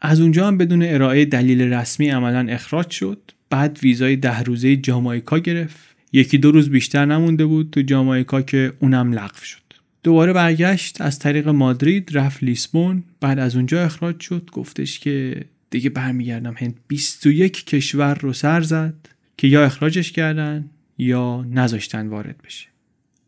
[0.00, 3.18] از اونجا هم بدون ارائه دلیل رسمی عملا اخراج شد.
[3.50, 5.96] بعد ویزای ده روزه جامایکا گرفت.
[6.12, 9.58] یکی دو روز بیشتر نمونده بود تو جامایکا که اونم لغو شد.
[10.02, 13.04] دوباره برگشت از طریق مادرید رفت لیسبون.
[13.20, 14.50] بعد از اونجا اخراج شد.
[14.52, 16.80] گفتش که دیگه برمیگردم هند.
[16.88, 18.94] 21 کشور رو سر زد
[19.36, 22.66] که یا اخراجش کردن یا نذاشتن وارد بشه.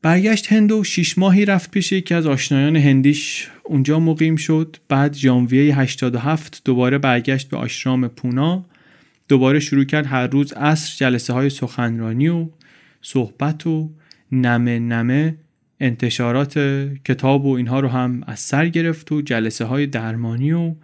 [0.03, 3.49] برگشت هند و شیش ماهی رفت پیش یکی از آشنایان هندیش.
[3.65, 4.77] اونجا مقیم شد.
[4.89, 8.67] بعد ژانویه 87 دوباره برگشت به آشرام پونا.
[9.29, 12.49] دوباره شروع کرد هر روز عصر جلسه های سخنرانی و
[13.03, 13.91] صحبت و
[14.33, 15.37] نمه نمه
[15.81, 16.59] انتشارات
[17.05, 20.75] کتاب و اینها رو هم از سر گرفت و جلسه های درمانی و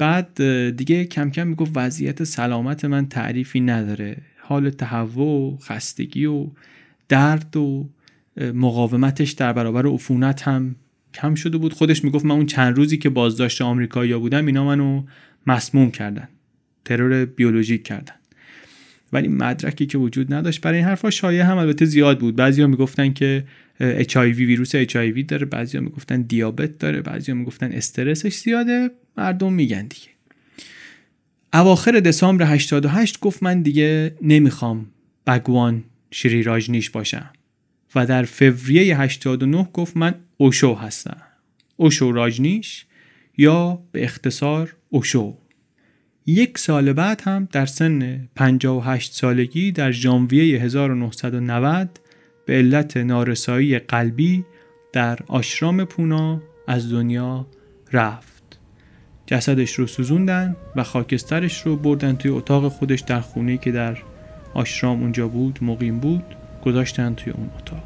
[0.00, 0.42] بعد
[0.76, 4.16] دیگه کم کم می‌گفت وضعیت سلامت من تعریفی نداره.
[4.38, 6.46] حال تهوع و خستگی و
[7.08, 7.88] درد و
[8.54, 10.76] مقاومتش در برابر عفونت هم
[11.14, 11.72] کم شده بود.
[11.72, 15.02] خودش می‌گفت من اون چند روزی که بازداشت آمریکایی بودم اینا منو
[15.46, 16.28] مسموم کردن
[16.84, 18.14] ترور بیولوژیک کردن.
[19.12, 22.36] ولی مدرکی که وجود نداشت برای این حرفا شایعه هم البته زیاد بود.
[22.36, 23.44] بعضیا می‌گفتن که
[23.80, 28.90] HIV ویروس HIV داره بعضیا می‌گفتن دیابت داره بعضیا می‌گفتن استرسش زیاده.
[29.20, 30.08] مردم میگن دیگه.
[31.52, 34.86] اواخر دسامبر 88 گفت من دیگه نمی‌خوام
[35.26, 37.30] بگوان شری راجنیش باشم.
[37.94, 41.22] و در فوریه 89 گفت من اوشو هستم.
[41.76, 42.86] اوشو راجنیش
[43.38, 45.36] یا به اختصار اوشو.
[46.26, 52.00] یک سال بعد هم در سن 58 سالگی در ژانویه 1990
[52.46, 54.44] به علت نارسایی قلبی
[54.92, 57.46] در آشرام پونا از دنیا
[57.92, 58.29] رفت.
[59.30, 63.98] جسدش رو سوزوندن و خاکسترش رو بردن توی اتاق خودش در خونه که در
[64.54, 66.22] آشرام اونجا بود مقیم بود
[66.64, 67.82] گذاشتن توی اون اتاق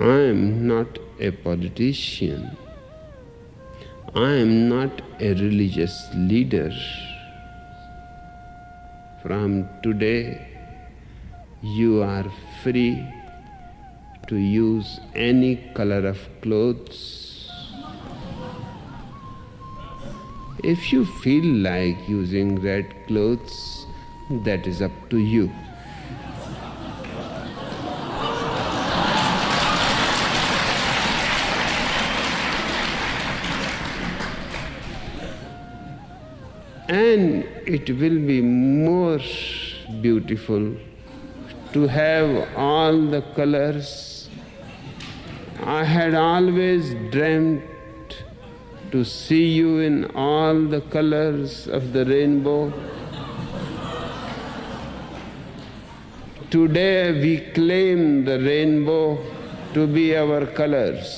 [0.00, 2.42] I am not a politician.
[4.16, 5.94] I am not a religious
[6.30, 6.72] leader.
[9.22, 10.24] From today,
[11.62, 12.28] you are
[12.62, 12.96] free
[14.28, 17.33] to use any color of clothes.
[20.72, 23.84] If you feel like using red clothes,
[24.30, 25.50] that is up to you.
[36.88, 39.20] And it will be more
[40.00, 40.74] beautiful
[41.74, 44.30] to have all the colors.
[45.62, 47.73] I had always dreamt
[48.94, 52.62] to see you in all the colors of the rainbow.
[56.56, 59.18] Today we claim the rainbow
[59.74, 61.10] to be our colors.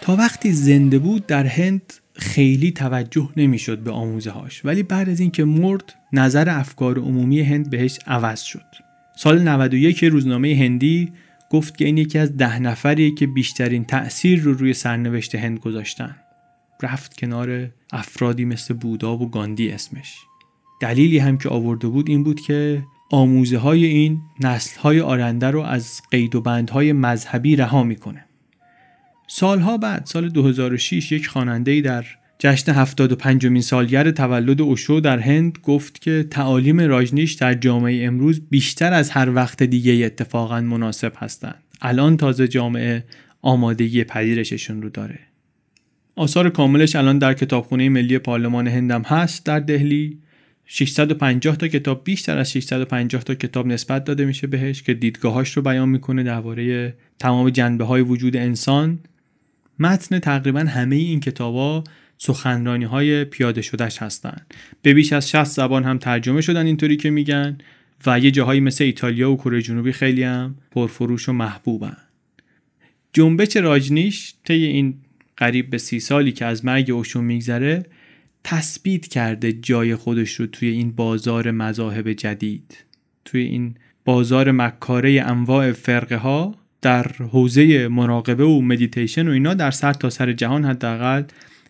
[0.00, 5.20] تا وقتی زنده بود در هند خیلی توجه نمی‌شد به آموزه هاش ولی بعد از
[5.20, 8.66] اینکه مرد نظر افکار عمومی هند بهش عوض شد
[9.16, 11.12] سال 91 روزنامه هندی
[11.50, 16.16] گفت که این یکی از ده نفریه که بیشترین تأثیر رو روی سرنوشت هند گذاشتن.
[16.82, 20.14] رفت کنار افرادی مثل بودا و گاندی اسمش.
[20.80, 25.60] دلیلی هم که آورده بود این بود که آموزه های این نسل های آرنده رو
[25.60, 28.24] از قید و بندهای مذهبی رها می‌کنه.
[29.26, 32.04] سالها بعد سال 2006 یک خواننده در
[32.38, 38.40] جشن 75 مین سالگرد تولد اوشو در هند گفت که تعالیم راجنیش در جامعه امروز
[38.50, 41.62] بیشتر از هر وقت دیگه اتفاقا مناسب هستند.
[41.82, 43.04] الان تازه جامعه
[43.42, 45.18] آمادگی پذیرششون رو داره.
[46.16, 50.18] آثار کاملش الان در کتابخونه ملی پارلمان هندم هست در دهلی
[50.64, 55.62] 650 تا کتاب بیشتر از 650 تا کتاب نسبت داده میشه بهش که دیدگاهاش رو
[55.62, 58.98] بیان می‌کنه درباره تمام جنبه های وجود انسان
[59.78, 61.84] متن تقریبا همه این کتابا
[62.18, 64.46] سخنرانی های پیاده شدهش هستن.
[64.82, 67.58] به بیش از 60 زبان هم ترجمه شدن اینطوری که میگن
[68.06, 71.96] و یه جاهایی مثل ایتالیا و کره جنوبی خیلی هم پرفروش و محبوبن.
[73.12, 74.94] جنبش راجنیش طی این
[75.36, 77.86] قریب به سی سالی که از مرگ اوشو میگذره
[78.44, 82.84] تثبیت کرده جای خودش رو توی این بازار مذاهب جدید.
[83.24, 83.74] توی این
[84.04, 90.10] بازار مکاره انواع فرقه ها در حوزه مراقبه و مدیتیشن و اینا در سر تا
[90.10, 91.22] سر جهان حداقل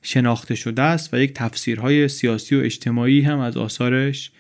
[0.03, 4.31] شناخته شده است و یک تفسیرهای سیاسی و اجتماعی هم از آثارش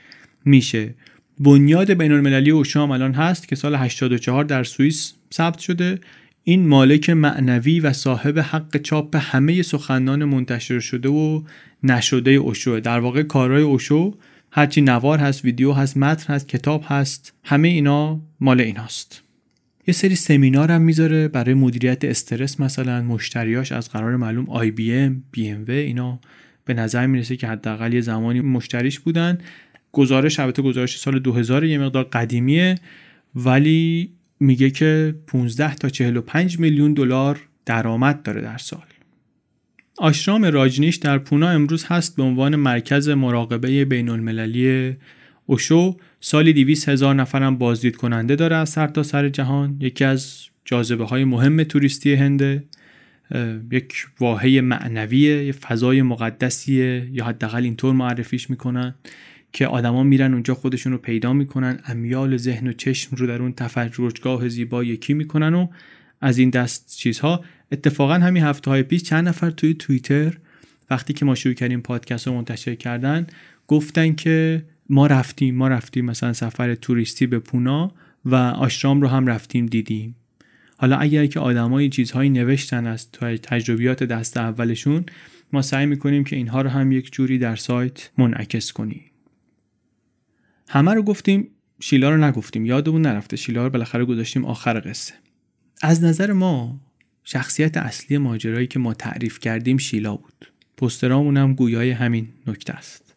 [0.44, 0.94] میشه.
[1.40, 6.01] بنیاد بین المللی اوشام الان هست که سال 84 در سوئیس ثبت شده.
[6.44, 11.43] این مالک معنوی و صاحب حق چاپ همه سخنان منتشر شده و
[11.82, 14.14] نشده اوشو در واقع کارهای اوشو
[14.51, 19.22] هرچی نوار هست ویدیو هست متن هست کتاب هست همه اینا مال این هست
[19.89, 24.94] یه سری سمینار هم می‌ذاره برای مدیریت استرس مثلا مشتریاش از قرار معلوم آی بی
[24.94, 26.20] ام بی ام و اینا
[26.65, 29.39] به نظر می‌رسه که حداقل یه زمانی مشتریش بودن.
[29.93, 32.74] گزارش البته گزارش سال 2000 یه مقدار قدیمیه
[33.35, 38.86] ولی میگه که 15 تا 45 میلیون دلار درآمد داره در سال.
[39.98, 44.97] آشرام راجنیش در پونا امروز هست به عنوان مرکز مراقبه بین المللی
[45.50, 49.76] اوشو سالی 200 هزار نفرم بازدید کننده داره از سر تا سر جهان.
[49.80, 52.64] یکی از جاذبه های مهم توریستی هنده
[53.72, 58.94] یک واحه معنویه یه فضای مقدسیه یا حداقل اینطور معرفیش می‌کنن
[59.52, 63.52] که آدما میرن اونجا خودشون رو پیدا می‌کنن امیال ذهن و چشم رو در اون
[63.52, 65.66] تفرجگاه زیبا یکی می‌کنن و
[66.20, 67.44] از این دست چیزها.
[67.72, 70.38] اتفاقا همین هفته های پیش چند نفر توی توییتر
[70.90, 73.26] وقتی که ما شروع کردیم پادکست رو منتشر کردن
[73.66, 77.93] گفتن که ما رفتیم ما رفتیم مثلا سفر توریستی به پونا
[78.24, 80.16] و آشرام رو هم رفتیم دیدیم.
[80.77, 83.10] حالا اگر که آدمایی چیزهایی نوشتن از
[83.43, 85.05] تجربیات دست اولشون
[85.52, 89.05] ما سعی می‌کنیم که اینها رو هم یک جوری در سایت منعکس کنیم.
[90.69, 91.48] همه رو گفتیم
[91.81, 92.66] شیلا رو نگفتیم.
[92.66, 95.15] یادمون نرفته شیلا رو بالاخره گذاشتیم آخر قصه.
[95.82, 96.81] از نظر ما
[97.24, 100.52] شخصیت اصلی ماجرایی که ما تعریف کردیم شیلا بود.
[100.77, 103.07] پسترامون هم گویای همین نکته است.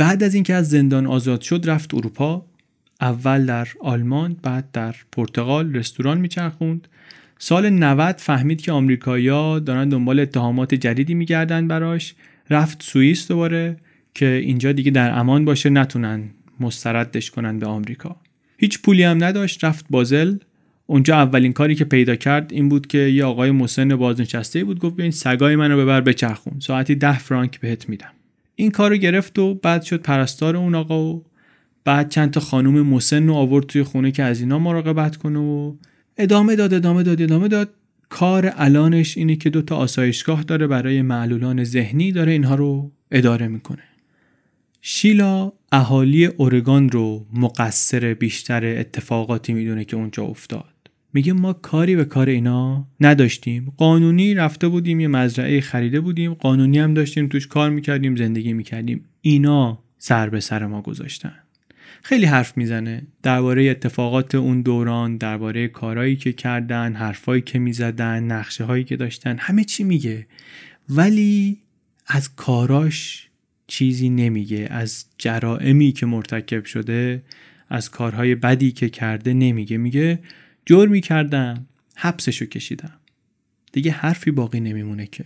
[0.00, 2.46] بعد از اینکه از زندان آزاد شد رفت اروپا.
[3.00, 6.88] اول در آلمان بعد در پرتغال رستوران میچرخوند.
[7.38, 12.14] سال 90 فهمید که آمریکایی‌ها دارن دنبال اتهامات جدیدی میگردن براش.
[12.50, 13.76] رفت سوئیس دوباره
[14.14, 16.22] که اینجا دیگه در امان باشه نتونن
[16.60, 18.16] مستردش کنن به آمریکا.
[18.58, 20.36] هیچ پولی هم نداشت رفت بازل.
[20.86, 25.00] اونجا اولین کاری که پیدا کرد این بود که یه آقای مسن بازنشسته بود گفت
[25.00, 26.60] این سگای منو ببر بچرخون.
[26.60, 28.10] ساعتی ده فرانک بهت میدم.
[28.60, 31.24] این کارو گرفت و بعد شد پرستار اون آقا و
[31.84, 35.74] بعد چند تا خانوم مسن رو آورد توی خونه که از اینا مراقبت کنه و
[36.16, 37.70] ادامه داد ادامه داد ادامه داد.
[38.08, 43.48] کار الانش اینه که دو تا آسایشگاه داره برای معلولان ذهنی داره اینها رو اداره
[43.48, 43.82] می‌کنه.
[44.80, 50.79] شیلا اهالی اورگان رو مقصر بیشتر اتفاقاتی می‌دونه که اونجا افتاد.
[51.12, 53.72] میگه ما کاری به کار اینا نداشتیم.
[53.76, 59.04] قانونی رفته بودیم یه مزرعه خریده بودیم قانونی هم داشتیم توش کار می‌کردیم زندگی می‌کردیم.
[59.20, 61.34] اینا سر به سر ما گذاشتن.
[62.02, 63.02] خیلی حرف می‌زنه.
[63.22, 69.36] درباره اتفاقات اون دوران درباره کارهایی که کردن حرفایی که می‌زدن نقشه هایی که داشتن
[69.38, 70.26] همه چی میگه.
[70.88, 71.58] ولی
[72.06, 73.28] از کاراش
[73.66, 74.66] چیزی نمیگه.
[74.70, 77.22] از جرائمی که مرتکب شده
[77.68, 79.76] از کارهای بدی که کرده نمیگه.
[79.76, 80.18] میگه
[80.70, 81.66] جرمی کردم
[81.96, 83.00] حبسشو کشیدم.
[83.72, 85.24] دیگه حرفی باقی نمیمونه که.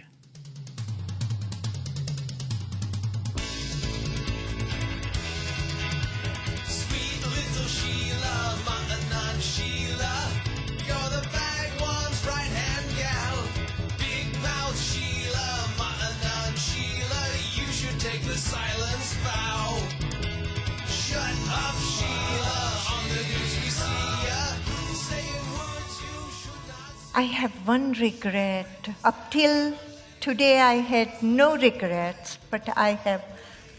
[27.16, 28.88] I have one regret.
[29.04, 29.78] Up till
[30.20, 33.22] today, I had no regrets, but I have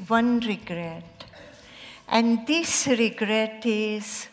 [0.07, 1.25] one regret.
[2.07, 4.29] And this regret is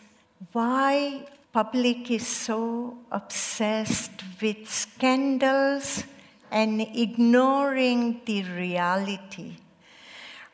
[0.53, 6.05] why public is so obsessed with scandals
[6.49, 9.57] and ignoring the reality.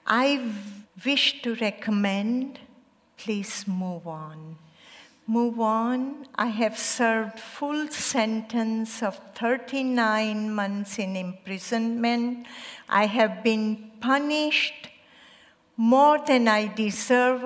[0.07, 0.51] I
[1.05, 2.57] wish to recommend
[3.15, 4.55] please move on
[5.29, 6.25] move on.
[6.35, 12.47] I have served full sentence of 39 months in imprisonment.
[12.89, 14.89] I have been punished
[15.77, 17.43] more than I deserve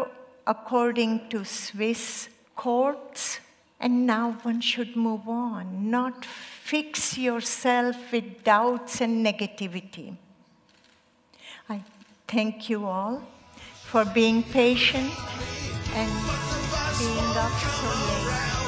[0.47, 3.39] according to Swiss courts.
[3.81, 10.15] And now one should move on, not fix yourself with doubts and negativity.
[11.67, 11.83] I
[12.29, 13.21] thank you all
[13.83, 15.11] for being patient
[15.93, 16.42] and
[17.03, 17.89] being so
[18.27, 18.63] late.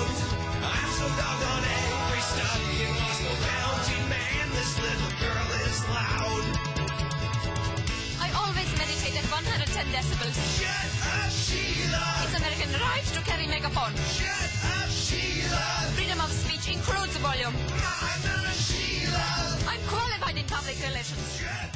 [8.19, 10.35] I always meditate at 110 decibels.
[10.59, 12.03] Shut up, Sheila!
[12.23, 13.45] It's American right to carry
[13.77, 13.95] on.
[13.95, 15.65] Shut up, Sheila!
[15.95, 17.55] Freedom of speech includes volume.
[18.53, 19.57] Sheila!
[19.67, 21.39] I'm qualified in public relations.
[21.39, 21.74] Shut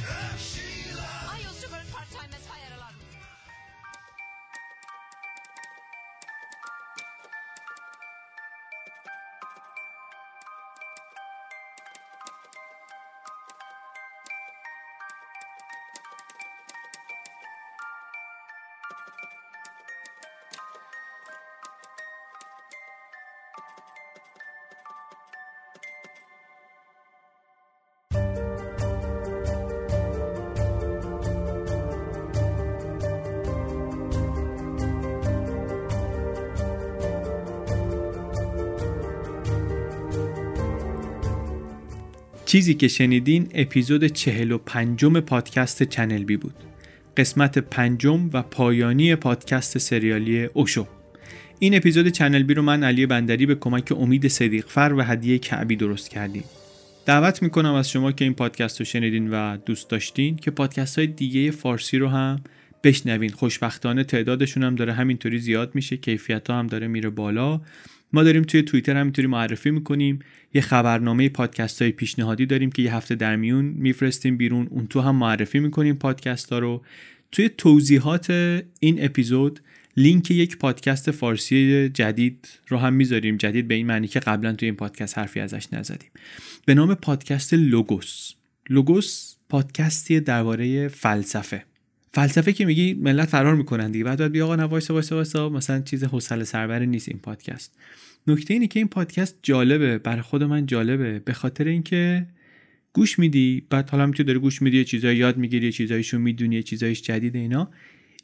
[42.50, 46.54] چیزی که شنیدین اپیزود چهل و پنجم پادکست چنل بی بود.
[47.16, 50.86] قسمت پنجم و پایانی پادکست سریالی اوشو.
[51.58, 55.76] این اپیزود چنل بی رو من علی بندری به کمک امید صدیقفر و هدیه کعبی
[55.76, 56.44] درست کردیم.
[57.06, 61.06] دعوت می‌کنم از شما که این پادکست رو شنیدین و دوست داشتین که پادکست های
[61.06, 62.40] دیگه فارسی رو هم
[62.84, 63.30] بشنوین.
[63.30, 65.96] خوشبختانه تعدادشون هم داره همینطوری زیاد میشه.
[65.96, 67.60] کیفیت ها هم داره میره بالا.
[68.12, 70.18] ما داریم توی توییتر همینطوری معرفی می‌کنیم.
[70.54, 74.66] یه خبرنامه پادکست های پیشنهادی داریم که یه هفته در میون میفرستیم بیرون.
[74.70, 76.82] اون تو هم معرفی می‌کنیم پادکست ها رو.
[77.32, 78.30] توی توضیحات
[78.80, 79.60] این اپیزود
[79.96, 83.36] لینک یک پادکست فارسی جدید رو هم می‌ذاریم.
[83.36, 86.10] جدید به این معنی که قبلا توی این پادکست حرفی ازش نزدیم.
[86.66, 88.32] به نام پادکست لوگوس.
[88.70, 91.64] لوگوس پادکستی درباره فلسفه.
[92.12, 94.04] فلسفه که میگی ملت فرار می‌کنن دیگه.
[94.04, 97.78] بعد باید بیا آقا نه وایسا وایسا مثلا چیز حوصله سربر نیست این پادکست.
[98.26, 99.98] نکته اینه که این پادکست جالبه.
[99.98, 101.18] برای خود من جالبه.
[101.18, 102.26] به خاطر اینکه
[102.92, 106.56] گوش میدی بعد حالا می‌تونی داری گوش میدی یه چیزایی یاد می‌گیری یه چیزایشو می‌دونی
[106.56, 107.70] یه چیزایش جدید اینا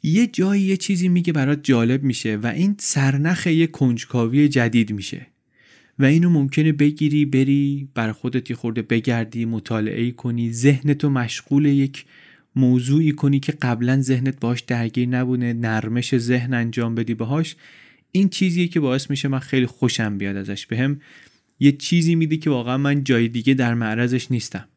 [0.03, 5.27] یه جایی یه چیزی میگه برات جالب میشه و این سرنخ یه کنجکاوی جدید میشه.
[5.99, 12.05] و اینو ممکنه بگیری بری بر خودت خورده بگردی مطالعه کنی ذهنتو مشغول یک
[12.57, 17.55] موضوعی کنی که قبلا ذهنت باش درگیر نبونه نرمش ذهن انجام بدی باهاش
[18.11, 20.65] این چیزیه که باعث میشه من خیلی خوشم بیاد ازش.
[20.65, 21.01] بهم به
[21.59, 24.67] یه چیزی میده که واقعا من جای دیگه در معرضش نیستم.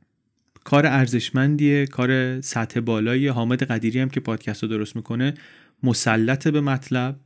[0.64, 5.34] کار ارزشمندیه کار سطح بالایی حامد قدیری هم که پادکست رو درست می‌کنه
[5.82, 7.20] مسلط به مطلب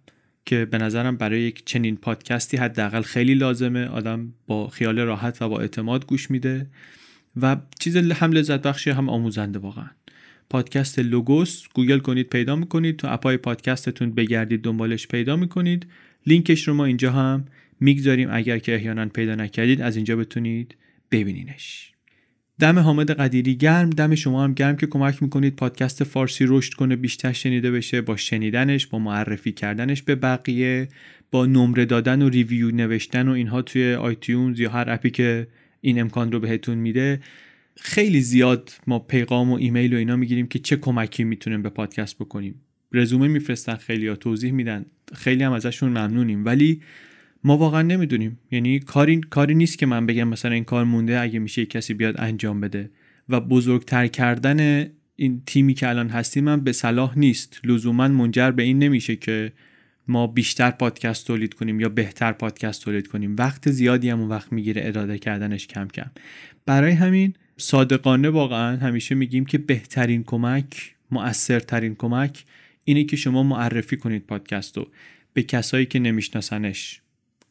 [0.47, 3.87] که به نظرم برای یک چنین پادکستی حداقل خیلی لازمه.
[3.87, 6.67] آدم با خیال راحت و با اعتماد گوش میده
[7.43, 9.91] و چیز هم لذت بخشی هم آموزنده واقعا.
[10.51, 12.97] پادکست لوگوس گوگل کنید پیدا می‌کنید.
[12.97, 15.87] تو اپای پادکستتون بگردید دنبالش پیدا می‌کنید.
[16.27, 17.45] لینکش رو ما اینجا هم
[17.81, 18.29] می‌گذاریم.
[18.33, 20.77] اگر که احیانا پیدا نکردید از اینجا بتونید
[21.11, 21.91] ببینینش.
[22.61, 23.91] دم حامد قدیری گرم.
[23.91, 28.01] دم شما هم گرم که کمک می‌کنید پادکست فارسی رشد کنه بیشتر شنیده بشه.
[28.01, 30.89] با شنیدنش با معرفی کردنش به بقیه
[31.31, 35.47] با نمره دادن و review نوشتن و اینها توی iTunes یا هر اپی که
[35.81, 37.21] این امکان رو بهتون میده.
[37.77, 42.19] خیلی زیاد ما پیغام و ایمیل و اینا می‌گیریم که چه کمکی می‌تونیم به پادکست
[42.19, 42.61] بکنیم.
[42.93, 44.87] رزومه میفرستن خیلی ها توضیح میدن.
[45.15, 46.45] خیلی هم ازشون ممنونیم.
[46.45, 46.81] ولی
[47.45, 48.39] ما واقعا نمی‌دونیم.
[48.51, 52.15] یعنی کاری کاری نیست که من بگم مثلا این کار مونده اگه میشه کسی بیاد
[52.19, 52.91] انجام بده.
[53.29, 54.87] و بزرگتر کردن
[55.17, 57.61] این تیمی که الان هستیم من به صلاح نیست.
[57.65, 59.53] لزوما منجر به این نمیشه که
[60.09, 63.37] ما بیشتر پادکست تولید کنیم یا بهتر پادکست تولید کنیم.
[63.39, 66.11] وقت زیادی هم وقت می‌گیره اراده کردنش کم کم.
[66.67, 72.45] برای همین صادقانه واقعا همیشه میگیم که بهترین کمک مؤثرترین کمک
[72.85, 74.89] اینه که شما معرفی کنید پادکست رو
[75.33, 77.01] به کسایی که نمیشناسنش.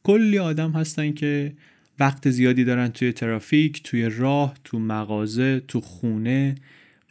[0.04, 1.54] کلی آدم هستن که
[2.00, 6.56] وقت زیادی دارن توی ترافیک توی راه تو مغازه تو خونه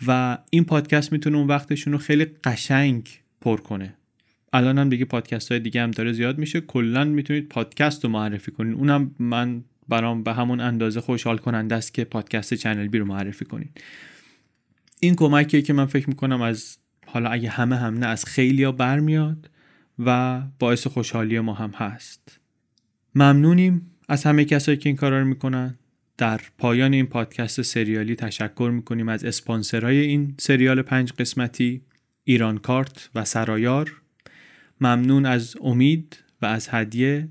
[0.06, 3.08] و این پادکست می‌تونه اون وقتشون رو خیلی قشنگ
[3.40, 3.94] پر کنه.
[4.52, 6.60] الان هم دیگه پادکست های دیگه هم داره زیاد میشه.
[6.60, 8.74] کلا می‌تونید پادکست رو معرفی کنید.
[8.74, 13.44] اونم من برام به همون اندازه خوشحال کننده است که پادکست چنل بی رو معرفی
[13.44, 13.80] کنید
[15.00, 18.72] این کمکیه که من فکر می‌کنم از حالا اگه همه هم نه از خیلی ها
[18.72, 19.50] برمیاد
[19.98, 22.40] و باعث خوشحالی ما هم هست.
[23.14, 25.78] ممنونیم از همه کسایی که این کارا رو می‌کنن.
[26.18, 31.82] در پایان این پادکست سریالی تشکر می‌کنیم از اسپانسرهای این سریال پنج قسمتی
[32.24, 34.02] ایران کارت و سرایار.
[34.80, 37.28] ممنون از امید و از هدیه.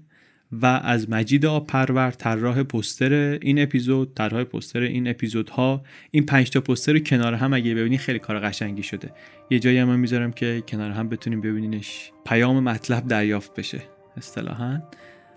[0.51, 6.61] و از مجید آبپرور طراح پوستر این اپیزود طراح پوستر این اپیزودها این پنج تا
[6.61, 9.11] پوستر کنار هم اگه ببینید خیلی کار قشنگی شده.
[9.49, 12.11] یه جایی هم می‌ذارم که کنار هم بتونیم ببینینش.
[12.25, 13.81] پیام مطلب دریافت بشه
[14.17, 14.81] اصطلاحا.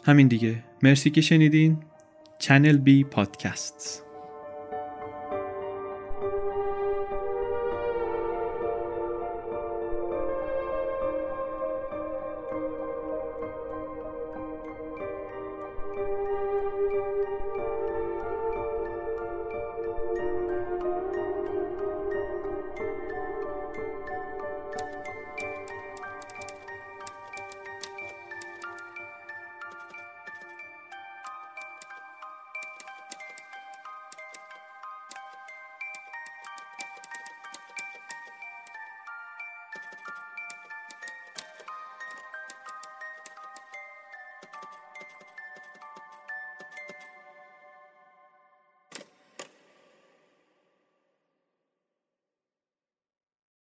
[0.05, 0.65] همین دیگه.
[0.82, 1.78] مرسی که شنیدین.
[2.39, 4.04] چنل بی پادکست